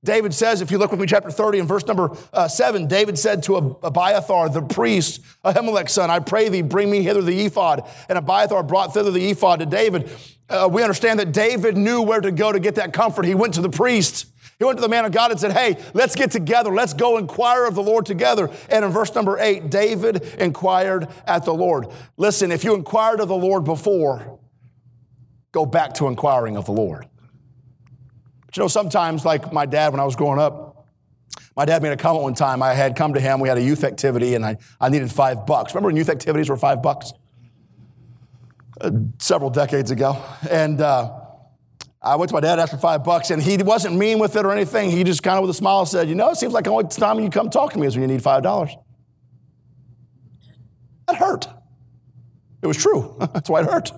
David 0.03 0.33
says, 0.33 0.61
if 0.61 0.69
you 0.69 0.77
look 0.77 0.91
with 0.91 0.99
me, 0.99 1.05
chapter 1.05 1.31
30 1.31 1.59
and 1.59 1.67
verse 1.67 1.85
number 1.85 2.15
uh, 2.33 2.47
7, 2.47 2.87
David 2.87 3.17
said 3.17 3.41
to 3.43 3.77
Abiathar, 3.83 4.49
the 4.49 4.61
priest, 4.61 5.21
Ahimelech's 5.45 5.93
son, 5.93 6.09
I 6.09 6.19
pray 6.19 6.49
thee, 6.49 6.61
bring 6.61 6.91
me 6.91 7.03
hither 7.03 7.21
the 7.21 7.45
ephod. 7.45 7.87
And 8.09 8.17
Abiathar 8.17 8.63
brought 8.63 8.93
thither 8.93 9.11
the 9.11 9.29
ephod 9.31 9.59
to 9.59 9.65
David. 9.65 10.09
Uh, 10.49 10.67
we 10.69 10.83
understand 10.83 11.19
that 11.19 11.31
David 11.31 11.77
knew 11.77 12.01
where 12.01 12.19
to 12.19 12.31
go 12.31 12.51
to 12.51 12.59
get 12.59 12.75
that 12.75 12.91
comfort. 12.91 13.25
He 13.25 13.33
went 13.33 13.53
to 13.53 13.61
the 13.61 13.69
priest. 13.69 14.27
He 14.59 14.65
went 14.65 14.77
to 14.77 14.81
the 14.81 14.89
man 14.89 15.05
of 15.05 15.13
God 15.13 15.31
and 15.31 15.39
said, 15.39 15.53
Hey, 15.53 15.77
let's 15.93 16.15
get 16.15 16.31
together. 16.31 16.71
Let's 16.71 16.93
go 16.93 17.17
inquire 17.17 17.65
of 17.65 17.75
the 17.75 17.81
Lord 17.81 18.05
together. 18.05 18.49
And 18.69 18.85
in 18.85 18.91
verse 18.91 19.13
number 19.15 19.39
eight, 19.39 19.69
David 19.69 20.21
inquired 20.37 21.07
at 21.25 21.45
the 21.45 21.53
Lord. 21.53 21.87
Listen, 22.17 22.51
if 22.51 22.63
you 22.63 22.75
inquired 22.75 23.19
of 23.19 23.29
the 23.29 23.35
Lord 23.35 23.63
before, 23.63 24.39
go 25.51 25.65
back 25.65 25.93
to 25.95 26.07
inquiring 26.07 26.55
of 26.55 26.65
the 26.65 26.71
Lord. 26.71 27.07
But 28.53 28.57
you 28.57 28.63
know, 28.65 28.67
sometimes, 28.67 29.25
like 29.25 29.51
my 29.51 29.65
dad 29.65 29.93
when 29.93 29.99
I 29.99 30.05
was 30.05 30.15
growing 30.15 30.37
up, 30.37 30.85
my 31.55 31.65
dad 31.65 31.81
made 31.81 31.91
a 31.91 31.97
comment 31.97 32.21
one 32.21 32.35
time. 32.35 32.61
I 32.61 32.75
had 32.75 32.95
come 32.95 33.15
to 33.15 33.19
him, 33.19 33.39
we 33.39 33.49
had 33.49 33.57
a 33.57 33.63
youth 33.63 33.83
activity, 33.83 34.35
and 34.35 34.45
I, 34.45 34.57
I 34.79 34.89
needed 34.89 35.11
five 35.11 35.47
bucks. 35.47 35.73
Remember 35.73 35.87
when 35.87 35.95
youth 35.95 36.09
activities 36.09 36.51
were 36.51 36.57
five 36.57 36.83
bucks? 36.83 37.13
Uh, 38.79 38.91
several 39.17 39.49
decades 39.49 39.89
ago. 39.89 40.23
And 40.51 40.81
uh, 40.81 41.19
I 41.99 42.15
went 42.15 42.29
to 42.29 42.35
my 42.35 42.41
dad, 42.41 42.59
asked 42.59 42.73
for 42.73 42.77
five 42.77 43.03
bucks, 43.03 43.31
and 43.31 43.41
he 43.41 43.57
wasn't 43.57 43.95
mean 43.95 44.19
with 44.19 44.35
it 44.35 44.45
or 44.45 44.51
anything. 44.51 44.91
He 44.91 45.03
just 45.03 45.23
kind 45.23 45.37
of 45.37 45.41
with 45.41 45.49
a 45.49 45.55
smile 45.55 45.87
said, 45.87 46.07
You 46.07 46.13
know, 46.13 46.29
it 46.29 46.37
seems 46.37 46.53
like 46.53 46.65
the 46.65 46.71
only 46.71 46.87
time 46.89 47.19
you 47.19 47.31
come 47.31 47.49
talk 47.49 47.73
to 47.73 47.79
me 47.79 47.87
is 47.87 47.95
when 47.95 48.07
you 48.07 48.07
need 48.07 48.21
five 48.21 48.43
dollars. 48.43 48.69
That 51.07 51.15
hurt. 51.15 51.47
It 52.61 52.67
was 52.67 52.77
true. 52.77 53.15
That's 53.33 53.49
why 53.49 53.61
it 53.61 53.65
hurt. 53.65 53.91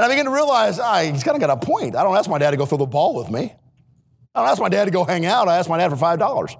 And 0.00 0.06
I 0.06 0.08
began 0.08 0.24
to 0.24 0.30
realize, 0.30 0.78
ah, 0.78 1.00
he's 1.00 1.22
kind 1.22 1.36
of 1.36 1.42
got 1.42 1.50
a 1.50 1.58
point. 1.58 1.94
I 1.94 2.02
don't 2.02 2.16
ask 2.16 2.30
my 2.30 2.38
dad 2.38 2.52
to 2.52 2.56
go 2.56 2.64
throw 2.64 2.78
the 2.78 2.86
ball 2.86 3.14
with 3.14 3.28
me. 3.28 3.54
I 4.34 4.40
don't 4.40 4.48
ask 4.48 4.58
my 4.58 4.70
dad 4.70 4.86
to 4.86 4.90
go 4.90 5.04
hang 5.04 5.26
out. 5.26 5.46
I 5.46 5.58
ask 5.58 5.68
my 5.68 5.76
dad 5.76 5.90
for 5.90 5.96
five 5.96 6.18
dollars. 6.18 6.56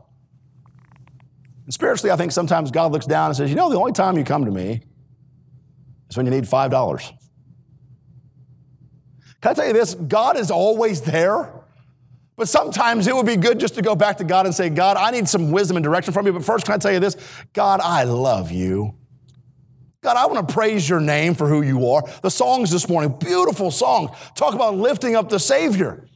And 1.64 1.72
spiritually, 1.72 2.10
I 2.10 2.16
think 2.16 2.32
sometimes 2.32 2.70
God 2.70 2.92
looks 2.92 3.06
down 3.06 3.28
and 3.28 3.36
says, 3.38 3.48
You 3.48 3.56
know, 3.56 3.70
the 3.70 3.78
only 3.78 3.92
time 3.92 4.18
you 4.18 4.24
come 4.24 4.44
to 4.44 4.50
me 4.50 4.82
is 6.10 6.18
when 6.18 6.26
you 6.26 6.32
need 6.32 6.46
five 6.46 6.70
dollars. 6.70 7.10
Can 9.40 9.52
I 9.52 9.54
tell 9.54 9.66
you 9.68 9.72
this? 9.72 9.94
God 9.94 10.36
is 10.36 10.50
always 10.50 11.00
there. 11.00 11.50
But 12.36 12.46
sometimes 12.46 13.06
it 13.06 13.16
would 13.16 13.24
be 13.24 13.36
good 13.36 13.58
just 13.58 13.74
to 13.76 13.80
go 13.82 13.96
back 13.96 14.18
to 14.18 14.24
God 14.24 14.44
and 14.44 14.54
say, 14.54 14.68
God, 14.68 14.98
I 14.98 15.12
need 15.12 15.26
some 15.26 15.50
wisdom 15.50 15.78
and 15.78 15.84
direction 15.84 16.12
from 16.12 16.26
you. 16.26 16.34
But 16.34 16.44
first, 16.44 16.66
can 16.66 16.74
I 16.74 16.76
tell 16.76 16.92
you 16.92 17.00
this? 17.00 17.16
God, 17.54 17.80
I 17.82 18.04
love 18.04 18.50
you. 18.50 18.96
God, 20.02 20.16
I 20.16 20.26
want 20.26 20.48
to 20.48 20.54
praise 20.54 20.88
your 20.88 21.00
name 21.00 21.34
for 21.34 21.46
who 21.46 21.62
you 21.62 21.90
are. 21.90 22.02
The 22.22 22.30
songs 22.30 22.70
this 22.70 22.88
morning, 22.88 23.16
beautiful 23.18 23.70
songs, 23.70 24.10
talk 24.34 24.54
about 24.54 24.76
lifting 24.76 25.14
up 25.14 25.28
the 25.28 25.38
Savior. 25.38 26.08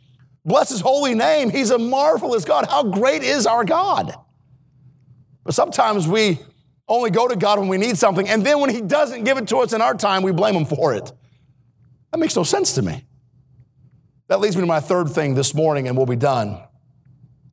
Bless 0.44 0.70
his 0.70 0.80
holy 0.80 1.14
name. 1.14 1.50
He's 1.50 1.70
a 1.70 1.78
marvelous 1.78 2.44
God. 2.44 2.66
How 2.66 2.82
great 2.82 3.22
is 3.22 3.46
our 3.46 3.64
God? 3.64 4.14
But 5.44 5.54
sometimes 5.54 6.08
we 6.08 6.38
only 6.88 7.10
go 7.10 7.28
to 7.28 7.36
God 7.36 7.58
when 7.58 7.68
we 7.68 7.76
need 7.76 7.98
something, 7.98 8.28
and 8.28 8.44
then 8.44 8.60
when 8.60 8.70
he 8.70 8.80
doesn't 8.80 9.24
give 9.24 9.36
it 9.36 9.48
to 9.48 9.58
us 9.58 9.72
in 9.72 9.82
our 9.82 9.94
time, 9.94 10.22
we 10.22 10.32
blame 10.32 10.54
him 10.54 10.66
for 10.66 10.94
it. 10.94 11.12
That 12.10 12.18
makes 12.18 12.36
no 12.36 12.42
sense 12.42 12.74
to 12.74 12.82
me. 12.82 13.04
That 14.28 14.40
leads 14.40 14.56
me 14.56 14.62
to 14.62 14.66
my 14.66 14.80
third 14.80 15.10
thing 15.10 15.34
this 15.34 15.54
morning, 15.54 15.88
and 15.88 15.96
we'll 15.96 16.06
be 16.06 16.16
done. 16.16 16.62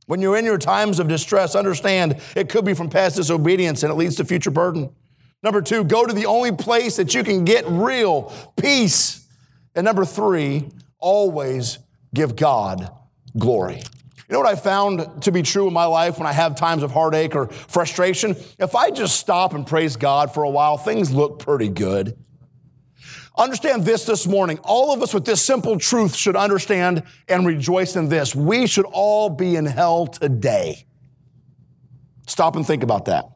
When 0.06 0.20
you're 0.20 0.36
in 0.36 0.44
your 0.44 0.58
times 0.58 0.98
of 0.98 1.08
distress, 1.08 1.54
understand 1.54 2.20
it 2.34 2.48
could 2.48 2.64
be 2.64 2.74
from 2.74 2.90
past 2.90 3.16
disobedience 3.16 3.82
and 3.82 3.92
it 3.92 3.94
leads 3.94 4.16
to 4.16 4.24
future 4.24 4.50
burden. 4.50 4.94
Number 5.42 5.60
two, 5.60 5.84
go 5.84 6.06
to 6.06 6.12
the 6.12 6.26
only 6.26 6.52
place 6.52 6.96
that 6.96 7.14
you 7.14 7.24
can 7.24 7.44
get 7.44 7.66
real 7.66 8.32
peace. 8.56 9.26
And 9.74 9.84
number 9.84 10.04
three, 10.04 10.68
always 10.98 11.78
give 12.14 12.36
God 12.36 12.90
glory. 13.36 13.82
You 14.28 14.34
know 14.34 14.38
what 14.38 14.48
I 14.48 14.54
found 14.54 15.22
to 15.22 15.32
be 15.32 15.42
true 15.42 15.66
in 15.66 15.74
my 15.74 15.84
life 15.84 16.18
when 16.18 16.26
I 16.26 16.32
have 16.32 16.56
times 16.56 16.82
of 16.82 16.90
heartache 16.90 17.34
or 17.34 17.48
frustration? 17.48 18.36
If 18.58 18.74
I 18.74 18.90
just 18.90 19.18
stop 19.18 19.52
and 19.52 19.66
praise 19.66 19.96
God 19.96 20.32
for 20.32 20.44
a 20.44 20.48
while, 20.48 20.78
things 20.78 21.10
look 21.10 21.40
pretty 21.40 21.68
good. 21.68 22.16
Understand 23.36 23.84
this 23.84 24.04
this 24.04 24.26
morning. 24.26 24.58
All 24.62 24.92
of 24.92 25.02
us 25.02 25.12
with 25.12 25.24
this 25.24 25.42
simple 25.42 25.78
truth 25.78 26.14
should 26.14 26.36
understand 26.36 27.02
and 27.28 27.46
rejoice 27.46 27.96
in 27.96 28.08
this. 28.08 28.34
We 28.34 28.66
should 28.66 28.86
all 28.86 29.28
be 29.28 29.56
in 29.56 29.66
hell 29.66 30.06
today. 30.06 30.86
Stop 32.26 32.56
and 32.56 32.66
think 32.66 32.82
about 32.82 33.06
that. 33.06 33.26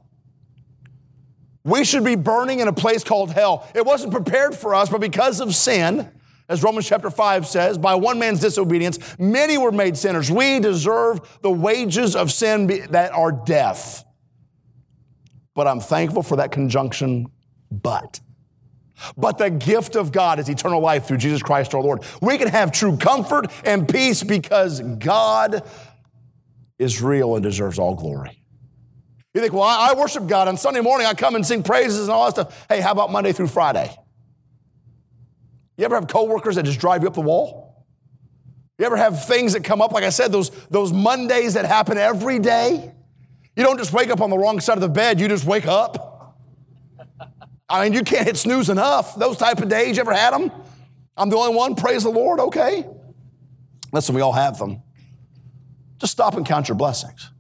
We 1.67 1.85
should 1.85 2.05
be 2.05 2.15
burning 2.15 2.61
in 2.61 2.69
a 2.69 2.73
place 2.73 3.03
called 3.03 3.33
hell. 3.33 3.69
It 3.75 3.85
wasn't 3.85 4.13
prepared 4.13 4.55
for 4.55 4.73
us, 4.73 4.89
but 4.89 5.01
because 5.01 5.41
of 5.41 5.53
sin, 5.53 6.09
as 6.49 6.63
Romans 6.63 6.87
chapter 6.87 7.11
5 7.11 7.45
says, 7.45 7.77
by 7.77 7.97
one 7.97 8.21
man's 8.21 8.39
disobedience, 8.39 9.01
many 9.19 9.59
were 9.59 9.73
made 9.73 9.97
sinners. 9.97 10.31
We 10.31 10.61
deserve 10.61 11.41
the 11.43 11.51
wages 11.51 12.15
of 12.15 12.31
sin 12.31 12.69
that 12.91 13.11
are 13.11 13.33
death. 13.33 14.05
But 15.55 15.67
I'm 15.67 15.81
thankful 15.81 16.23
for 16.23 16.37
that 16.37 16.53
conjunction, 16.53 17.27
but. 17.73 18.21
But 19.17 19.37
the 19.37 19.51
gift 19.51 19.97
of 19.97 20.13
God 20.13 20.39
is 20.39 20.49
eternal 20.49 20.81
life 20.81 21.07
through 21.07 21.19
Jesus 21.19 21.43
Christ 21.43 21.75
our 21.75 21.83
Lord. 21.83 22.05
We 22.23 22.39
can 22.39 22.47
have 22.47 22.71
true 22.71 22.97
comfort 22.97 23.51
and 23.65 23.89
peace 23.89 24.23
because 24.23 24.81
God 24.81 25.69
is 26.79 27.03
real 27.03 27.35
and 27.35 27.43
deserves 27.43 27.81
all 27.81 27.97
glory. 27.97 28.46
You 29.37 29.43
think, 29.43 29.53
well, 29.53 29.65
I 29.65 29.93
worship 29.93 30.27
God 30.27 30.49
on 30.49 30.57
Sunday 30.57 30.81
morning, 30.81 31.07
I 31.07 31.13
come 31.13 31.35
and 31.35 31.45
sing 31.45 31.63
praises 31.63 32.01
and 32.01 32.11
all 32.11 32.25
that 32.25 32.31
stuff. 32.31 32.67
Hey, 32.71 32.81
how 32.81 32.91
about 32.91 33.13
Monday 33.13 33.35
through 33.35 33.49
Friday? 33.49 33.95
You 35.77 35.85
ever 35.85 35.95
have 35.95 36.09
coworkers 36.09 36.55
that 36.55 36.65
just 36.65 36.81
drive 36.81 37.03
you 37.03 37.09
up 37.09 37.13
the 37.13 37.21
wall? 37.21 37.85
You 38.79 38.87
ever 38.87 38.97
have 38.97 39.27
things 39.27 39.53
that 39.53 39.63
come 39.63 39.83
up, 39.83 39.93
like 39.93 40.05
I 40.05 40.09
said, 40.09 40.33
those, 40.33 40.49
those 40.71 40.91
Mondays 40.91 41.53
that 41.53 41.67
happen 41.67 41.99
every 41.99 42.39
day? 42.39 42.95
You 43.55 43.63
don't 43.63 43.77
just 43.77 43.93
wake 43.93 44.09
up 44.09 44.23
on 44.23 44.31
the 44.31 44.39
wrong 44.39 44.59
side 44.59 44.79
of 44.79 44.81
the 44.81 44.89
bed, 44.89 45.21
you 45.21 45.29
just 45.29 45.45
wake 45.45 45.67
up. 45.67 46.41
I 47.69 47.85
mean, 47.85 47.93
you 47.93 48.05
can't 48.05 48.27
hit 48.27 48.39
snooze 48.39 48.71
enough. 48.71 49.17
Those 49.17 49.37
type 49.37 49.59
of 49.59 49.69
days, 49.69 49.99
you 49.99 50.01
ever 50.01 50.15
had 50.15 50.33
them? 50.33 50.51
I'm 51.15 51.29
the 51.29 51.37
only 51.37 51.55
one, 51.55 51.75
praise 51.75 52.05
the 52.05 52.11
Lord, 52.11 52.41
okay. 52.41 52.87
Listen, 53.93 54.15
we 54.15 54.23
all 54.23 54.33
have 54.33 54.59
them. 54.59 54.81
Just 55.99 56.15
stop 56.15 56.39
and 56.39 56.47
count 56.47 56.69
your 56.69 56.77
blessings. 56.79 57.33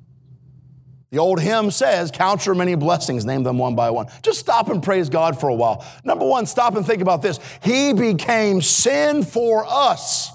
The 1.17 1.23
old 1.23 1.41
hymn 1.41 1.71
says, 1.71 2.11
Count 2.11 2.45
your 2.45 2.55
many 2.55 2.75
blessings, 2.75 3.25
name 3.25 3.43
them 3.43 3.57
one 3.57 3.75
by 3.75 3.89
one. 3.89 4.07
Just 4.21 4.39
stop 4.39 4.69
and 4.69 4.83
praise 4.83 5.09
God 5.09 5.41
for 5.41 5.49
a 5.49 5.55
while. 5.55 5.83
Number 6.05 6.27
one, 6.27 6.45
stop 6.45 6.77
and 6.77 6.85
think 6.85 7.01
about 7.01 7.23
this. 7.23 7.41
He 7.63 7.95
became 7.95 8.61
sin 8.61 9.23
for 9.23 9.65
us 9.67 10.31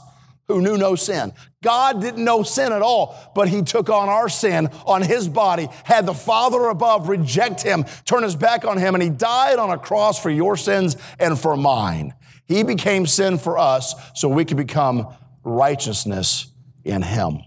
who 0.47 0.59
knew 0.59 0.77
no 0.77 0.95
sin. 0.95 1.33
God 1.61 2.01
didn't 2.01 2.23
know 2.23 2.41
sin 2.41 2.73
at 2.73 2.81
all, 2.81 3.15
but 3.35 3.47
he 3.47 3.61
took 3.61 3.91
on 3.91 4.09
our 4.09 4.27
sin 4.27 4.69
on 4.87 5.03
his 5.03 5.29
body, 5.29 5.67
had 5.83 6.07
the 6.07 6.15
Father 6.15 6.69
above 6.69 7.09
reject 7.09 7.61
him, 7.61 7.85
turn 8.05 8.23
his 8.23 8.35
back 8.35 8.65
on 8.65 8.79
him, 8.79 8.95
and 8.95 9.03
he 9.03 9.09
died 9.11 9.59
on 9.59 9.69
a 9.69 9.77
cross 9.77 10.19
for 10.19 10.31
your 10.31 10.57
sins 10.57 10.97
and 11.19 11.37
for 11.37 11.55
mine. 11.55 12.15
He 12.47 12.63
became 12.63 13.05
sin 13.05 13.37
for 13.37 13.59
us 13.59 13.93
so 14.15 14.27
we 14.27 14.45
could 14.45 14.57
become 14.57 15.13
righteousness 15.43 16.47
in 16.83 17.03
him. 17.03 17.43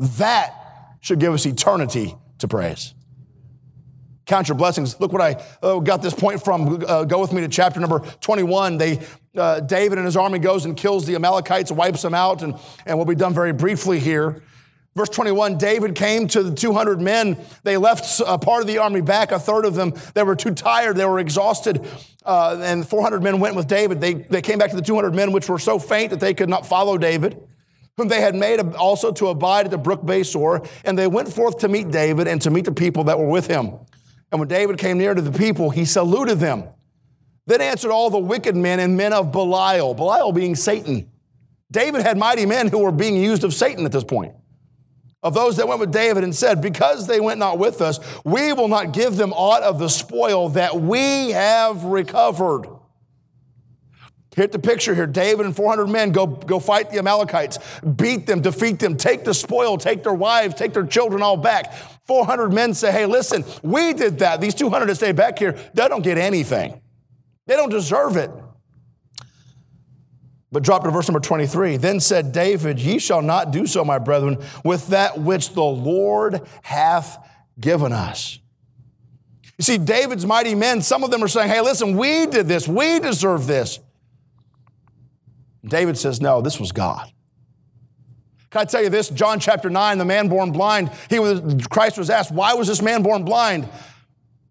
That 0.00 0.56
should 1.02 1.20
give 1.20 1.34
us 1.34 1.46
eternity 1.46 2.16
to 2.42 2.48
praise. 2.48 2.94
Count 4.26 4.48
your 4.48 4.56
blessings. 4.56 5.00
Look 5.00 5.12
what 5.12 5.22
I 5.22 5.42
uh, 5.62 5.80
got 5.80 6.00
this 6.00 6.14
point 6.14 6.44
from. 6.44 6.84
Uh, 6.86 7.04
go 7.04 7.20
with 7.20 7.32
me 7.32 7.40
to 7.40 7.48
chapter 7.48 7.80
number 7.80 8.00
21. 8.20 8.78
They, 8.78 9.00
uh, 9.36 9.60
David 9.60 9.98
and 9.98 10.04
his 10.04 10.16
army 10.16 10.38
goes 10.38 10.64
and 10.64 10.76
kills 10.76 11.06
the 11.06 11.16
Amalekites, 11.16 11.72
wipes 11.72 12.02
them 12.02 12.14
out, 12.14 12.42
and, 12.42 12.54
and 12.86 12.96
we'll 12.96 13.06
be 13.06 13.16
done 13.16 13.34
very 13.34 13.52
briefly 13.52 13.98
here. 13.98 14.42
Verse 14.94 15.08
21 15.08 15.58
David 15.58 15.94
came 15.94 16.28
to 16.28 16.42
the 16.42 16.54
200 16.54 17.00
men. 17.00 17.38
They 17.64 17.76
left 17.78 18.20
a 18.24 18.38
part 18.38 18.60
of 18.60 18.68
the 18.68 18.78
army 18.78 19.00
back, 19.00 19.32
a 19.32 19.38
third 19.38 19.64
of 19.64 19.74
them. 19.74 19.94
They 20.14 20.22
were 20.22 20.36
too 20.36 20.54
tired, 20.54 20.96
they 20.96 21.06
were 21.06 21.18
exhausted. 21.18 21.84
Uh, 22.24 22.60
and 22.62 22.86
400 22.86 23.22
men 23.22 23.40
went 23.40 23.56
with 23.56 23.66
David. 23.66 24.00
They, 24.00 24.14
they 24.14 24.42
came 24.42 24.58
back 24.58 24.70
to 24.70 24.76
the 24.76 24.82
200 24.82 25.14
men, 25.14 25.32
which 25.32 25.48
were 25.48 25.58
so 25.58 25.78
faint 25.78 26.10
that 26.10 26.20
they 26.20 26.34
could 26.34 26.48
not 26.48 26.66
follow 26.66 26.96
David 26.96 27.42
whom 27.96 28.08
they 28.08 28.20
had 28.20 28.34
made 28.34 28.58
also 28.74 29.12
to 29.12 29.28
abide 29.28 29.66
at 29.66 29.70
the 29.70 29.78
brook 29.78 30.02
Besor. 30.02 30.68
And 30.84 30.98
they 30.98 31.06
went 31.06 31.32
forth 31.32 31.58
to 31.58 31.68
meet 31.68 31.90
David 31.90 32.26
and 32.26 32.40
to 32.42 32.50
meet 32.50 32.64
the 32.64 32.72
people 32.72 33.04
that 33.04 33.18
were 33.18 33.28
with 33.28 33.46
him. 33.46 33.74
And 34.30 34.40
when 34.40 34.48
David 34.48 34.78
came 34.78 34.98
near 34.98 35.14
to 35.14 35.20
the 35.20 35.36
people, 35.36 35.70
he 35.70 35.84
saluted 35.84 36.40
them. 36.40 36.64
Then 37.46 37.60
answered 37.60 37.90
all 37.90 38.08
the 38.08 38.18
wicked 38.18 38.56
men 38.56 38.80
and 38.80 38.96
men 38.96 39.12
of 39.12 39.32
Belial, 39.32 39.94
Belial 39.94 40.32
being 40.32 40.54
Satan. 40.54 41.10
David 41.70 42.02
had 42.02 42.16
mighty 42.16 42.46
men 42.46 42.68
who 42.68 42.78
were 42.78 42.92
being 42.92 43.16
used 43.16 43.44
of 43.44 43.52
Satan 43.52 43.84
at 43.84 43.92
this 43.92 44.04
point. 44.04 44.34
Of 45.22 45.34
those 45.34 45.56
that 45.56 45.68
went 45.68 45.80
with 45.80 45.92
David 45.92 46.24
and 46.24 46.34
said, 46.34 46.60
Because 46.60 47.06
they 47.06 47.20
went 47.20 47.38
not 47.38 47.58
with 47.58 47.80
us, 47.80 48.00
we 48.24 48.52
will 48.52 48.68
not 48.68 48.92
give 48.92 49.16
them 49.16 49.32
aught 49.32 49.62
of 49.62 49.78
the 49.78 49.88
spoil 49.88 50.50
that 50.50 50.80
we 50.80 51.30
have 51.30 51.84
recovered. 51.84 52.66
Hit 54.34 54.50
the 54.50 54.58
picture 54.58 54.94
here. 54.94 55.06
David 55.06 55.44
and 55.44 55.54
400 55.54 55.86
men 55.88 56.10
go, 56.10 56.26
go 56.26 56.58
fight 56.58 56.90
the 56.90 56.98
Amalekites, 56.98 57.58
beat 57.96 58.26
them, 58.26 58.40
defeat 58.40 58.78
them, 58.78 58.96
take 58.96 59.24
the 59.24 59.34
spoil, 59.34 59.76
take 59.76 60.02
their 60.02 60.14
wives, 60.14 60.54
take 60.54 60.72
their 60.72 60.86
children 60.86 61.22
all 61.22 61.36
back. 61.36 61.74
400 62.06 62.50
men 62.50 62.72
say, 62.72 62.90
hey, 62.90 63.04
listen, 63.04 63.44
we 63.62 63.92
did 63.92 64.20
that. 64.20 64.40
These 64.40 64.54
200 64.54 64.86
that 64.86 64.94
stay 64.94 65.12
back 65.12 65.38
here, 65.38 65.52
they 65.74 65.86
don't 65.86 66.02
get 66.02 66.16
anything. 66.16 66.80
They 67.46 67.56
don't 67.56 67.70
deserve 67.70 68.16
it. 68.16 68.30
But 70.50 70.62
drop 70.62 70.84
to 70.84 70.90
verse 70.90 71.08
number 71.08 71.20
23. 71.20 71.78
Then 71.78 71.98
said 71.98 72.32
David, 72.32 72.78
Ye 72.78 72.98
shall 72.98 73.22
not 73.22 73.50
do 73.52 73.66
so, 73.66 73.84
my 73.84 73.98
brethren, 73.98 74.36
with 74.64 74.88
that 74.88 75.18
which 75.18 75.54
the 75.54 75.62
Lord 75.62 76.46
hath 76.62 77.26
given 77.58 77.92
us. 77.92 78.38
You 79.58 79.64
see, 79.64 79.78
David's 79.78 80.26
mighty 80.26 80.54
men, 80.54 80.82
some 80.82 81.04
of 81.04 81.10
them 81.10 81.24
are 81.24 81.28
saying, 81.28 81.48
Hey, 81.48 81.62
listen, 81.62 81.96
we 81.96 82.26
did 82.26 82.48
this, 82.48 82.68
we 82.68 83.00
deserve 83.00 83.46
this. 83.46 83.80
David 85.64 85.98
says, 85.98 86.20
No, 86.20 86.40
this 86.40 86.58
was 86.58 86.72
God. 86.72 87.10
Can 88.50 88.60
I 88.60 88.64
tell 88.64 88.82
you 88.82 88.90
this? 88.90 89.08
John 89.08 89.40
chapter 89.40 89.70
9, 89.70 89.98
the 89.98 90.04
man 90.04 90.28
born 90.28 90.52
blind, 90.52 90.90
he 91.08 91.18
was, 91.18 91.66
Christ 91.68 91.96
was 91.96 92.10
asked, 92.10 92.30
Why 92.30 92.54
was 92.54 92.68
this 92.68 92.82
man 92.82 93.02
born 93.02 93.24
blind? 93.24 93.68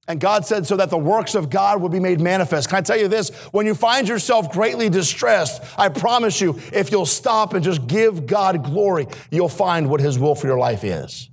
And 0.08 0.20
God 0.20 0.46
said, 0.46 0.68
so 0.68 0.76
that 0.76 0.90
the 0.90 0.98
works 0.98 1.36
of 1.36 1.50
God 1.50 1.82
would 1.82 1.92
be 1.92 2.00
made 2.00 2.20
manifest. 2.20 2.68
Can 2.68 2.80
I 2.80 2.82
tell 2.82 2.98
you 2.98 3.08
this? 3.08 3.30
When 3.52 3.66
you 3.66 3.74
find 3.74 4.10
yourself 4.10 4.52
greatly 4.52 4.90
distressed, 4.90 5.64
I 5.78 5.88
promise 5.88 6.42
you, 6.42 6.60
if 6.74 6.92
you'll 6.92 7.06
stop 7.06 7.54
and 7.54 7.64
just 7.64 7.88
give 7.88 8.26
God 8.26 8.62
glory, 8.64 9.08
you'll 9.30 9.48
find 9.48 9.90
what 9.90 10.02
His 10.02 10.20
will 10.20 10.36
for 10.36 10.48
your 10.48 10.58
life 10.58 10.84
is. 10.84 11.30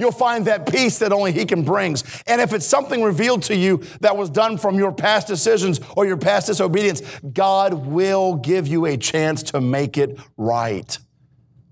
You'll 0.00 0.12
find 0.12 0.46
that 0.46 0.66
peace 0.66 0.98
that 1.00 1.12
only 1.12 1.30
He 1.30 1.44
can 1.44 1.62
bring. 1.62 1.94
And 2.26 2.40
if 2.40 2.54
it's 2.54 2.66
something 2.66 3.02
revealed 3.02 3.42
to 3.44 3.56
you 3.56 3.82
that 4.00 4.16
was 4.16 4.30
done 4.30 4.56
from 4.56 4.76
your 4.76 4.92
past 4.92 5.26
decisions 5.26 5.78
or 5.94 6.06
your 6.06 6.16
past 6.16 6.46
disobedience, 6.46 7.02
God 7.32 7.86
will 7.86 8.36
give 8.36 8.66
you 8.66 8.86
a 8.86 8.96
chance 8.96 9.42
to 9.44 9.60
make 9.60 9.98
it 9.98 10.18
right 10.38 10.98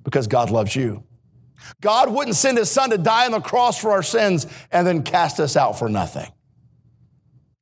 because 0.05 0.27
God 0.27 0.51
loves 0.51 0.77
you. 0.77 1.05
God 1.81 2.13
wouldn't 2.13 2.37
send 2.37 2.59
His 2.59 2.71
Son 2.71 2.91
to 2.91 2.99
die 2.99 3.25
on 3.25 3.33
the 3.33 3.41
cross 3.41 3.81
for 3.81 3.93
our 3.93 4.03
sins 4.03 4.47
and 4.71 4.87
then 4.87 5.03
cast 5.03 5.41
us 5.41 5.57
out 5.57 5.79
for 5.79 5.89
nothing. 5.89 6.31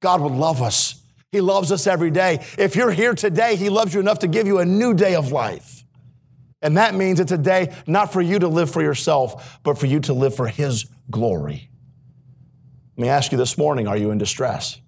God 0.01 0.21
would 0.21 0.33
love 0.33 0.63
us. 0.63 1.01
He 1.31 1.41
loves 1.41 1.71
us 1.71 1.87
every 1.87 2.11
day. 2.11 2.45
If 2.59 2.77
you're 2.77 2.91
here 2.91 3.15
today, 3.15 3.57
He 3.57 3.69
loves 3.69 3.95
you 3.95 4.01
enough 4.01 4.21
to 4.21 4.29
give 4.29 4.47
you 4.47 4.59
a 4.59 4.65
new 4.65 4.95
day 4.95 5.15
of 5.15 5.31
life. 5.31 5.76
And 6.67 6.79
that 6.79 6.97
means 6.97 7.21
it's 7.21 7.31
a 7.31 7.39
day 7.39 7.73
not 7.87 8.13
for 8.13 8.21
you 8.21 8.41
to 8.41 8.49
live 8.49 8.69
for 8.69 8.83
yourself, 8.83 9.61
but 9.63 9.79
for 9.79 9.87
you 9.87 10.01
to 10.01 10.13
live 10.13 10.35
for 10.35 10.49
His 10.49 10.87
glory. 11.09 11.71
Let 12.97 13.03
me 13.03 13.09
ask 13.09 13.31
you 13.31 13.39
this 13.39 13.57
morning 13.57 13.87
are 13.87 13.97
you 13.97 14.11
in 14.11 14.19
distress? 14.19 14.81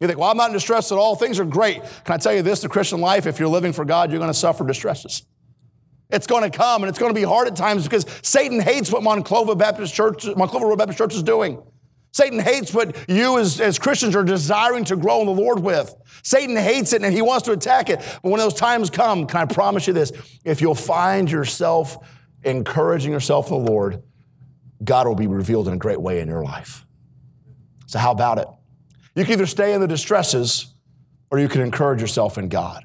You 0.00 0.06
think, 0.06 0.18
well, 0.18 0.30
I'm 0.30 0.38
not 0.38 0.48
in 0.48 0.54
distress 0.54 0.90
at 0.90 0.96
all. 0.96 1.16
Things 1.16 1.38
are 1.38 1.44
great. 1.44 1.82
Can 2.04 2.14
I 2.14 2.16
tell 2.16 2.32
you 2.34 2.40
this? 2.40 2.62
The 2.62 2.70
Christian 2.70 3.02
life, 3.02 3.26
if 3.26 3.38
you're 3.38 3.50
living 3.50 3.74
for 3.74 3.84
God, 3.84 4.10
you're 4.10 4.18
going 4.18 4.32
to 4.32 4.38
suffer 4.38 4.64
distresses. 4.64 5.26
It's 6.08 6.26
going 6.26 6.50
to 6.50 6.56
come 6.56 6.82
and 6.82 6.88
it's 6.88 6.98
going 6.98 7.12
to 7.12 7.20
be 7.20 7.26
hard 7.26 7.48
at 7.48 7.54
times 7.54 7.84
because 7.84 8.06
Satan 8.22 8.58
hates 8.58 8.90
what 8.90 9.02
Monclova 9.02 9.58
Baptist 9.58 9.92
Church, 9.92 10.24
Monclova 10.24 10.62
Road 10.62 10.78
Baptist 10.78 10.96
Church 10.96 11.14
is 11.14 11.22
doing. 11.22 11.62
Satan 12.12 12.40
hates 12.40 12.74
what 12.74 12.96
you 13.08 13.38
as, 13.38 13.60
as 13.60 13.78
Christians 13.78 14.16
are 14.16 14.24
desiring 14.24 14.84
to 14.86 14.96
grow 14.96 15.20
in 15.20 15.26
the 15.26 15.32
Lord 15.32 15.60
with. 15.60 15.94
Satan 16.22 16.56
hates 16.56 16.92
it 16.92 17.02
and 17.02 17.14
he 17.14 17.22
wants 17.22 17.44
to 17.46 17.52
attack 17.52 17.88
it. 17.88 17.98
But 18.22 18.30
when 18.30 18.38
those 18.38 18.54
times 18.54 18.90
come, 18.90 19.26
can 19.26 19.40
I 19.40 19.44
promise 19.44 19.86
you 19.86 19.92
this? 19.92 20.12
If 20.44 20.60
you'll 20.60 20.74
find 20.74 21.30
yourself 21.30 21.96
encouraging 22.42 23.12
yourself 23.12 23.50
in 23.50 23.64
the 23.64 23.70
Lord, 23.70 24.02
God 24.82 25.06
will 25.06 25.14
be 25.14 25.26
revealed 25.26 25.68
in 25.68 25.74
a 25.74 25.78
great 25.78 26.00
way 26.00 26.20
in 26.20 26.28
your 26.28 26.42
life. 26.42 26.84
So, 27.86 27.98
how 27.98 28.12
about 28.12 28.38
it? 28.38 28.48
You 29.14 29.24
can 29.24 29.32
either 29.34 29.46
stay 29.46 29.74
in 29.74 29.80
the 29.80 29.88
distresses 29.88 30.74
or 31.30 31.38
you 31.38 31.48
can 31.48 31.60
encourage 31.60 32.00
yourself 32.00 32.38
in 32.38 32.48
God. 32.48 32.84